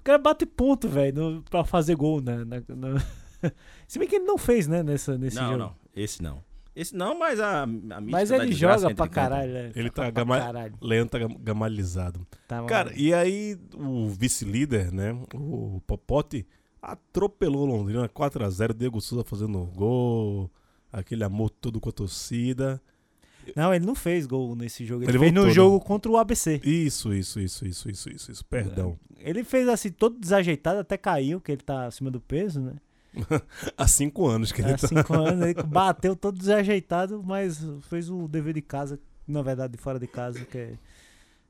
o 0.00 0.04
cara 0.04 0.18
bate 0.18 0.46
ponto, 0.46 0.88
velho, 0.88 1.42
pra 1.50 1.64
fazer 1.64 1.94
gol, 1.96 2.20
né? 2.20 2.44
Na- 2.44 2.62
na- 2.76 3.02
Se 3.86 3.98
bem 3.98 4.08
que 4.08 4.16
ele 4.16 4.24
não 4.24 4.38
fez, 4.38 4.66
né, 4.66 4.82
nessa, 4.82 5.16
nesse 5.18 5.36
Não, 5.36 5.44
jogo. 5.52 5.58
não. 5.58 5.74
Esse 5.94 6.22
não. 6.22 6.44
Esse 6.74 6.94
não, 6.94 7.18
mas 7.18 7.40
a, 7.40 7.62
a 7.62 7.66
Mas 7.66 8.30
ele 8.30 8.52
joga 8.52 8.94
pra 8.94 9.08
caralho, 9.08 9.50
né? 9.52 9.72
Ele 9.74 9.88
tá 9.88 10.02
pra 10.02 10.10
gama- 10.10 10.38
caralho. 10.38 10.74
Leandro 10.82 11.10
tá 11.10 11.18
gam- 11.18 11.36
gamalizado. 11.40 12.26
Tá, 12.46 12.62
Cara, 12.64 12.92
e 12.94 13.14
aí 13.14 13.56
o 13.74 14.08
vice-líder, 14.10 14.92
né, 14.92 15.18
o 15.34 15.80
Popote, 15.86 16.46
atropelou 16.82 17.62
o 17.62 17.66
Londrina 17.76 18.08
4x0. 18.08 18.74
Diego 18.74 19.00
Souza 19.00 19.24
fazendo 19.24 19.64
gol. 19.74 20.50
Aquele 20.92 21.24
amor 21.24 21.50
todo 21.50 21.80
com 21.80 21.88
a 21.88 21.92
torcida. 21.92 22.80
Não, 23.54 23.72
ele 23.72 23.86
não 23.86 23.94
fez 23.94 24.26
gol 24.26 24.54
nesse 24.56 24.84
jogo. 24.84 25.02
Ele, 25.04 25.12
Ele 25.12 25.18
fez 25.18 25.32
no 25.32 25.40
voltou, 25.42 25.48
né? 25.48 25.54
jogo 25.54 25.80
contra 25.80 26.10
o 26.10 26.16
ABC. 26.16 26.60
Isso, 26.64 27.14
isso, 27.14 27.40
isso, 27.40 27.66
isso, 27.66 27.88
isso, 27.90 28.10
isso, 28.10 28.32
isso. 28.32 28.44
Perdão. 28.44 28.98
Ele 29.18 29.44
fez 29.44 29.68
assim, 29.68 29.90
todo 29.90 30.18
desajeitado, 30.18 30.80
até 30.80 30.96
caiu, 30.96 31.40
que 31.40 31.52
ele 31.52 31.62
tá 31.62 31.86
acima 31.86 32.10
do 32.10 32.20
peso, 32.20 32.60
né? 32.60 32.74
Há 33.76 33.86
cinco 33.88 34.26
anos 34.26 34.52
que 34.52 34.60
ele 34.60 34.72
Há 34.72 34.78
tá. 34.78 34.88
cinco 34.88 35.14
anos, 35.14 35.46
ele 35.46 35.62
bateu 35.64 36.14
todo 36.16 36.38
desajeitado, 36.38 37.22
mas 37.24 37.58
fez 37.88 38.10
o 38.10 38.28
dever 38.28 38.54
de 38.54 38.62
casa, 38.62 38.98
na 39.26 39.42
verdade, 39.42 39.72
de 39.72 39.78
fora 39.78 39.98
de 39.98 40.06
casa, 40.06 40.44
que, 40.44 40.58
é, 40.58 40.72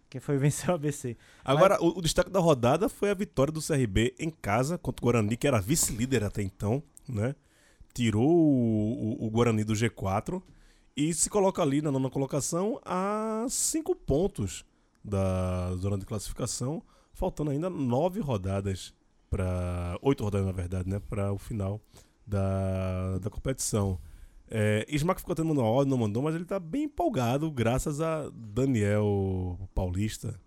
que 0.08 0.20
foi 0.20 0.38
vencer 0.38 0.70
o 0.70 0.74
ABC. 0.74 1.16
Agora, 1.44 1.82
o, 1.82 1.98
o 1.98 2.02
destaque 2.02 2.30
da 2.30 2.40
rodada 2.40 2.88
foi 2.88 3.10
a 3.10 3.14
vitória 3.14 3.52
do 3.52 3.60
CRB 3.60 4.14
em 4.18 4.30
casa 4.30 4.78
contra 4.78 5.02
o 5.02 5.06
Guarani, 5.06 5.36
que 5.36 5.46
era 5.46 5.60
vice-líder 5.60 6.22
até 6.24 6.42
então, 6.42 6.82
né? 7.08 7.34
Tirou 7.94 8.28
o, 8.28 9.22
o- 9.22 9.26
o 9.26 9.30
Guarani 9.30 9.64
do 9.64 9.72
G4 9.72 10.42
e 10.96 11.12
se 11.14 11.28
coloca 11.30 11.62
ali 11.62 11.80
na 11.82 11.90
nona 11.90 12.08
colocação 12.10 12.80
a 12.84 13.46
cinco 13.48 13.94
pontos 13.94 14.64
da 15.04 15.74
zona 15.76 15.96
de 15.98 16.04
classificação, 16.06 16.82
faltando 17.12 17.50
ainda 17.50 17.70
nove 17.70 18.20
rodadas 18.20 18.92
para 19.30 19.98
oito 20.02 20.22
rodadas 20.24 20.46
na 20.46 20.52
verdade, 20.52 20.88
né? 20.88 21.00
Para 21.08 21.32
o 21.32 21.38
final 21.38 21.80
da, 22.26 23.18
da 23.18 23.30
competição. 23.30 23.98
É, 24.48 24.86
Ismael 24.88 25.18
ficou 25.18 25.34
tendo 25.34 25.50
uma 25.52 25.62
ordem, 25.64 25.90
não 25.90 25.98
mandou, 25.98 26.22
mas 26.22 26.34
ele 26.34 26.44
tá 26.44 26.58
bem 26.60 26.84
empolgado, 26.84 27.50
graças 27.50 28.00
a 28.00 28.30
Daniel 28.32 29.58
Paulista. 29.74 30.38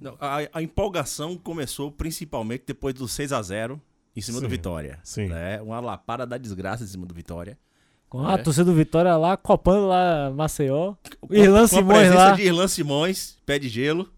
Não, 0.00 0.16
a, 0.20 0.38
a 0.52 0.62
empolgação 0.62 1.36
começou 1.36 1.90
principalmente 1.90 2.64
depois 2.66 2.94
do 2.94 3.06
6 3.08 3.32
a 3.32 3.40
0 3.42 3.80
em 4.16 4.20
cima 4.20 4.38
do 4.40 4.44
Sim, 4.46 4.50
Vitória. 4.50 4.98
sim. 5.02 5.26
né? 5.28 5.60
Uma 5.60 5.80
lapada 5.80 6.26
da 6.26 6.38
desgraça 6.38 6.84
em 6.84 6.86
cima 6.86 7.04
do 7.06 7.14
Vitória. 7.14 7.58
Com 8.08 8.24
a 8.24 8.34
É. 8.34 8.38
torcida 8.38 8.64
do 8.66 8.74
Vitória 8.74 9.16
lá, 9.16 9.36
copando 9.36 9.88
lá 9.88 10.30
Maceió. 10.30 10.94
Com- 11.20 11.34
Irlan 11.34 11.58
com 11.60 11.64
a 11.64 11.68
Simões 11.68 11.98
presença 11.98 12.24
lá. 12.28 12.32
de 12.32 12.42
Irlan 12.42 12.68
Simões, 12.68 13.38
pé 13.44 13.58
de 13.58 13.68
gelo. 13.68 14.08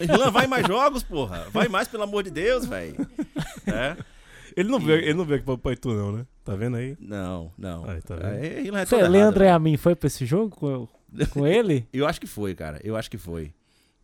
Irlan, 0.00 0.30
vai 0.30 0.46
mais 0.46 0.66
jogos, 0.66 1.02
porra. 1.02 1.46
Vai 1.52 1.68
mais, 1.68 1.88
pelo 1.88 2.02
amor 2.02 2.22
de 2.22 2.30
Deus, 2.30 2.66
velho. 2.66 2.94
É? 3.66 3.96
Ele 4.56 4.68
não 4.68 4.80
veio, 4.80 4.98
ele 4.98 5.14
não 5.14 5.24
veio 5.24 5.36
aqui 5.36 5.44
pra 5.44 5.56
Paitu, 5.56 5.92
não, 5.92 6.12
né? 6.12 6.26
Tá 6.44 6.56
vendo 6.56 6.76
aí? 6.76 6.96
Não, 6.98 7.52
não. 7.56 7.88
Aí, 7.88 8.00
tá 8.02 8.16
vendo? 8.16 8.44
É, 8.44 8.60
Irlan 8.62 8.80
é 8.80 8.86
Você, 8.86 9.08
Leandro 9.08 9.44
né? 9.44 9.52
Amin 9.52 9.76
foi 9.76 9.94
pra 9.94 10.08
esse 10.08 10.26
jogo 10.26 10.56
com, 10.56 10.88
com 11.30 11.46
ele? 11.46 11.86
Eu 11.92 12.06
acho 12.06 12.20
que 12.20 12.26
foi, 12.26 12.54
cara. 12.54 12.80
Eu 12.82 12.96
acho 12.96 13.10
que 13.10 13.18
foi. 13.18 13.52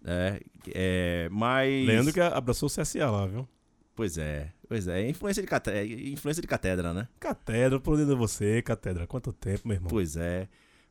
É, 0.04 0.40
é, 0.72 1.28
mas. 1.32 1.86
Leandro 1.86 2.12
que 2.12 2.20
abraçou 2.20 2.68
o 2.68 2.70
CSA 2.70 3.10
lá, 3.10 3.26
viu? 3.26 3.48
Pois 3.96 4.18
é, 4.18 4.52
pois 4.68 4.86
é. 4.86 5.08
Influência 5.08 5.42
de, 5.42 5.48
cate... 5.48 5.70
Influência 6.12 6.42
de 6.42 6.46
catedra, 6.46 6.92
né? 6.92 7.08
Catedra, 7.18 7.80
por 7.80 7.96
dentro 7.96 8.12
de 8.12 8.18
você, 8.18 8.60
Catedra. 8.60 9.06
Quanto 9.06 9.32
tempo, 9.32 9.66
meu 9.66 9.76
irmão? 9.76 9.88
Pois 9.88 10.16
é. 10.16 10.48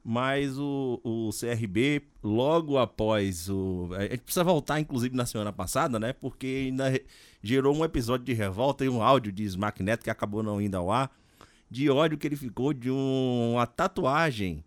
Mas 0.08 0.56
o, 0.60 1.02
o 1.04 1.32
CRB, 1.32 2.04
logo 2.24 2.78
após 2.78 3.50
o. 3.50 3.90
A 3.98 4.04
gente 4.04 4.20
precisa 4.20 4.44
voltar, 4.44 4.80
inclusive, 4.80 5.16
na 5.16 5.26
semana 5.26 5.52
passada, 5.52 6.00
né? 6.00 6.14
Porque 6.14 6.66
ainda 6.68 6.90
re- 6.90 7.04
gerou 7.42 7.76
um 7.76 7.84
episódio 7.84 8.24
de 8.24 8.34
revolta 8.34 8.86
e 8.86 8.90
um 8.90 9.02
áudio 9.02 9.32
de 9.32 9.44
Smack 9.46 9.82
Neto 9.82 10.04
que 10.04 10.10
acabou 10.12 10.44
não 10.44 10.62
indo 10.62 10.76
ao 10.78 10.92
ar. 10.92 11.12
De 11.72 11.90
ódio 11.90 12.20
que 12.20 12.28
ele 12.28 12.36
ficou 12.36 12.72
de 12.72 12.92
um- 12.92 13.54
uma 13.54 13.66
tatuagem 13.66 14.64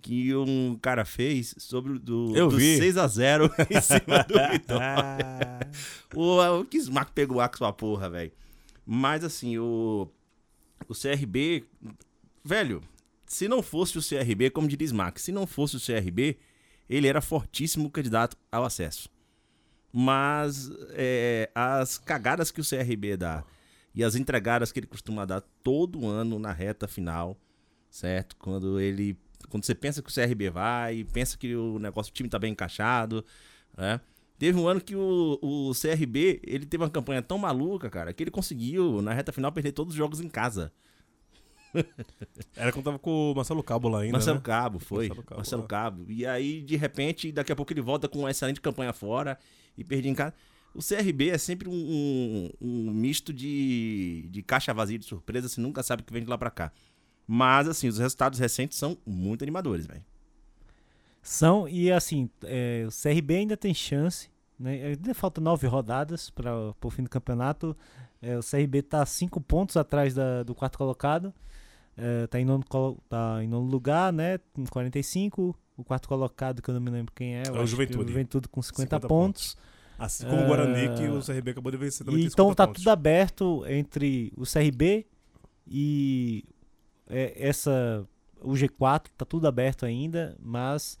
que 0.00 0.34
um 0.34 0.78
cara 0.80 1.04
fez 1.04 1.54
sobre 1.58 1.92
o 1.92 1.98
do, 1.98 2.34
Eu 2.34 2.48
do 2.48 2.56
vi. 2.56 2.78
6x0 2.80 3.50
em 3.70 3.80
cima 3.82 4.22
do 4.24 4.52
Vitória. 4.52 5.58
O, 6.16 6.60
o 6.60 6.64
que 6.64 6.78
Smack 6.78 7.12
pegou 7.12 7.42
ar 7.42 7.50
com 7.50 7.58
sua 7.58 7.74
porra, 7.74 8.08
velho. 8.08 8.32
Mas 8.86 9.22
assim, 9.22 9.58
o. 9.58 10.08
O 10.88 10.94
CRB. 10.94 11.64
Velho, 12.42 12.80
se 13.28 13.46
não 13.46 13.62
fosse 13.62 13.98
o 13.98 14.02
CRB, 14.02 14.50
como 14.50 14.66
diria 14.66 14.86
Smack, 14.86 15.20
se 15.20 15.30
não 15.30 15.46
fosse 15.46 15.76
o 15.76 15.80
CRB, 15.80 16.38
ele 16.88 17.06
era 17.06 17.20
fortíssimo 17.20 17.90
candidato 17.90 18.36
ao 18.50 18.64
acesso. 18.64 19.10
Mas 19.92 20.70
é, 20.90 21.50
as 21.54 21.98
cagadas 21.98 22.50
que 22.50 22.60
o 22.60 22.64
CRB 22.64 23.16
dá 23.16 23.44
e 23.94 24.02
as 24.02 24.14
entregadas 24.14 24.72
que 24.72 24.80
ele 24.80 24.86
costuma 24.86 25.24
dar 25.24 25.42
todo 25.62 26.06
ano 26.06 26.38
na 26.38 26.52
reta 26.52 26.88
final, 26.88 27.38
certo? 27.90 28.36
Quando 28.36 28.80
ele. 28.80 29.16
Quando 29.48 29.64
você 29.64 29.74
pensa 29.74 30.02
que 30.02 30.10
o 30.10 30.14
CRB 30.14 30.50
vai, 30.50 31.04
pensa 31.12 31.36
que 31.38 31.54
o 31.54 31.78
negócio, 31.78 32.12
time 32.12 32.28
tá 32.28 32.38
bem 32.38 32.52
encaixado, 32.52 33.24
né? 33.76 34.00
Teve 34.38 34.58
um 34.58 34.68
ano 34.68 34.80
que 34.80 34.94
o, 34.94 35.38
o 35.42 35.72
CRB, 35.72 36.40
ele 36.44 36.64
teve 36.64 36.82
uma 36.82 36.90
campanha 36.90 37.22
tão 37.22 37.38
maluca, 37.38 37.90
cara, 37.90 38.12
que 38.12 38.22
ele 38.22 38.30
conseguiu, 38.30 39.02
na 39.02 39.12
reta 39.12 39.32
final, 39.32 39.50
perder 39.50 39.72
todos 39.72 39.94
os 39.94 39.98
jogos 39.98 40.20
em 40.20 40.28
casa. 40.28 40.72
Era 42.56 42.72
quando 42.72 42.84
tava 42.84 42.98
com 42.98 43.32
o 43.32 43.34
Marcelo 43.34 43.62
Cabo 43.62 43.88
lá 43.88 44.00
ainda. 44.00 44.12
Marcelo 44.12 44.36
né? 44.36 44.42
Cabo, 44.42 44.78
foi. 44.78 45.08
Marcelo 45.08 45.26
Marcelo 45.36 45.62
Cabo, 45.64 45.98
Cabo, 45.98 46.10
é. 46.10 46.14
E 46.14 46.26
aí, 46.26 46.62
de 46.62 46.76
repente, 46.76 47.30
daqui 47.32 47.52
a 47.52 47.56
pouco 47.56 47.72
ele 47.72 47.80
volta 47.80 48.08
com 48.08 48.20
uma 48.20 48.30
excelente 48.30 48.60
campanha 48.60 48.92
fora 48.92 49.38
e 49.76 49.84
perde 49.84 50.08
em 50.08 50.14
casa. 50.14 50.34
O 50.74 50.80
CRB 50.82 51.30
é 51.30 51.38
sempre 51.38 51.68
um, 51.68 51.72
um- 51.72 52.50
um 52.60 52.90
misto 52.92 53.32
de, 53.32 54.28
de 54.30 54.42
caixa 54.42 54.72
vazia 54.74 54.98
de 54.98 55.04
surpresa, 55.04 55.48
você 55.48 55.60
nunca 55.60 55.82
sabe 55.82 56.02
o 56.02 56.04
que 56.04 56.12
vem 56.12 56.22
de 56.22 56.28
lá 56.28 56.36
pra 56.38 56.50
cá. 56.50 56.70
Mas, 57.26 57.68
assim, 57.68 57.88
os 57.88 57.98
resultados 57.98 58.38
recentes 58.38 58.78
são 58.78 58.96
muito 59.06 59.42
animadores, 59.42 59.86
velho. 59.86 60.04
São, 61.22 61.68
e 61.68 61.90
assim, 61.92 62.30
é, 62.44 62.84
o 62.86 62.90
CRB 62.90 63.36
ainda 63.36 63.56
tem 63.56 63.74
chance, 63.74 64.30
né? 64.58 64.86
Ainda 64.86 65.14
falta 65.14 65.40
nove 65.40 65.66
rodadas 65.66 66.30
para 66.30 66.54
o 66.82 66.90
fim 66.90 67.02
do 67.02 67.10
campeonato. 67.10 67.76
É, 68.22 68.36
o 68.38 68.40
CRB 68.42 68.82
tá 68.82 69.04
cinco 69.04 69.40
pontos 69.40 69.76
atrás 69.76 70.14
da- 70.14 70.42
do 70.42 70.54
quarto 70.54 70.78
colocado. 70.78 71.34
É, 71.98 72.26
tá, 72.28 72.38
em 72.40 72.44
nono, 72.44 72.64
tá 73.08 73.42
em 73.42 73.48
nono 73.48 73.68
lugar, 73.68 74.12
né? 74.12 74.38
Com 74.52 74.64
45. 74.64 75.54
O 75.76 75.84
quarto 75.84 76.08
colocado, 76.08 76.60
que 76.62 76.68
eu 76.70 76.74
não 76.74 76.80
me 76.80 76.90
lembro 76.90 77.12
quem 77.14 77.36
é. 77.36 77.42
É 77.46 77.50
o 77.50 77.54
acho 77.54 77.60
que 77.64 77.66
Juventude. 77.66 78.08
Juventude 78.08 78.48
com 78.48 78.62
50, 78.62 78.82
50 78.96 79.08
pontos. 79.08 79.56
Assim 79.98 80.26
como 80.26 80.42
o 80.42 80.46
Guarani, 80.46 80.86
Ah, 80.86 80.94
que 80.94 81.08
o 81.08 81.20
CRB 81.20 81.50
acabou 81.50 81.72
de 81.72 81.78
vencer 81.78 82.06
também. 82.06 82.20
Então 82.24 82.46
50 82.46 82.54
tá 82.56 82.66
pontos. 82.66 82.82
tudo 82.82 82.90
aberto 82.90 83.64
entre 83.66 84.32
o 84.36 84.44
CRB 84.44 85.06
e 85.66 86.44
é, 87.08 87.34
essa 87.48 88.06
o 88.40 88.52
G4, 88.52 89.06
tá 89.16 89.24
tudo 89.24 89.48
aberto 89.48 89.84
ainda, 89.84 90.36
mas 90.40 90.98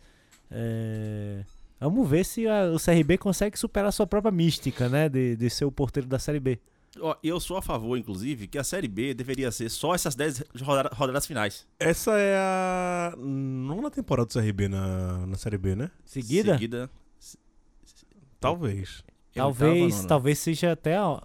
é, 0.50 1.44
vamos 1.80 2.08
ver 2.08 2.24
se 2.24 2.46
a- 2.48 2.70
o 2.72 2.78
CRB 2.78 3.16
consegue 3.18 3.56
superar 3.58 3.88
a 3.88 3.92
sua 3.92 4.06
própria 4.06 4.32
mística, 4.32 4.88
né, 4.88 5.08
de, 5.08 5.36
de 5.36 5.48
ser 5.50 5.64
o 5.64 5.70
porteiro 5.72 6.08
da 6.08 6.18
Série 6.18 6.40
B. 6.40 6.58
Ó, 7.00 7.16
eu 7.22 7.38
sou 7.40 7.56
a 7.56 7.62
favor, 7.62 7.96
inclusive, 7.96 8.46
que 8.46 8.58
a 8.58 8.64
Série 8.64 8.88
B 8.88 9.14
deveria 9.14 9.50
ser 9.50 9.68
só 9.70 9.94
essas 9.94 10.14
10 10.14 10.42
roda- 10.62 10.90
rodadas 10.94 11.26
finais. 11.26 11.66
Essa 11.78 12.12
é 12.18 12.36
a 12.36 13.14
nona 13.16 13.90
temporada 13.90 14.26
do 14.26 14.32
CRB 14.32 14.68
na, 14.68 15.26
na 15.26 15.36
Série 15.36 15.58
B, 15.58 15.74
né? 15.74 15.90
Seguida, 16.04 16.52
Seguida. 16.54 16.90
Talvez. 18.40 19.02
talvez, 19.34 20.04
talvez 20.04 20.38
seja 20.38 20.72
até 20.72 20.96
a, 20.96 21.22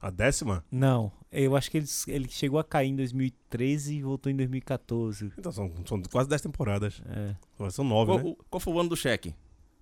A 0.00 0.10
décima? 0.10 0.64
não, 0.70 1.10
eu 1.30 1.56
acho 1.56 1.70
que 1.70 1.78
ele, 1.78 1.86
ele 2.08 2.28
chegou 2.28 2.58
a 2.60 2.64
cair 2.64 2.88
em 2.90 2.96
2013 2.96 3.96
e 3.96 4.02
voltou 4.02 4.30
em 4.30 4.36
2014. 4.36 5.32
Então 5.38 5.50
são, 5.50 5.72
são 5.86 6.00
quase 6.02 6.28
10 6.28 6.40
temporadas. 6.42 7.02
É. 7.06 7.34
Agora 7.56 7.70
São 7.70 7.84
9, 7.84 8.06
Qual, 8.12 8.18
né? 8.18 8.24
o- 8.30 8.36
qual 8.48 8.60
foi 8.60 8.72
o 8.74 8.78
ano 8.80 8.88
do 8.90 8.96
cheque? 8.96 9.34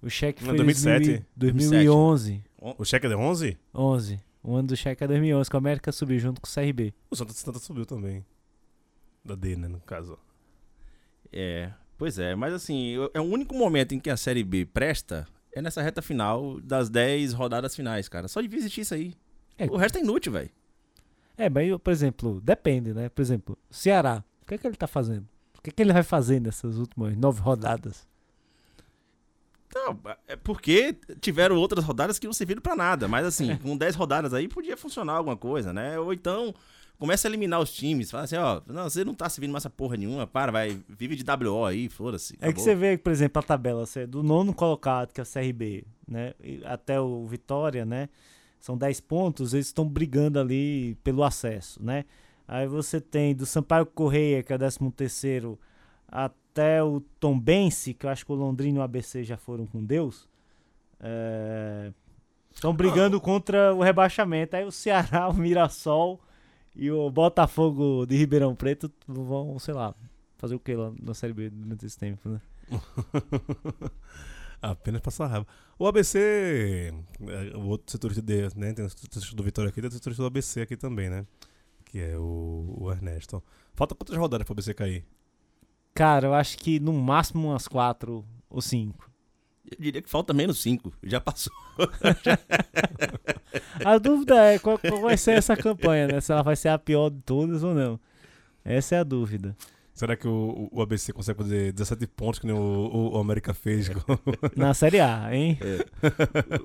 O 0.02 0.08
cheque 0.08 0.42
foi 0.42 0.56
2007. 0.56 1.26
2011. 1.36 2.42
O 2.78 2.84
cheque 2.84 3.04
é 3.06 3.08
de 3.10 3.14
11? 3.14 3.58
11. 3.74 4.20
O 4.42 4.54
ano 4.54 4.68
do 4.68 4.76
cheque 4.76 5.04
é 5.04 5.06
2011, 5.06 5.50
que 5.50 5.56
o 5.56 5.58
América 5.58 5.92
subiu 5.92 6.18
junto 6.18 6.40
com 6.40 6.48
o 6.48 6.50
CRB. 6.50 6.94
O 7.10 7.16
Santa 7.16 7.32
Santa 7.32 7.58
subiu 7.58 7.84
também. 7.84 8.24
Da 9.24 9.34
D, 9.34 9.56
né, 9.56 9.68
no 9.68 9.80
caso. 9.80 10.18
É, 11.32 11.70
pois 11.98 12.18
é, 12.18 12.34
mas 12.34 12.54
assim, 12.54 12.94
é 13.12 13.20
o 13.20 13.24
único 13.24 13.54
momento 13.54 13.94
em 13.94 14.00
que 14.00 14.08
a 14.08 14.16
Série 14.16 14.42
B 14.42 14.64
presta 14.64 15.26
é 15.52 15.60
nessa 15.60 15.82
reta 15.82 16.00
final 16.00 16.60
das 16.60 16.88
10 16.88 17.32
rodadas 17.34 17.74
finais, 17.76 18.08
cara. 18.08 18.28
Só 18.28 18.40
devia 18.40 18.58
existir 18.58 18.80
isso 18.82 18.94
aí. 18.94 19.14
É. 19.58 19.66
O 19.66 19.76
resto 19.76 19.98
é 19.98 20.00
inútil, 20.00 20.32
velho. 20.32 20.50
É, 21.36 21.48
mas, 21.48 21.76
por 21.78 21.90
exemplo, 21.90 22.40
depende, 22.40 22.94
né? 22.94 23.08
Por 23.08 23.20
exemplo, 23.20 23.58
Ceará, 23.70 24.24
o 24.42 24.46
que 24.46 24.54
é 24.54 24.58
que 24.58 24.66
ele 24.66 24.76
tá 24.76 24.86
fazendo? 24.86 25.26
O 25.58 25.62
que 25.62 25.70
é 25.70 25.72
que 25.72 25.82
ele 25.82 25.92
vai 25.92 26.02
fazer 26.02 26.40
nessas 26.40 26.78
últimas 26.78 27.16
nove 27.16 27.40
rodadas? 27.40 28.06
Não, 29.74 29.98
é 30.26 30.36
porque 30.36 30.96
tiveram 31.20 31.56
outras 31.56 31.84
rodadas 31.84 32.18
que 32.18 32.26
não 32.26 32.32
serviram 32.32 32.60
pra 32.60 32.74
nada. 32.74 33.06
Mas 33.06 33.26
assim, 33.26 33.56
com 33.62 33.76
10 33.76 33.94
rodadas 33.94 34.34
aí 34.34 34.48
podia 34.48 34.76
funcionar 34.76 35.14
alguma 35.14 35.36
coisa, 35.36 35.72
né? 35.72 35.98
Ou 35.98 36.12
então 36.12 36.54
começa 36.98 37.26
a 37.26 37.30
eliminar 37.30 37.60
os 37.60 37.72
times. 37.72 38.10
Fala 38.10 38.24
assim, 38.24 38.36
ó, 38.36 38.60
não, 38.66 38.84
você 38.84 39.04
não 39.04 39.14
tá 39.14 39.28
servindo 39.28 39.52
mais 39.52 39.62
essa 39.62 39.70
porra 39.70 39.96
nenhuma, 39.96 40.26
para, 40.26 40.52
vai, 40.52 40.78
vive 40.88 41.16
de 41.16 41.24
WO 41.24 41.64
aí, 41.64 41.88
foda-se. 41.88 42.36
É 42.40 42.52
que 42.52 42.60
você 42.60 42.74
vê, 42.74 42.98
por 42.98 43.10
exemplo, 43.10 43.40
a 43.40 43.42
tabela 43.42 43.84
assim, 43.84 44.06
do 44.06 44.22
nono 44.22 44.52
colocado, 44.52 45.12
que 45.12 45.20
é 45.20 45.24
o 45.24 45.26
CRB, 45.26 45.84
né? 46.06 46.34
Até 46.64 47.00
o 47.00 47.26
Vitória, 47.26 47.84
né? 47.84 48.08
São 48.60 48.76
10 48.76 49.00
pontos, 49.00 49.54
eles 49.54 49.66
estão 49.66 49.88
brigando 49.88 50.38
ali 50.38 50.94
pelo 51.02 51.24
acesso, 51.24 51.82
né? 51.82 52.04
Aí 52.46 52.66
você 52.66 53.00
tem 53.00 53.34
do 53.34 53.46
Sampaio 53.46 53.86
Correia, 53.86 54.42
que 54.42 54.52
é 54.52 54.56
o 54.56 54.58
13 54.58 54.78
terceiro, 54.90 55.58
até 56.52 56.82
o 56.82 57.00
Tombense, 57.18 57.94
que 57.94 58.06
eu 58.06 58.10
acho 58.10 58.26
que 58.26 58.32
o 58.32 58.34
Londrina 58.34 58.78
e 58.78 58.80
o 58.80 58.82
ABC 58.82 59.22
já 59.24 59.36
foram 59.36 59.66
com 59.66 59.84
Deus. 59.84 60.28
Estão 62.52 62.74
brigando 62.74 63.20
contra 63.20 63.74
o 63.74 63.82
rebaixamento. 63.82 64.56
Aí 64.56 64.64
o 64.64 64.72
Ceará, 64.72 65.28
o 65.30 65.34
Mirassol 65.34 66.20
e 66.74 66.90
o 66.90 67.10
Botafogo 67.10 68.04
de 68.06 68.16
Ribeirão 68.16 68.54
Preto 68.54 68.90
vão, 69.06 69.58
sei 69.58 69.74
lá, 69.74 69.94
fazer 70.36 70.54
o 70.54 70.60
que 70.60 70.74
lá 70.74 70.92
na 71.00 71.14
Série 71.14 71.32
B 71.32 71.50
durante 71.50 71.86
esse 71.86 71.98
tempo, 71.98 72.28
né? 72.28 72.40
Apenas 74.62 75.00
passar 75.00 75.26
raiva. 75.26 75.46
O 75.78 75.86
ABC, 75.86 76.92
é, 77.28 77.56
o 77.56 77.68
outro 77.68 77.90
setorista 77.90 78.20
de, 78.20 78.48
né? 78.56 78.74
Tem 78.74 78.84
o 78.84 78.90
setorista 78.90 79.34
do 79.34 79.42
Vitória 79.42 79.70
aqui, 79.70 79.80
tem 79.80 79.88
o 79.88 79.92
setorista 79.92 80.22
do 80.22 80.26
ABC 80.26 80.60
aqui 80.60 80.76
também, 80.76 81.08
né? 81.08 81.26
Que 81.86 81.98
é 81.98 82.18
o, 82.18 82.76
o 82.78 82.92
Ernesto. 82.92 83.42
Falta 83.74 83.94
quantas 83.94 84.16
rodadas 84.16 84.44
pro 84.44 84.52
ABC 84.52 84.74
cair? 84.74 85.04
Cara, 85.94 86.26
eu 86.28 86.34
acho 86.34 86.56
que 86.58 86.80
no 86.80 86.92
máximo 86.92 87.48
umas 87.48 87.68
quatro 87.68 88.24
ou 88.48 88.60
cinco. 88.60 89.10
Eu 89.70 89.76
diria 89.78 90.02
que 90.02 90.10
falta 90.10 90.32
menos 90.32 90.60
cinco. 90.62 90.92
Já 91.02 91.20
passou. 91.20 91.52
A 93.84 93.98
dúvida 93.98 94.36
é 94.52 94.58
qual, 94.58 94.78
qual 94.78 95.00
vai 95.02 95.16
ser 95.16 95.32
essa 95.32 95.56
campanha, 95.56 96.06
né? 96.06 96.20
Se 96.20 96.32
ela 96.32 96.42
vai 96.42 96.56
ser 96.56 96.68
a 96.68 96.78
pior 96.78 97.10
de 97.10 97.20
todas 97.22 97.62
ou 97.62 97.74
não. 97.74 97.98
Essa 98.64 98.96
é 98.96 98.98
a 99.00 99.04
dúvida. 99.04 99.56
Será 99.92 100.16
que 100.16 100.26
o, 100.26 100.68
o 100.72 100.80
ABC 100.80 101.12
consegue 101.12 101.38
fazer 101.38 101.72
17 101.72 102.06
pontos 102.06 102.38
que 102.40 102.46
nem 102.46 102.54
o, 102.54 102.58
o, 102.58 103.16
o 103.16 103.18
América 103.18 103.52
fez? 103.52 103.88
com- 103.88 104.18
Na 104.56 104.72
Série 104.72 105.00
A, 105.00 105.28
hein? 105.34 105.58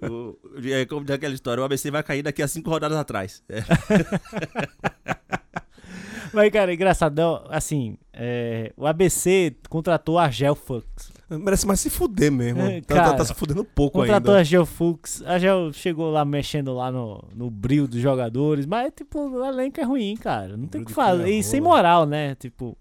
O- 0.10 0.38
é 0.64 0.86
como 0.86 1.06
diz 1.06 1.16
aquela 1.16 1.34
história, 1.34 1.62
o 1.62 1.66
ABC 1.66 1.92
vai 1.92 2.04
cair 2.04 2.22
daqui 2.24 2.42
a 2.42 2.48
cinco 2.48 2.70
rodadas 2.70 2.98
atrás. 2.98 3.44
É. 3.50 3.62
Mas, 6.34 6.52
cara, 6.52 6.74
engraçado, 6.74 7.16
não, 7.18 7.46
assim, 7.50 7.98
é, 8.18 8.72
o 8.78 8.88
ABC 8.88 9.55
contratou 9.70 10.18
a 10.18 10.30
Gelfux. 10.30 11.11
Merece 11.30 11.66
mais 11.68 11.80
se 11.80 11.89
fuder 11.89 12.32
mesmo. 12.32 12.61
É, 12.61 12.80
tá, 12.82 12.95
tá- 12.95 13.03
cara, 13.03 13.18
tá 13.18 13.26
se 13.26 13.34
fudendo 13.34 13.66
pouco 13.66 13.99
Contratou 13.99 14.32
ainda. 14.34 14.41
a 14.41 14.43
Gelfux. 14.43 15.22
A 15.26 15.38
Gel 15.39 15.74
chegou 15.74 16.11
lá 16.11 16.24
mexendo 16.24 16.74
lá 16.74 16.91
no, 16.91 17.24
no 17.34 17.49
brilho 17.49 17.88
dos 17.88 17.99
jogadores. 17.99 18.66
Mas, 18.66 18.93
tipo, 18.95 19.20
o 19.20 19.43
elenco 19.43 19.80
é 19.80 19.84
ruim, 19.84 20.16
cara. 20.16 20.55
Não 20.55 20.68
tem 20.68 20.82
o 20.82 20.86
que 20.86 20.93
fazer. 20.93 21.28
E 21.30 21.41
sem 21.43 21.59
moral, 21.59 22.05
né? 22.05 22.36
Tipo, 22.36 22.78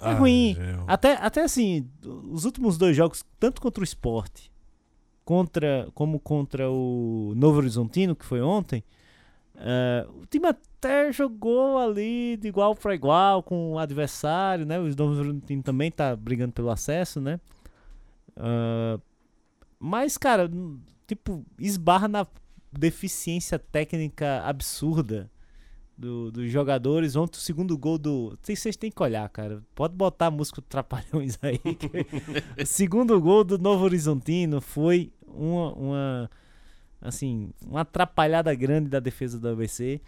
é 0.00 0.08
Ah, 0.10 0.14
ruim. 0.14 0.54
Gel. 0.56 0.84
Até, 0.86 1.12
até 1.14 1.42
assim, 1.44 1.88
os 2.30 2.44
últimos 2.44 2.76
dois 2.76 2.96
jogos, 2.96 3.24
tanto 3.38 3.60
contra 3.62 3.80
o 3.80 3.84
Sport, 3.84 4.48
contra, 5.24 5.88
como 5.94 6.18
contra 6.18 6.68
o 6.70 7.32
Novo 7.36 7.58
Horizontino, 7.58 8.16
que 8.16 8.24
foi 8.24 8.40
ontem, 8.42 8.82
eh, 9.56 10.06
o 10.20 10.26
time 10.26 10.46
até 10.48 11.12
jogou 11.12 11.78
ali 11.78 12.36
de 12.36 12.48
igual 12.48 12.74
para 12.74 12.94
igual 12.94 13.42
com 13.42 13.72
o 13.72 13.78
adversário, 13.78 14.64
né? 14.66 14.78
O 14.78 14.84
Novo 14.96 15.18
Horizontino 15.20 15.62
também 15.62 15.90
tá 15.90 16.14
brigando 16.16 16.52
pelo 16.52 16.70
acesso, 16.70 17.20
né? 17.20 17.38
Ah, 18.36 18.98
mas, 19.78 20.16
cara, 20.16 20.50
tipo, 21.06 21.44
esbarra 21.58 22.08
na 22.08 22.26
deficiência 22.72 23.58
técnica 23.58 24.42
absurda 24.44 25.30
do- 25.98 26.30
dos 26.32 26.50
jogadores. 26.50 27.16
Ontem 27.16 27.36
o 27.36 27.40
segundo 27.40 27.76
gol 27.76 27.98
do. 27.98 28.36
Vocês 28.42 28.58
vocês 28.60 28.76
têm 28.76 28.90
que 28.90 29.02
olhar, 29.02 29.28
cara. 29.28 29.62
Pode 29.74 29.94
botar 29.94 30.26
a 30.26 30.30
música 30.30 30.60
do 30.60 30.66
Trapalhões 30.66 31.38
aí. 31.42 31.58
que- 31.58 32.06
o 32.62 32.66
segundo 32.66 33.20
gol 33.20 33.44
do 33.44 33.58
Novo 33.58 33.84
Horizontino 33.84 34.60
foi 34.60 35.12
uma, 35.26 35.72
uma. 35.74 36.30
Assim, 37.02 37.50
uma 37.66 37.80
atrapalhada 37.80 38.54
grande 38.54 38.88
da 38.88 39.00
defesa 39.00 39.38
do 39.38 39.48
ABC. 39.48 40.00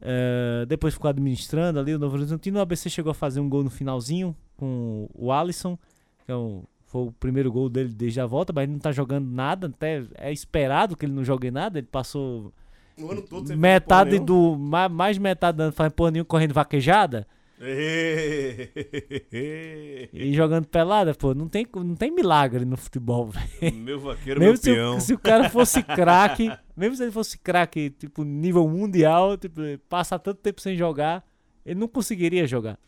Eh, 0.00 0.64
depois 0.66 0.94
ficou 0.94 1.08
administrando 1.10 1.78
ali 1.78 1.94
o 1.94 1.98
Novo 1.98 2.16
Horizontino. 2.16 2.58
O 2.58 2.62
ABC 2.62 2.88
chegou 2.88 3.10
a 3.10 3.14
fazer 3.14 3.40
um 3.40 3.48
gol 3.48 3.62
no 3.64 3.70
finalzinho 3.70 4.34
com 4.56 5.08
o 5.14 5.30
Alisson, 5.32 5.78
que 6.24 6.32
é 6.32 6.36
um- 6.36 6.62
foi 6.86 7.02
o 7.02 7.12
primeiro 7.12 7.52
gol 7.52 7.68
dele 7.68 7.90
desde 7.92 8.20
a 8.20 8.26
volta, 8.26 8.52
mas 8.52 8.62
ele 8.64 8.72
não 8.72 8.78
tá 8.80 8.92
jogando 8.92 9.28
nada. 9.30 9.66
Até 9.66 10.02
é 10.16 10.32
esperado 10.32 10.96
que 10.96 11.04
ele 11.04 11.12
não 11.12 11.24
jogue 11.24 11.50
nada. 11.50 11.78
Ele 11.78 11.86
passou 11.86 12.52
O 12.98 13.10
ano 13.10 13.22
todo 13.22 13.46
sem 13.48 13.56
metade 13.56 14.18
do. 14.24 14.56
ma- 14.58 14.88
Mais 14.88 15.16
de 15.16 15.20
metade 15.20 15.56
do 15.58 15.62
ano 15.64 15.72
fazendo 15.72 15.92
porra 15.92 16.10
nenhuma 16.12 16.24
correndo 16.26 16.54
vaquejada. 16.54 17.26
e 20.12 20.32
jogando 20.34 20.66
pelada, 20.66 21.14
pô. 21.14 21.34
Não 21.34 21.48
tem, 21.48 21.66
não 21.74 21.94
tem 21.94 22.10
milagre 22.10 22.64
no 22.64 22.76
futebol, 22.76 23.28
velho. 23.30 23.74
meu 23.76 24.00
vaqueiro, 24.00 24.40
meu 24.40 24.50
Mesmo 24.50 24.64
se, 24.64 24.74
peão. 24.74 24.96
o- 24.96 25.00
se 25.00 25.14
o 25.14 25.18
cara 25.18 25.48
fosse 25.50 25.82
craque, 25.82 26.50
mesmo 26.76 26.96
se 26.96 27.02
ele 27.02 27.12
fosse 27.12 27.38
craque, 27.38 27.90
tipo, 27.90 28.24
nível 28.24 28.68
mundial, 28.68 29.36
tipo, 29.36 29.60
passar 29.88 30.18
tanto 30.18 30.40
tempo 30.40 30.60
sem 30.60 30.76
jogar, 30.76 31.24
ele 31.64 31.78
não 31.78 31.88
conseguiria 31.88 32.46
jogar. 32.46 32.78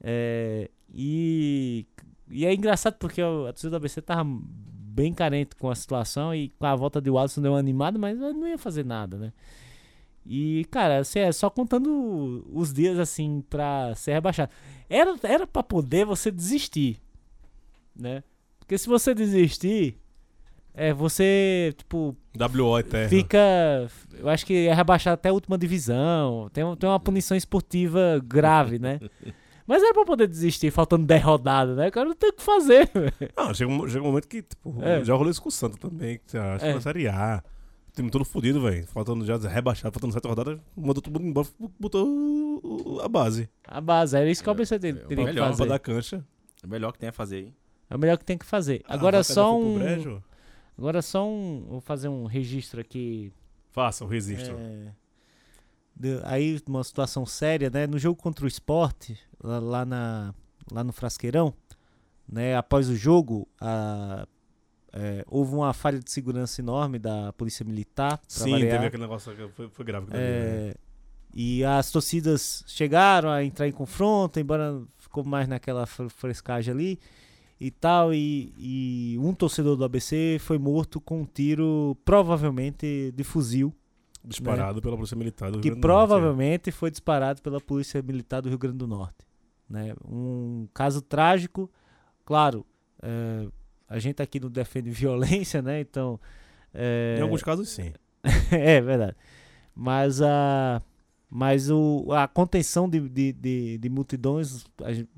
É, 0.00 0.70
e, 0.94 1.84
e 2.30 2.46
é 2.46 2.54
engraçado 2.54 2.94
porque 2.98 3.20
a 3.20 3.26
torcida 3.52 3.70
do 3.70 3.76
ABC 3.76 4.00
tava 4.00 4.24
bem 4.24 5.12
carente 5.12 5.56
com 5.56 5.70
a 5.70 5.74
situação 5.74 6.34
e 6.34 6.50
com 6.50 6.66
a 6.66 6.74
volta 6.76 7.00
de 7.00 7.10
Alisson 7.10 7.42
deu 7.42 7.52
uma 7.52 7.58
animada, 7.58 7.98
mas 7.98 8.16
não 8.18 8.46
ia 8.46 8.58
fazer 8.58 8.84
nada, 8.84 9.16
né? 9.16 9.32
E, 10.30 10.66
cara, 10.70 10.98
assim, 10.98 11.20
é 11.20 11.32
só 11.32 11.48
contando 11.48 12.44
os 12.52 12.70
dias, 12.72 12.98
assim, 12.98 13.42
pra 13.48 13.94
ser 13.94 14.12
rebaixado. 14.12 14.50
Era, 14.90 15.14
era 15.22 15.46
pra 15.46 15.62
poder 15.62 16.04
você 16.04 16.30
desistir, 16.30 16.98
né? 17.96 18.22
Porque 18.58 18.76
se 18.76 18.86
você 18.86 19.14
desistir, 19.14 19.96
é, 20.74 20.92
você, 20.92 21.72
tipo, 21.78 22.14
WO 22.38 22.78
eterno. 22.78 23.08
fica. 23.08 23.38
Eu 24.18 24.28
acho 24.28 24.44
que 24.44 24.66
é 24.68 24.74
rebaixado 24.74 25.14
até 25.14 25.30
a 25.30 25.32
última 25.32 25.56
divisão. 25.56 26.50
Tem, 26.52 26.62
tem 26.76 26.88
uma 26.90 27.00
punição 27.00 27.34
esportiva 27.34 28.20
grave, 28.22 28.78
né? 28.78 29.00
Mas 29.66 29.82
era 29.82 29.92
pra 29.94 30.04
poder 30.04 30.26
desistir, 30.26 30.70
faltando 30.70 31.04
10 31.06 31.22
rodadas, 31.22 31.76
né? 31.76 31.88
O 31.88 31.92
cara 31.92 32.08
não 32.08 32.14
tem 32.16 32.30
o 32.30 32.32
que 32.34 32.42
fazer. 32.42 32.90
Não, 33.36 33.52
chega 33.52 33.70
um, 33.70 33.86
chega 33.88 34.02
um 34.02 34.06
momento 34.08 34.26
que, 34.28 34.40
tipo, 34.42 34.74
É. 34.82 35.04
já 35.04 35.14
rolou 35.14 35.30
isso 35.30 35.42
com 35.42 35.48
o 35.50 35.52
Santa 35.52 35.76
também. 35.76 36.18
Que 36.26 36.38
acha 36.38 36.64
É. 36.66 36.68
que 36.70 36.74
na 36.74 36.80
Série 36.80 37.06
A. 37.08 37.42
Time 37.98 38.10
todo 38.12 38.24
fodido, 38.24 38.60
velho. 38.60 38.86
Faltando 38.86 39.26
já 39.26 39.36
rebaixado, 39.36 39.92
faltando 39.92 40.12
sete 40.12 40.28
rodadas, 40.28 40.60
mandou 40.76 41.02
todo 41.02 41.18
mundo 41.18 41.30
embora, 41.30 41.48
botou 41.80 43.00
a 43.02 43.08
base. 43.08 43.48
A 43.66 43.80
base, 43.80 44.16
era 44.16 44.30
isso 44.30 44.40
que 44.40 44.48
o 44.48 44.52
ABC 44.52 44.78
tem- 44.78 44.94
teria 44.94 45.06
que 45.08 45.16
melhor, 45.16 45.48
Pra 45.48 45.56
fazer. 45.56 45.68
dar 45.68 45.78
cancha. 45.80 46.24
É 46.62 46.66
o 46.66 46.70
melhor 46.70 46.92
que 46.92 46.98
tem 47.00 47.08
a 47.08 47.12
fazer 47.12 47.36
aí. 47.36 47.54
É 47.90 47.96
o 47.96 47.98
melhor 47.98 48.16
que 48.16 48.24
tem 48.24 48.38
que 48.38 48.46
fazer. 48.46 48.82
Ah, 48.86 48.94
Agora 48.94 49.24
só 49.24 49.58
um. 49.58 49.78
Agora 50.78 51.02
só 51.02 51.26
um. 51.28 51.66
Vou 51.68 51.80
fazer 51.80 52.06
um 52.08 52.24
registro 52.26 52.80
aqui. 52.80 53.32
Faça 53.72 54.04
o 54.04 54.06
registro. 54.08 54.56
É, 54.56 54.92
de- 55.96 56.20
aí, 56.22 56.60
uma 56.68 56.84
situação 56.84 57.26
séria, 57.26 57.68
né? 57.68 57.84
No 57.86 57.98
jogo 57.98 58.20
contra 58.22 58.44
o 58.44 58.48
esporte, 58.48 59.18
lá, 59.42 59.58
lá 59.58 59.84
na, 59.84 60.34
lá 60.70 60.84
no 60.84 60.92
Frasqueirão, 60.92 61.52
né? 62.28 62.56
Após 62.56 62.88
o 62.88 62.94
jogo, 62.94 63.48
a- 63.60 64.24
é, 64.92 65.24
houve 65.28 65.54
uma 65.54 65.72
falha 65.72 65.98
de 65.98 66.10
segurança 66.10 66.60
enorme 66.60 66.98
da 66.98 67.32
Polícia 67.32 67.64
Militar. 67.64 68.20
Sim, 68.26 68.52
variar. 68.52 68.72
teve 68.72 68.86
aquele 68.86 69.02
negócio 69.02 69.34
que 69.34 69.48
foi, 69.48 69.68
foi 69.68 69.84
grave. 69.84 70.06
ali, 70.10 70.18
né? 70.18 70.20
É, 70.22 70.74
e 71.34 71.64
as 71.64 71.90
torcidas 71.90 72.64
chegaram 72.66 73.30
a 73.30 73.44
entrar 73.44 73.68
em 73.68 73.72
confronto, 73.72 74.40
embora 74.40 74.82
ficou 74.98 75.24
mais 75.24 75.46
naquela 75.46 75.86
fre- 75.86 76.08
frescagem 76.08 76.72
ali 76.72 76.98
e 77.60 77.70
tal. 77.70 78.14
E, 78.14 78.52
e 78.56 79.18
um 79.20 79.34
torcedor 79.34 79.76
do 79.76 79.84
ABC 79.84 80.38
foi 80.40 80.58
morto 80.58 81.00
com 81.00 81.20
um 81.20 81.24
tiro, 81.24 81.96
provavelmente 82.04 83.12
de 83.14 83.24
fuzil, 83.24 83.74
Disparado 84.24 84.82
pela 84.82 84.96
Polícia 84.96 85.16
Militar 85.16 85.50
do 85.50 85.54
Rio 85.54 85.62
que 85.62 85.68
Grande 85.70 85.80
do 85.80 85.86
Norte, 85.88 86.08
provavelmente 86.08 86.70
foi 86.70 86.90
disparado 86.90 87.40
pela 87.40 87.60
Polícia 87.60 88.02
Militar 88.02 88.42
do 88.42 88.48
Rio 88.48 88.58
Grande 88.58 88.78
do 88.78 88.86
Norte. 88.86 89.26
Né? 89.68 89.94
Um 90.04 90.68
caso 90.74 91.00
trágico, 91.00 91.70
claro. 92.24 92.66
é, 93.02 93.46
a 93.88 93.98
gente 93.98 94.22
aqui 94.22 94.38
não 94.40 94.50
defende 94.50 94.90
violência, 94.90 95.62
né? 95.62 95.80
Então. 95.80 96.20
é. 96.74 97.16
Em 97.18 97.22
alguns 97.22 97.42
casos, 97.42 97.68
sim. 97.68 97.92
é 98.50 98.80
verdade. 98.80 99.16
Mas 99.74 100.20
a, 100.20 100.82
mas 101.30 101.70
o, 101.70 102.06
a 102.12 102.26
contenção 102.26 102.88
de, 102.88 103.00
de, 103.08 103.32
de, 103.32 103.78
de 103.78 103.88
multidões, 103.88 104.64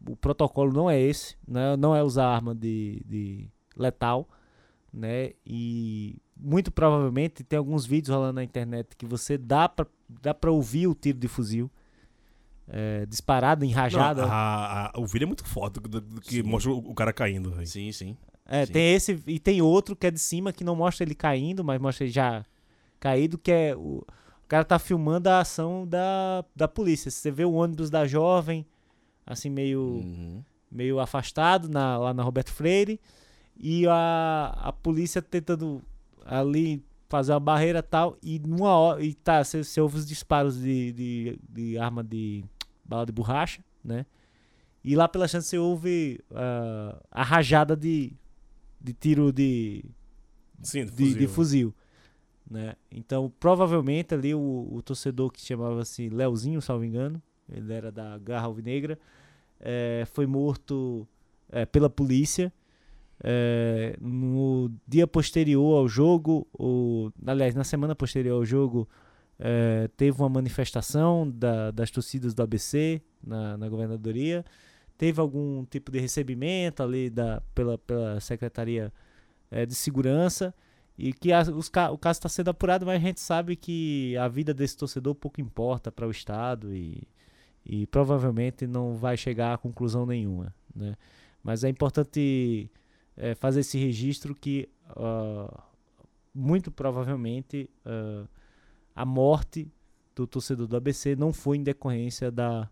o 0.09 0.15
protocolo 0.17 0.73
não 0.73 0.91
é 0.91 1.01
esse, 1.01 1.35
né? 1.49 1.77
não 1.77 1.97
é 1.97 2.03
usar 2.03 2.27
arma 2.27 2.55
de, 2.55 3.03
de 3.07 3.49
letal, 3.77 4.29
né? 4.93 5.31
E 5.47 6.17
muito 6.37 6.71
provavelmente 6.71 7.43
tem 7.43 7.59
alguns 7.59 7.87
vídeos 7.87 8.15
rolando 8.15 8.35
na 8.35 8.45
internet 8.45 8.95
que 8.97 9.07
você 9.07 9.39
dá 9.39 9.69
pra, 9.69 9.87
dá 10.23 10.35
pra 10.35 10.51
ouvir 10.51 10.87
o 10.87 10.95
tiro 10.95 11.19
de 11.19 11.29
fuzil 11.29 11.71
é, 12.69 13.05
disparado 13.07 13.65
em 13.65 13.71
rajada. 13.71 14.23
Não, 14.23 14.31
a- 14.33 14.87
a- 14.87 14.93
o 14.99 15.07
vídeo 15.07 15.25
é 15.25 15.27
muito 15.27 15.45
foda 15.45 15.81
do, 15.81 16.01
do 16.01 16.21
que 16.21 16.37
Sim. 16.37 16.43
mostra 16.43 16.71
o, 16.71 16.79
o 16.79 16.95
cara 16.95 17.13
caindo. 17.13 17.51
velho. 17.51 17.67
Sim, 17.67 17.91
sim. 17.93 18.17
É, 18.53 18.67
Sim. 18.67 18.73
tem 18.73 18.95
esse 18.95 19.23
e 19.29 19.39
tem 19.39 19.63
outro 19.63 19.95
que 19.95 20.09
é 20.09 20.11
de 20.11 20.19
cima 20.19 20.53
que 20.53 20.65
não 20.65 20.75
mostra 20.75 21.05
ele 21.05 21.15
caindo, 21.15 21.63
mas 21.63 21.81
mostra 21.81 22.05
ele 22.05 22.13
já 22.13 22.45
caído, 22.99 23.39
que 23.39 23.53
é 23.53 23.77
o, 23.77 23.99
o 24.45 24.49
cara 24.49 24.65
tá 24.65 24.77
filmando 24.77 25.29
a 25.29 25.39
ação 25.39 25.87
da, 25.87 26.45
da 26.55 26.67
polícia. 26.67 27.13
Você 27.13 27.31
vê 27.31 27.45
o 27.45 27.53
ônibus 27.53 27.89
da 27.91 28.05
jovem, 28.09 28.67
assim, 29.25 29.49
meio, 29.49 29.81
Uhum. 29.81 30.43
meio 30.71 30.99
afastado 30.99 31.69
na, 31.69 31.97
lá 31.97 32.13
na 32.13 32.25
Roberto 32.25 32.53
Freire, 32.53 33.01
e 33.57 33.87
a, 33.87 34.53
a 34.57 34.73
polícia 34.73 35.23
tentando 35.23 35.81
ali 36.27 36.83
fazer 37.09 37.33
uma 37.33 37.41
barreira 37.41 37.79
e 37.79 37.83
tal, 37.83 38.17
e 38.21 38.39
numa 38.41 38.71
hora, 38.77 39.01
e 39.05 39.15
tá, 39.15 39.45
você, 39.45 39.63
você 39.63 39.81
ouve 39.81 39.97
os 39.99 40.07
disparos 40.07 40.61
de, 40.61 40.93
de, 40.93 41.39
de 41.49 41.79
arma 41.79 42.03
de 42.03 42.45
bala 42.85 43.07
de 43.07 43.13
borracha, 43.13 43.63
né? 43.85 44.05
E 44.83 44.97
lá 44.97 45.07
pela 45.07 45.29
chance 45.29 45.47
você 45.49 45.59
ouve 45.59 46.19
ah, 46.33 46.97
a 47.11 47.23
rajada 47.23 47.77
de, 47.77 48.13
de 48.81 48.93
tiro 48.93 49.33
de, 49.33 49.85
Sim, 50.63 50.85
de, 50.85 50.91
de 50.93 51.27
fuzil. 51.27 51.29
fuzil. 51.29 51.75
né? 52.51 52.75
Então, 52.91 53.33
provavelmente 53.39 54.15
ali 54.15 54.35
o, 54.35 54.69
o 54.73 54.83
torcedor 54.83 55.31
que 55.31 55.41
chamava-se 55.41 56.09
Leozinho, 56.09 56.61
salvo 56.63 56.85
engano, 56.85 57.23
ele 57.53 57.73
era 57.73 57.91
da 57.93 58.17
Garra 58.19 58.47
Alvinegra, 58.47 58.99
eh, 59.61 60.05
foi 60.13 60.27
morto 60.27 61.07
eh, 61.51 61.67
pela 61.67 61.91
polícia. 61.91 62.53
Eh, 63.23 63.97
no 64.01 64.71
dia 64.89 65.07
posterior 65.07 65.77
ao 65.79 65.87
jogo, 65.89 66.47
ou, 66.53 67.13
aliás, 67.27 67.55
na 67.55 67.65
semana 67.65 67.95
posterior 67.95 68.37
ao 68.37 68.45
jogo, 68.47 68.89
eh, 69.39 69.89
teve 69.97 70.19
uma 70.23 70.29
manifestação 70.29 71.31
da- 71.31 71.71
das 71.71 71.91
torcidas 71.91 72.33
do 72.33 72.43
ABC 72.43 73.03
na, 73.23 73.59
na 73.59 73.69
governadoria. 73.69 74.43
Teve 75.01 75.19
algum 75.19 75.65
tipo 75.65 75.91
de 75.91 75.99
recebimento 75.99 76.83
ali 76.83 77.09
da, 77.09 77.41
pela, 77.55 77.79
pela 77.79 78.21
Secretaria 78.21 78.93
eh, 79.51 79.65
de 79.65 79.75
Segurança 79.75 80.55
e 80.99 81.11
que 81.15 81.33
a- 81.33 81.41
os 81.41 81.69
o 81.69 81.97
caso 81.97 82.19
está 82.19 82.29
sendo 82.29 82.51
apurado, 82.51 82.85
mas 82.85 82.97
a 82.97 83.07
gente 83.07 83.19
sabe 83.19 83.57
que 83.57 84.15
a 84.19 84.29
vida 84.29 84.53
desse 84.53 84.77
torcedor 84.77 85.15
pouco 85.15 85.41
importa 85.41 85.91
para 85.91 86.07
o 86.07 86.11
Estado 86.11 86.75
e, 86.75 87.09
e 87.65 87.87
provavelmente 87.87 88.67
não 88.67 88.93
vai 88.95 89.17
chegar 89.17 89.55
a 89.55 89.57
conclusão 89.57 90.05
nenhuma. 90.05 90.55
Né? 90.77 90.95
Mas 91.43 91.65
é 91.65 91.71
importante 91.71 92.71
eh, 93.17 93.35
fazer 93.37 93.61
esse 93.61 93.79
registro 93.79 94.35
que 94.35 94.69
ah, 94.89 95.65
muito 96.35 96.71
provavelmente 96.71 97.71
ah, 97.87 98.27
a 98.95 99.07
morte 99.07 99.67
do 100.15 100.27
torcedor 100.27 100.67
do 100.67 100.77
ABC 100.77 101.17
não 101.17 101.33
foi 101.33 101.57
em 101.57 101.63
decorrência 101.63 102.31
da, 102.31 102.69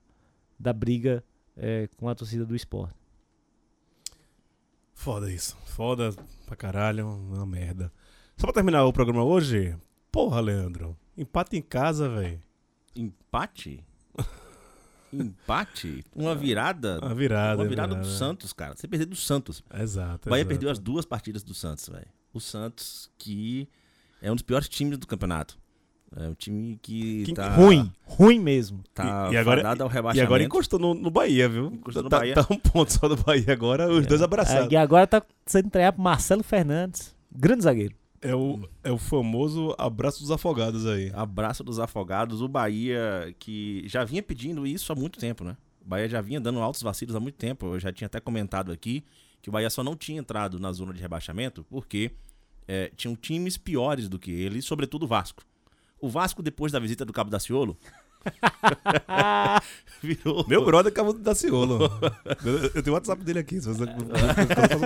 da 0.59 0.75
briga 0.75 1.25
eh, 1.59 1.89
com 1.97 2.09
a 2.09 2.15
torcida 2.15 2.47
do 2.47 2.57
esporte. 2.57 2.95
Foda 4.95 5.31
isso. 5.31 5.57
Foda 5.67 6.13
pra 6.47 6.57
caralho, 6.57 7.07
uma 7.07 7.47
merda. 7.47 7.93
Só 8.37 8.47
pra 8.47 8.55
terminar 8.55 8.85
o 8.85 8.93
programa 8.93 9.23
hoje, 9.23 9.77
porra, 10.11 10.41
Leandro. 10.41 10.97
Empate 11.17 11.57
em 11.57 11.63
casa, 11.63 12.09
velho. 12.09 12.43
Empate? 12.95 13.85
Empate? 15.13 16.05
Uma 16.15 16.35
virada? 16.35 16.99
Uma 17.01 17.15
virada. 17.15 17.63
Uma 17.63 17.69
virada 17.69 17.95
virada. 17.95 17.97
do 17.97 18.07
Santos, 18.07 18.53
cara. 18.53 18.77
Você 18.77 18.87
perdeu 18.87 19.07
do 19.09 19.17
Santos. 19.17 19.63
Exato. 19.73 20.29
O 20.29 20.31
Bahia 20.31 20.43
exato. 20.43 20.49
perdeu 20.49 20.71
as 20.71 20.79
duas 20.79 21.05
partidas 21.05 21.43
do 21.43 21.55
Santos, 21.55 21.89
velho. 21.89 22.09
O 22.33 22.41
Santos, 22.41 23.11
que 23.19 23.69
é 24.21 24.31
um 24.31 24.35
dos 24.35 24.43
piores 24.43 24.69
times 24.69 24.99
do 24.99 25.07
campeonato. 25.07 25.59
É 26.17 26.27
um 26.29 26.35
time 26.35 26.79
que, 26.81 27.25
Que- 27.27 27.35
tá... 27.35 27.51
Ruim, 27.55 27.93
ruim 28.07 28.39
mesmo. 28.41 28.81
E- 28.81 28.89
Tá 28.95 29.29
e 29.33 29.37
agora- 29.37 29.61
fadado 29.63 29.83
ao 29.85 29.91
E 29.91 29.93
rebaixamento. 29.93 30.27
agora 30.27 30.43
encostou 30.43 30.79
no, 30.79 30.95
no 30.95 31.11
Bahia, 31.11 31.49
viu? 31.49 31.67
Encostou 31.67 32.03
no 32.03 32.09
tá, 32.09 32.19
Bahia. 32.21 32.35
tá 32.35 32.47
um 32.51 32.57
ponto 32.59 32.93
só 32.93 33.07
do 33.09 33.17
Bahia 33.17 33.53
agora, 33.53 33.89
os 33.93 34.07
dois 34.07 34.23
abraçados. 34.23 34.71
É, 34.71 34.75
e 34.75 34.77
agora 34.77 35.07
tá 35.07 35.23
sendo 35.47 35.69
treinado 35.71 35.97
por 35.97 36.03
Marcelo 36.03 36.43
Fernandes, 36.43 37.15
grande 37.31 37.65
zagueiro. 37.65 37.95
É 38.21 38.35
o, 38.35 38.67
é 38.83 38.91
o 38.91 38.99
famoso 38.99 39.75
abraço 39.79 40.21
dos 40.21 40.31
afogados 40.33 40.87
aí. 40.87 41.13
Abraço 41.15 41.63
dos 41.63 41.79
afogados. 41.79 42.41
O 42.43 42.49
Bahia, 42.49 43.33
que 43.39 43.85
já 43.87 44.03
vinha 44.03 44.23
pedindo 44.23 44.67
isso 44.67 44.91
há 44.93 44.97
muito 44.97 45.19
tempo, 45.21 45.45
né? 45.45 45.57
O 45.85 45.89
Bahia 45.89 46.09
já 46.09 46.21
vinha 46.21 46.41
dando 46.41 46.59
altos 46.61 46.83
vacilos 46.83 47.15
há 47.15 47.21
muito 47.21 47.37
tempo. 47.37 47.67
Eu 47.67 47.79
já 47.79 47.93
tinha 47.93 48.07
até 48.07 48.19
comentado 48.19 48.73
aqui 48.73 49.05
que 49.41 49.49
o 49.49 49.53
Bahia 49.53 49.71
só 49.71 49.85
não 49.85 49.95
tinha 49.95 50.19
entrado 50.19 50.59
na 50.59 50.73
zona 50.73 50.93
de 50.93 51.01
rebaixamento 51.01 51.65
porque 51.71 52.11
é, 52.67 52.91
tinham 52.97 53.15
times 53.15 53.57
piores 53.57 54.09
do 54.09 54.19
que 54.19 54.33
ele, 54.33 54.61
sobretudo 54.63 55.05
o 55.05 55.07
Vasco. 55.07 55.45
O 56.01 56.09
Vasco, 56.09 56.43
depois 56.43 56.71
da 56.73 56.79
visita 56.79 57.05
do 57.05 57.13
Cabo 57.13 57.31
Daciolo, 57.31 57.77
virou. 60.03 60.47
Meu 60.49 60.65
brother 60.65 60.93
acabou 60.93 61.13
de 61.13 61.21
dar 61.21 61.35
ciolo. 61.35 61.91
eu, 62.45 62.59
eu 62.75 62.83
tenho 62.83 62.91
o 62.91 62.93
WhatsApp 62.95 63.23
dele 63.25 63.39
aqui. 63.41 63.61
Se 63.61 63.69
você, 63.69 63.85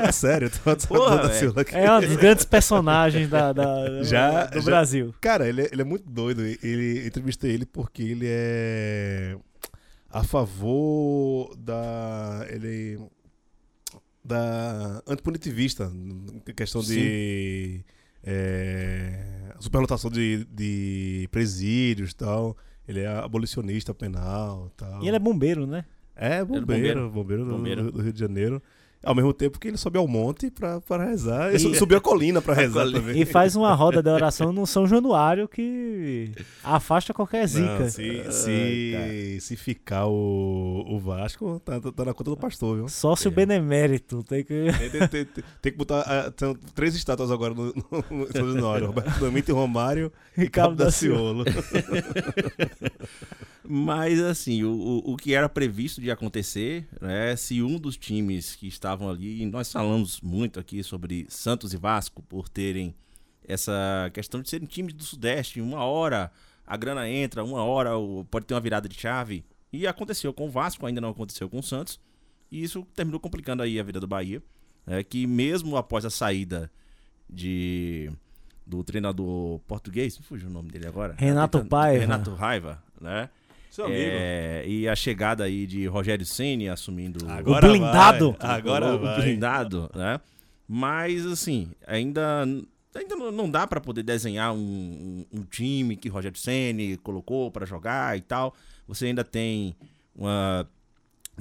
é 0.06 0.12
sério, 0.12 0.46
eu 0.46 0.50
tenho 0.50 0.62
o 0.66 0.68
WhatsApp 0.70 0.94
Porra, 0.94 1.16
do 1.18 1.28
velho. 1.28 1.38
Ciolo 1.38 1.60
aqui. 1.60 1.74
É 1.76 1.92
um 1.92 2.00
dos 2.00 2.16
grandes 2.16 2.44
personagens 2.44 3.28
da, 3.28 3.52
da- 3.52 4.02
Já- 4.02 4.46
do 4.46 4.60
já- 4.60 4.64
Brasil. 4.64 5.14
Cara, 5.20 5.48
ele 5.48 5.62
é, 5.62 5.68
ele 5.72 5.82
é 5.82 5.84
muito 5.84 6.08
doido. 6.08 6.42
Ele, 6.44 7.00
eu 7.02 7.06
entrevistei 7.06 7.50
ele 7.52 7.66
porque 7.66 8.02
ele 8.02 8.26
é 8.28 9.36
a 10.10 10.22
favor 10.24 11.54
da. 11.56 12.46
Ele. 12.48 12.98
da 14.24 15.02
antipunitivista. 15.06 15.90
Questão 16.56 16.80
de. 16.82 17.84
É, 18.24 19.54
superlotação 19.60 20.10
de, 20.10 20.44
de 20.46 21.28
presídios 21.30 22.10
e 22.12 22.16
tal. 22.16 22.56
Ele 22.86 23.00
é 23.00 23.06
abolicionista 23.08 23.94
penal 23.94 24.68
e 24.72 24.76
tal. 24.76 25.02
E 25.02 25.06
ele 25.08 25.16
é 25.16 25.20
bombeiro, 25.20 25.66
né? 25.66 25.84
É, 26.14 26.44
bombeiro, 26.44 27.10
bombeiro, 27.10 27.44
do- 27.44 27.52
Bombeiro. 27.56 27.82
Do, 27.84 27.92
do 27.92 28.02
Rio 28.02 28.12
de 28.12 28.18
Janeiro. 28.20 28.62
Ao 29.04 29.14
mesmo 29.16 29.32
tempo 29.34 29.58
que 29.58 29.66
ele 29.66 29.76
sobe 29.76 29.98
ao 29.98 30.06
monte 30.06 30.48
pra 30.50 30.80
rezar. 31.04 31.48
Ele 31.50 31.58
su- 31.58 31.74
subiu 31.74 31.98
a 31.98 32.00
colina 32.00 32.40
pra 32.40 32.54
rezar 32.54 32.82
colina. 32.84 33.00
também. 33.00 33.20
E 33.20 33.24
faz 33.24 33.56
uma 33.56 33.74
roda 33.74 34.00
de 34.00 34.08
oração 34.08 34.52
no 34.54 34.64
São 34.66 34.86
Januário 34.86 35.48
que 35.48 36.30
afasta 36.62 37.12
qualquer 37.12 37.46
zica. 37.48 37.80
Não, 37.80 37.90
se, 37.90 38.32
se, 38.32 39.38
se 39.40 39.56
ficar 39.56 40.06
o, 40.06 40.84
o 40.88 41.00
Vasco, 41.00 41.60
tá, 41.64 41.80
tá- 41.80 41.90
tá 41.90 42.04
na 42.04 42.14
conta 42.14 42.30
do 42.30 42.36
pastor, 42.36 42.76
viu? 42.76 42.88
Sócio 42.88 43.28
benemérito. 43.30 44.22
Tem 44.22 44.44
que... 44.44 44.66
Tem, 44.78 44.90
tem- 44.90 45.08
tem- 45.08 45.24
tem- 45.60 45.72
que 45.72 45.78
botar. 45.78 46.02
ah, 46.06 46.32
São 46.36 46.54
três 46.74 46.94
estátuas 46.94 47.30
agora 47.32 47.52
no, 47.54 47.66
no, 47.74 48.18
no 48.18 48.32
São 48.32 48.52
Januário: 48.52 48.86
Roberto 48.86 49.18
Damito 49.18 49.50
e 49.50 49.54
Romário 49.54 50.12
e 50.38 50.48
Cabo 50.48 50.76
da 50.76 50.90
Ciolo. 50.92 51.44
Mas 53.64 54.20
assim, 54.20 54.64
o, 54.64 55.02
o, 55.04 55.16
que 55.16 55.34
era 55.34 55.48
previsto 55.48 56.00
de 56.00 56.10
acontecer, 56.10 56.84
né? 57.00 57.36
Se 57.36 57.62
um 57.62 57.78
dos 57.78 57.96
times 57.96 58.56
que 58.56 58.66
estavam 58.92 59.08
ali, 59.10 59.42
e 59.42 59.46
nós 59.46 59.72
falamos 59.72 60.20
muito 60.20 60.60
aqui 60.60 60.82
sobre 60.82 61.26
Santos 61.28 61.72
e 61.72 61.76
Vasco 61.76 62.22
por 62.22 62.48
terem 62.48 62.94
essa 63.46 64.10
questão 64.12 64.40
de 64.42 64.48
serem 64.48 64.66
times 64.66 64.92
do 64.94 65.02
Sudeste, 65.02 65.60
uma 65.60 65.84
hora 65.84 66.30
a 66.66 66.76
grana 66.76 67.08
entra, 67.08 67.42
uma 67.42 67.64
hora 67.64 67.96
o- 67.98 68.24
pode 68.30 68.46
ter 68.46 68.54
uma 68.54 68.60
virada 68.60 68.88
de 68.88 68.94
chave. 68.98 69.44
E 69.72 69.86
aconteceu 69.86 70.32
com 70.32 70.46
o 70.46 70.50
Vasco, 70.50 70.86
ainda 70.86 71.00
não 71.00 71.08
aconteceu 71.08 71.48
com 71.48 71.58
o 71.58 71.62
Santos. 71.62 71.98
E 72.50 72.62
isso 72.62 72.86
terminou 72.94 73.18
complicando 73.18 73.62
aí 73.62 73.80
a 73.80 73.82
vida 73.82 73.98
do 73.98 74.06
Bahia. 74.06 74.42
né, 74.84 75.02
que 75.04 75.28
mesmo 75.28 75.76
após 75.76 76.04
a 76.04 76.10
saída 76.10 76.68
de 77.30 78.10
do 78.66 78.82
treinador 78.82 79.60
português, 79.60 80.16
fugiu 80.18 80.48
o 80.48 80.52
nome 80.52 80.70
dele 80.72 80.86
agora. 80.88 81.14
Renato 81.16 81.58
Tentando- 81.58 81.70
Paiva. 81.70 82.00
Renato 82.00 82.34
Raiva, 82.34 82.82
né? 83.00 83.28
Seu 83.72 83.86
amigo. 83.86 84.00
É, 84.04 84.64
e 84.68 84.86
a 84.86 84.94
chegada 84.94 85.44
aí 85.44 85.66
de 85.66 85.86
Rogério 85.86 86.26
Ceni 86.26 86.68
assumindo 86.68 87.26
Agora 87.26 87.66
O 87.66 87.70
blindado. 87.70 88.36
vai, 88.38 88.50
Agora 88.58 88.92
o, 88.92 88.96
o 88.96 88.98
vai. 89.00 89.22
blindado, 89.22 89.90
né? 89.94 90.20
Mas 90.68 91.24
assim, 91.26 91.70
ainda 91.86 92.44
ainda 92.94 93.16
não, 93.16 93.50
dá 93.50 93.66
pra 93.66 93.80
poder 93.80 94.02
desenhar 94.02 94.52
um, 94.52 94.58
um- 95.32 95.38
um 95.40 95.42
time 95.44 95.96
que 95.96 96.10
Rogério 96.10 96.38
Ceni 96.38 96.98
colocou 96.98 97.50
pra 97.50 97.64
jogar 97.64 98.14
e 98.18 98.20
tal. 98.20 98.54
Você 98.86 99.06
ainda 99.06 99.24
tem 99.24 99.74
uma 100.14 100.68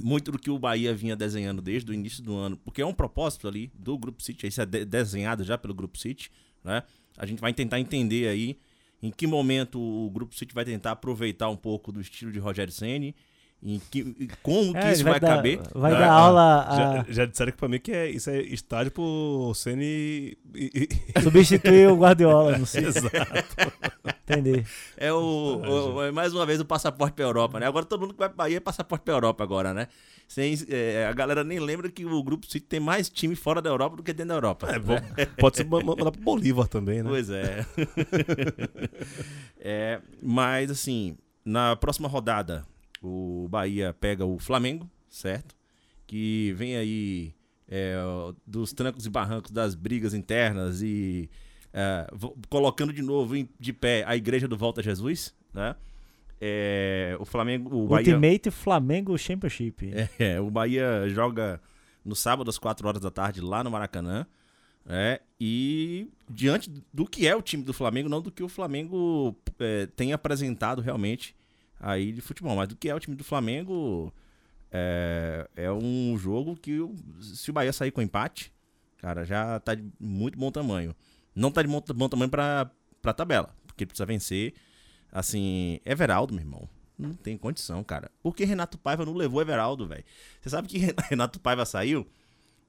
muito 0.02 0.32
do 0.32 0.38
que 0.38 0.50
o 0.50 0.58
Bahia 0.58 0.94
vinha 0.94 1.14
desenhando 1.14 1.60
desde 1.60 1.90
o 1.90 1.94
início 1.94 2.22
do 2.22 2.34
ano, 2.34 2.56
porque 2.64 2.80
é 2.80 2.86
um 2.86 2.94
propósito 2.94 3.46
ali 3.46 3.70
do 3.78 3.98
Grupo 3.98 4.22
City, 4.22 4.46
isso 4.46 4.62
é 4.62 4.64
de- 4.64 4.86
desenhado 4.86 5.44
já 5.44 5.58
pelo 5.58 5.74
Grupo 5.74 5.98
City, 5.98 6.30
né? 6.64 6.82
A 7.18 7.26
gente 7.26 7.40
vai 7.40 7.52
tentar 7.52 7.78
entender 7.78 8.26
aí 8.26 8.56
em 9.02 9.10
que 9.10 9.26
momento 9.26 9.80
o 9.80 10.08
Grupo 10.10 10.34
City 10.34 10.54
vai 10.54 10.64
tentar 10.64 10.92
aproveitar 10.92 11.48
um 11.48 11.56
pouco 11.56 11.90
do 11.90 12.00
estilo 12.00 12.30
de 12.30 12.38
Rogério 12.38 12.72
Ceni, 12.72 13.14
em 13.64 13.80
que 13.90 14.28
como 14.42 14.72
que 14.72 14.78
É, 14.78 14.92
isso 14.92 15.02
ele 15.02 15.10
vai, 15.10 15.20
dar, 15.20 15.36
caber. 15.36 15.60
Vai 15.72 15.92
né? 15.92 15.98
dar 16.00 16.10
aula 16.10 16.66
a 16.68 16.76
Já, 16.76 17.04
já 17.08 17.26
disseram 17.26 17.52
que 17.52 17.58
pra 17.58 17.68
mim 17.68 17.78
que 17.78 17.92
é, 17.92 18.10
isso 18.10 18.28
é 18.28 18.40
estádio 18.42 18.90
pro 18.90 19.52
Ceni 19.54 20.36
substituir 21.22 21.88
o 21.88 21.96
Guardiola, 21.96 22.58
não 22.58 22.66
sei. 22.66 22.86
Exato. 22.86 23.08
Entender. 24.28 24.66
É 24.96 25.12
o, 25.12 25.60
o- 25.94 26.02
é 26.02 26.10
mais 26.10 26.32
uma 26.34 26.44
vez 26.44 26.58
o 26.60 26.64
passaporte 26.64 27.14
pra 27.14 27.24
Europa, 27.24 27.60
né? 27.60 27.66
Agora 27.66 27.84
todo 27.84 28.00
mundo 28.00 28.14
que 28.14 28.18
vai 28.18 28.28
pra 28.28 28.36
Bahia 28.44 28.56
é 28.56 28.60
passaporte 28.60 29.04
pra 29.04 29.14
Europa 29.14 29.44
agora, 29.44 29.72
né? 29.72 29.86
Sem, 30.26 30.54
é, 30.68 31.06
a 31.06 31.12
galera 31.12 31.44
nem 31.44 31.60
lembra 31.60 31.90
que 31.90 32.04
o 32.06 32.22
Grupo 32.22 32.46
City 32.46 32.66
tem 32.66 32.80
mais 32.80 33.08
time 33.10 33.36
fora 33.36 33.60
da 33.60 33.68
Europa 33.68 33.96
do 33.96 34.02
que 34.02 34.12
dentro 34.12 34.28
da 34.28 34.34
Europa. 34.34 34.66
É, 34.70 34.78
né? 34.78 35.26
pode 35.38 35.58
ser 35.58 35.64
ma- 35.66 35.80
mandar 35.82 36.10
pro 36.10 36.20
Bolívar 36.22 36.66
também, 36.68 37.02
né? 37.02 37.08
Pois 37.10 37.28
é. 37.30 37.64
É, 39.60 40.00
Mas, 40.20 40.70
assim, 40.70 41.16
na 41.44 41.76
próxima 41.76 42.08
rodada, 42.08 42.64
o 43.02 43.48
Bahia 43.48 43.94
pega 43.98 44.24
o 44.24 44.38
Flamengo, 44.38 44.88
certo? 45.08 45.54
Que 46.06 46.52
vem 46.56 46.76
aí 46.76 47.34
é, 47.68 47.96
dos 48.46 48.72
trancos 48.72 49.06
e 49.06 49.10
barrancos 49.10 49.50
das 49.50 49.74
brigas 49.74 50.14
internas 50.14 50.82
e 50.82 51.28
é, 51.72 52.06
colocando 52.48 52.92
de 52.92 53.02
novo 53.02 53.34
de 53.58 53.72
pé 53.72 54.04
a 54.06 54.14
Igreja 54.14 54.46
do 54.46 54.56
Volta 54.56 54.80
a 54.80 54.84
Jesus, 54.84 55.34
né? 55.52 55.74
É, 56.40 57.16
o 57.20 57.24
Flamengo, 57.24 57.84
o 57.84 57.88
Bahia... 57.88 58.14
Ultimate 58.14 58.50
Flamengo 58.50 59.16
Championship. 59.16 59.92
É, 60.18 60.40
o 60.40 60.50
Bahia 60.50 61.08
joga 61.08 61.60
no 62.04 62.16
sábado 62.16 62.50
às 62.50 62.58
4 62.58 62.86
horas 62.86 63.00
da 63.00 63.10
tarde 63.10 63.40
lá 63.40 63.62
no 63.62 63.70
Maracanã. 63.70 64.26
né? 64.84 65.20
e 65.40 66.08
diante 66.28 66.70
do 66.92 67.06
que 67.06 67.26
é 67.26 67.34
o 67.34 67.42
time 67.42 67.62
do 67.62 67.72
Flamengo, 67.72 68.08
não 68.08 68.20
do 68.20 68.30
que 68.30 68.42
o 68.42 68.48
Flamengo 68.48 69.36
é, 69.58 69.86
tem 69.86 70.12
apresentado 70.12 70.82
realmente 70.82 71.34
aí 71.82 72.12
de 72.12 72.20
futebol, 72.20 72.56
mas 72.56 72.68
do 72.68 72.76
que 72.76 72.88
é 72.88 72.94
o 72.94 73.00
time 73.00 73.16
do 73.16 73.24
Flamengo 73.24 74.12
é, 74.70 75.46
é 75.54 75.72
um 75.72 76.16
jogo 76.16 76.56
que 76.56 76.78
se 77.20 77.50
o 77.50 77.52
Bahia 77.52 77.72
sair 77.72 77.90
com 77.90 78.00
empate, 78.00 78.52
cara, 78.98 79.24
já 79.24 79.60
tá 79.60 79.74
de 79.74 79.84
muito 80.00 80.38
bom 80.38 80.50
tamanho. 80.50 80.94
Não 81.34 81.50
tá 81.50 81.60
de 81.60 81.68
bom, 81.68 81.82
bom 81.94 82.08
tamanho 82.08 82.30
pra 82.30 82.70
pra 83.02 83.12
tabela. 83.12 83.54
Porque 83.66 83.84
precisa 83.84 84.06
vencer. 84.06 84.54
Assim, 85.10 85.80
Everaldo, 85.84 86.32
meu 86.32 86.42
irmão. 86.42 86.68
Não 86.98 87.14
tem 87.14 87.36
condição, 87.36 87.82
cara. 87.82 88.10
Por 88.22 88.34
que 88.34 88.44
Renato 88.44 88.78
Paiva 88.78 89.04
não 89.04 89.14
levou 89.14 89.42
Everaldo, 89.42 89.86
velho? 89.86 90.04
Você 90.40 90.48
sabe 90.48 90.68
que 90.68 90.78
Renato 91.10 91.40
Paiva 91.40 91.66
saiu 91.66 92.06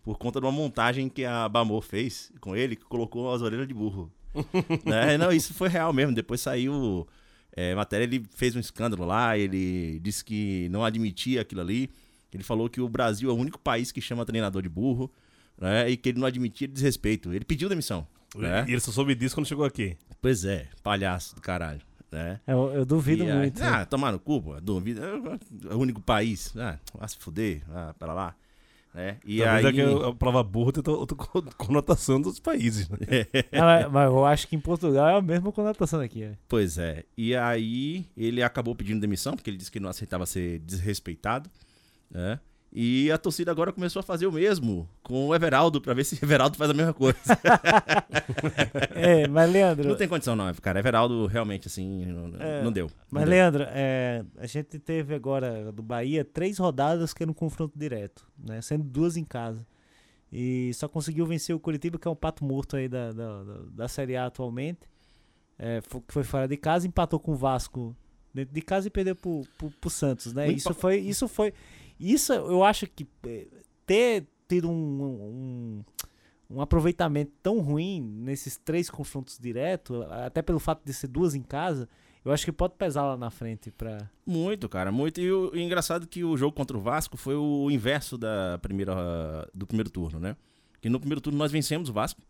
por 0.02 0.18
conta 0.18 0.42
de 0.42 0.46
uma 0.46 0.52
montagem 0.52 1.08
que 1.08 1.24
a 1.24 1.48
Bamor 1.48 1.82
fez 1.82 2.32
com 2.42 2.56
ele, 2.56 2.76
que 2.76 2.84
colocou 2.84 3.34
as 3.34 3.42
orelhas 3.42 3.68
de 3.68 3.74
burro. 3.74 4.12
né? 4.84 5.18
Não, 5.18 5.32
isso 5.32 5.54
foi 5.54 5.70
real 5.70 5.94
mesmo. 5.94 6.14
Depois 6.14 6.42
saiu 6.42 7.08
é, 7.56 7.74
matéria, 7.76 8.04
ele 8.04 8.26
fez 8.36 8.56
um 8.56 8.60
escândalo 8.60 9.06
lá, 9.06 9.38
ele 9.38 10.00
disse 10.00 10.24
que 10.26 10.68
não 10.70 10.84
admitia 10.84 11.42
aquilo 11.42 11.62
ali. 11.62 11.90
Ele 12.34 12.44
falou 12.44 12.68
que 12.70 12.82
o 12.82 12.90
Brasil 12.90 13.30
é 13.30 13.34
o 13.34 13.36
único 13.36 13.60
país 13.60 13.92
que 13.92 14.02
chama 14.02 14.26
treinador 14.26 14.62
de 14.64 14.70
burro, 14.70 15.12
né? 15.58 15.88
E 15.90 15.96
que 15.96 16.10
ele 16.10 16.20
não 16.20 16.26
admitia 16.28 16.68
desrespeito. 16.68 17.32
Ele 17.32 17.46
pediu 17.46 17.70
demissão. 17.70 18.08
Né? 18.36 18.66
E 18.68 18.72
ele 18.72 18.80
só 18.80 18.92
soube 18.92 19.14
disso 19.14 19.36
quando 19.36 19.46
chegou 19.46 19.64
aqui. 19.64 19.96
Pois 20.20 20.44
é, 20.44 20.68
palhaço 20.82 21.36
do 21.36 21.42
caralho. 21.42 21.82
Né? 22.12 22.40
Eu, 22.48 22.72
eu 22.74 22.86
duvido 22.86 23.24
E 23.24 23.32
muito. 23.34 23.60
né? 23.60 23.68
Ah, 23.68 23.86
tomar 23.86 24.12
no 24.12 24.20
cu, 24.20 24.42
pô. 24.42 24.60
Duvido. 24.60 25.02
É 25.70 25.74
o 25.76 25.78
único 25.80 26.02
país. 26.02 26.52
Ah, 26.58 26.80
vai 26.98 27.08
se 27.10 27.18
fuder. 27.18 27.62
Ah, 27.70 27.94
para 27.98 28.14
lá. 28.14 28.36
Né? 28.94 29.18
E 29.26 29.40
Talvez 29.40 29.66
aí. 29.66 29.72
é 29.72 29.74
que 29.74 30.06
a 30.06 30.14
palavra 30.14 30.44
burro 30.44 30.72
tem 30.72 30.94
outra 30.94 31.18
co- 31.18 31.42
conotação 31.58 32.22
dos 32.22 32.40
países, 32.40 32.88
né? 32.90 32.98
Não, 33.52 33.62
mas, 33.62 33.92
mas 33.92 34.06
eu 34.12 34.24
acho 34.26 34.48
que 34.48 34.56
em 34.56 34.60
Portugal 34.60 35.10
é 35.10 35.18
a 35.18 35.22
mesma 35.22 35.52
conotação 35.52 36.00
aqui. 36.00 36.22
é. 36.24 36.34
Pois 36.48 36.78
é. 36.78 37.04
E 37.18 37.36
aí 37.36 38.06
ele 38.16 38.44
acabou 38.44 38.76
pedindo 38.76 39.02
demissão, 39.02 39.34
porque 39.36 39.50
ele 39.50 39.58
disse 39.58 39.72
que 39.72 39.80
não 39.80 39.90
aceitava 39.90 40.26
ser 40.28 40.60
desrespeitado. 40.60 41.50
Né? 42.12 42.40
E 42.76 43.12
a 43.12 43.20
torcida 43.20 43.52
agora 43.52 43.72
começou 43.72 44.00
a 44.00 44.04
fazer 44.04 44.26
o 44.26 44.32
mesmo 44.32 44.90
com 45.04 45.28
o 45.28 45.36
Everaldo, 45.36 45.80
pra 45.80 45.94
ver 45.94 46.04
se 46.04 46.16
o 46.16 46.18
Everaldo 46.26 46.58
faz 46.58 46.72
a 46.72 46.74
mesma 46.74 46.94
coisa. 46.94 47.20
É, 48.96 49.28
mas 49.28 49.52
Leandro, 49.52 49.90
não 49.90 49.96
tem 49.96 50.08
condição, 50.08 50.36
não, 50.36 50.54
cara. 50.56 50.80
Everaldo 50.80 51.26
realmente, 51.28 51.68
assim, 51.68 52.06
não, 52.06 52.34
É, 52.40 52.64
não 52.64 52.72
deu. 52.72 52.90
mas 53.12 53.22
Não 53.24 53.30
deu. 53.30 53.30
Leandro, 53.30 53.64
é, 53.68 54.24
a 54.38 54.48
gente 54.48 54.80
teve 54.80 55.14
agora 55.14 55.72
do 55.72 55.84
Bahia 55.84 56.24
três 56.24 56.58
rodadas 56.58 57.14
que 57.14 57.22
era 57.24 57.30
um 57.32 57.34
confronto 57.34 57.78
direto, 57.78 58.26
né? 58.38 58.62
Sendo 58.62 58.84
duas 58.84 59.18
em 59.18 59.24
casa. 59.24 59.66
E 60.32 60.72
só 60.74 60.88
conseguiu 60.88 61.26
vencer 61.26 61.56
o 61.56 61.60
Curitiba, 61.60 62.00
que 62.00 62.08
é 62.08 62.12
um 62.12 62.16
pato 62.16 62.44
morto 62.44 62.76
aí 62.76 62.88
da, 62.88 63.12
da, 63.12 63.44
da, 63.44 63.54
da 63.72 63.88
Série 63.88 64.16
A 64.16 64.26
atualmente. 64.26 64.82
É, 65.60 65.82
foi 66.08 66.24
fora 66.24 66.48
de 66.48 66.58
casa, 66.58 66.88
empatou 66.88 67.20
com 67.20 67.34
o 67.34 67.36
Vasco 67.36 67.96
dentro 68.34 68.54
de 68.54 68.62
casa 68.62 68.88
e 68.88 68.90
perdeu 68.92 69.16
pro, 69.16 69.44
pro, 69.58 69.70
pro 69.70 69.90
Santos, 69.90 70.34
né? 70.34 70.48
Isso 70.52 70.74
foi, 70.74 70.98
isso 70.98 71.28
foi. 71.28 71.54
Isso 72.00 72.34
eu 72.34 72.64
acho 72.64 72.88
que 72.88 73.08
eh, 73.26 73.48
ter 73.86 74.28
tido 74.48 74.70
um, 74.70 75.04
um, 75.04 75.84
um 76.50 76.62
aproveitamento 76.62 77.32
tão 77.42 77.60
ruim 77.60 78.02
nesses 78.02 78.58
três 78.58 78.90
confrontos 78.90 79.38
diretos, 79.40 80.06
até 80.10 80.42
pelo 80.42 80.60
fato 80.60 80.84
de 80.86 80.94
ser 80.94 81.08
duas 81.08 81.36
em 81.36 81.42
casa, 81.42 81.88
eu 82.24 82.32
acho 82.32 82.46
que 82.46 82.52
pode 82.52 82.76
pesar 82.76 83.04
lá 83.04 83.18
na 83.18 83.30
frente 83.30 83.70
pra. 83.72 84.10
Muito, 84.26 84.70
cara, 84.70 84.92
muito. 84.92 85.20
E 85.20 85.32
o, 85.32 85.52
e 85.54 85.62
engraçado 85.62 86.08
que 86.08 86.24
o 86.24 86.38
jogo 86.38 86.56
contra 86.56 86.78
o 86.78 86.82
Vasco 86.82 87.18
foi 87.18 87.36
o 87.36 87.70
inverso 87.70 88.18
da 88.18 88.58
primeira, 88.62 88.96
do 89.54 89.68
primeiro 89.68 89.90
turno, 89.90 90.20
né? 90.20 90.38
Que 90.80 90.90
no 90.90 91.00
primeiro 91.00 91.20
turno 91.20 91.38
nós 91.38 91.52
vencemos 91.52 91.90
o 91.90 91.94
Vasco, 91.94 92.22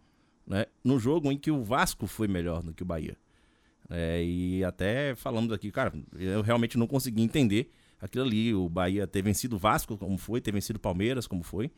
né? 0.48 0.66
No 0.84 0.98
jogo 1.00 1.32
em 1.32 1.38
que 1.38 1.52
o 1.52 1.64
Vasco 1.64 2.08
foi 2.08 2.28
melhor 2.28 2.64
do 2.64 2.74
que 2.74 2.82
o 2.82 2.86
Bahia. 2.86 3.16
É, 3.90 4.24
e 4.24 4.64
até 4.64 5.14
falamos 5.14 5.52
aqui, 5.52 5.70
cara, 5.70 5.94
eu 6.18 6.42
realmente 6.42 6.78
não 6.78 6.88
consegui 6.88 7.22
entender 7.22 7.70
aquilo 8.04 8.24
ali. 8.26 8.54
O 8.54 8.68
Bahia 8.70 9.08
ter 9.08 9.22
vencido 9.22 9.56
o 9.56 9.60
Vasco, 9.60 9.98
como 9.98 10.18
foi, 10.18 10.42
ter 10.42 10.52
vencido 10.52 10.78
o 10.78 10.80
Palmeiras, 10.82 11.26
como 11.28 11.44
foi. 11.44 11.72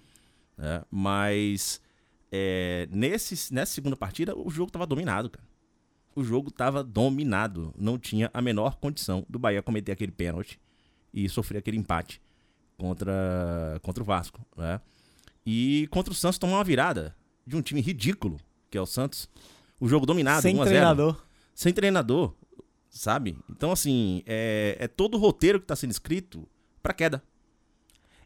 né? 0.58 0.84
Mas 0.92 1.80
é, 2.32 2.88
nesse, 2.92 3.54
nessa 3.54 3.74
segunda 3.74 3.96
partida, 3.96 4.36
o 4.38 4.50
jogo 4.50 4.72
tava 4.72 4.86
dominado, 4.86 5.30
cara. 5.30 5.48
O 6.16 6.24
jogo 6.24 6.50
tava 6.50 6.84
dominado. 6.84 7.74
Não 7.78 7.98
tinha 8.00 8.30
a 8.34 8.42
menor 8.42 8.78
condição 8.78 9.26
do 9.30 9.38
Bahia 9.38 9.62
cometer 9.62 9.92
aquele 9.92 10.12
pênalti 10.12 10.60
e 11.14 11.28
sofrer 11.30 11.58
aquele 11.60 11.78
empate 11.78 12.22
contra, 12.78 13.80
contra 13.82 14.02
o 14.04 14.06
Vasco, 14.06 14.46
né? 14.58 14.80
E 15.46 15.88
contra 15.92 16.12
o 16.12 16.16
Santos 16.16 16.38
tomar 16.40 16.58
uma 16.58 16.64
virada 16.64 17.16
de 17.46 17.56
um 17.56 17.62
time 17.62 17.80
ridículo, 17.82 18.40
que 18.72 18.78
é 18.78 18.82
o 18.82 18.86
Santos. 18.86 19.30
O 19.80 19.88
jogo 19.88 20.06
dominado, 20.06 20.42
Sem 20.42 20.56
1 20.56 20.62
a 20.62 20.66
0 20.66 20.70
treinador. 20.76 21.26
sem 21.54 21.74
treinador, 21.74 22.34
sabe? 22.96 23.38
Então, 23.50 23.72
assim, 23.72 24.24
é, 24.26 24.78
é 24.80 24.88
todo 24.88 25.16
o 25.16 25.20
roteiro 25.20 25.60
que 25.60 25.68
tá 25.68 25.76
sendo 25.76 25.92
escrito 25.92 26.48
pra 26.82 26.94
queda. 26.94 27.22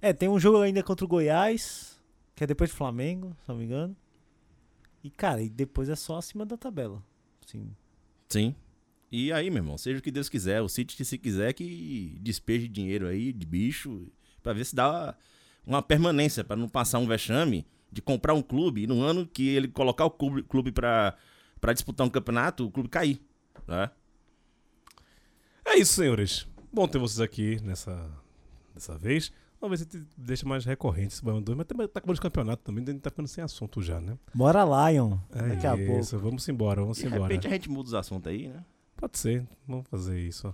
É, 0.02 0.14
tem 0.14 0.30
um 0.30 0.40
jogo 0.40 0.62
ainda 0.62 0.84
contra 0.84 1.04
o 1.04 1.08
Goiás, 1.08 2.00
que 2.36 2.44
é 2.44 2.48
depois 2.48 2.70
do 2.70 2.76
Flamengo, 2.76 3.36
se 3.42 3.50
não 3.50 3.58
me 3.58 3.66
engano. 3.66 3.96
E, 5.04 5.10
cara, 5.10 5.42
e 5.42 5.50
depois 5.50 5.90
é 5.90 5.96
só 5.96 6.18
acima 6.18 6.46
da 6.46 6.56
tabela. 6.56 7.04
Assim, 7.46 7.76
Sim. 8.30 8.56
E 9.12 9.34
aí, 9.34 9.50
meu 9.50 9.64
irmão, 9.64 9.78
seja 9.78 10.00
o 10.00 10.02
que 10.04 10.12
Deus 10.12 10.30
quiser, 10.30 10.62
o 10.62 10.70
City, 10.70 11.04
se 11.04 11.18
quiser, 11.18 11.52
que 11.54 12.16
despeje 12.22 12.68
dinheiro 12.68 13.08
aí 13.08 13.34
de 13.34 13.46
bicho, 13.46 14.08
pra 14.44 14.54
ver 14.54 14.66
se 14.66 14.76
dá 14.76 15.18
uma 15.66 15.82
permanência, 15.82 16.44
pra 16.44 16.56
não 16.56 16.70
passar 16.70 17.00
um 17.00 17.08
vexame 17.08 17.66
de 17.92 18.04
comprar 18.04 18.36
um 18.36 18.42
clube 18.42 18.84
e 18.84 18.88
no 18.88 19.02
ano 19.02 19.26
que 19.26 19.50
ele 19.50 19.68
colocar 19.68 20.06
o 20.06 20.12
clube, 20.12 20.44
clube 20.44 20.72
pra, 20.72 21.18
pra 21.60 21.74
disputar 21.74 22.06
um 22.06 22.10
campeonato, 22.10 22.68
o 22.68 22.72
clube 22.72 22.88
cair. 22.88 23.20
Né? 23.68 23.90
É 25.72 25.78
isso, 25.78 25.94
senhores. 25.94 26.48
Bom 26.74 26.88
ter 26.88 26.98
vocês 26.98 27.20
aqui 27.20 27.60
nessa, 27.64 28.10
dessa 28.74 28.98
vez. 28.98 29.32
Talvez 29.60 29.82
a 29.82 29.84
gente 29.84 30.04
deixe 30.18 30.46
mais 30.46 30.66
recorrente 30.66 31.14
esse 31.14 31.24
Baião 31.24 31.42
2, 31.42 31.58
mas 31.58 31.68
também 31.68 31.88
tá 31.88 32.00
acabando 32.00 32.14
os 32.16 32.20
campeonatos 32.20 32.64
também, 32.64 32.84
a 32.88 32.92
gente 32.92 33.02
tá 33.02 33.10
ficando 33.10 33.28
sem 33.28 33.44
assunto 33.44 33.82
já, 33.82 34.00
né? 34.00 34.18
Bora 34.34 34.64
Lion. 34.64 35.18
É 35.32 35.50
daqui 35.50 35.68
a 35.68 35.76
pouco. 35.78 36.00
isso, 36.00 36.18
vamos 36.18 36.48
embora, 36.48 36.82
vamos 36.82 36.98
De 36.98 37.06
embora. 37.06 37.24
repente 37.24 37.48
a 37.48 37.52
gente 37.52 37.70
muda 37.70 37.88
os 37.88 37.94
assuntos 37.94 38.32
aí, 38.32 38.48
né? 38.48 38.64
Pode 38.96 39.20
ser, 39.20 39.46
vamos 39.68 39.86
fazer 39.88 40.20
isso. 40.20 40.54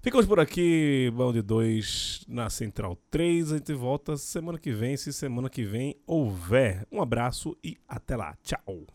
Ficamos 0.00 0.26
por 0.26 0.38
aqui, 0.38 1.10
Bão 1.14 1.32
de 1.32 1.40
2 1.42 2.24
na 2.28 2.50
Central 2.50 2.96
3. 3.10 3.52
A 3.52 3.56
gente 3.56 3.72
volta 3.72 4.16
semana 4.16 4.58
que 4.58 4.72
vem, 4.72 4.96
se 4.96 5.12
semana 5.12 5.48
que 5.48 5.64
vem 5.64 5.96
houver. 6.06 6.86
Um 6.90 7.00
abraço 7.00 7.56
e 7.64 7.78
até 7.88 8.16
lá. 8.16 8.36
Tchau. 8.42 8.86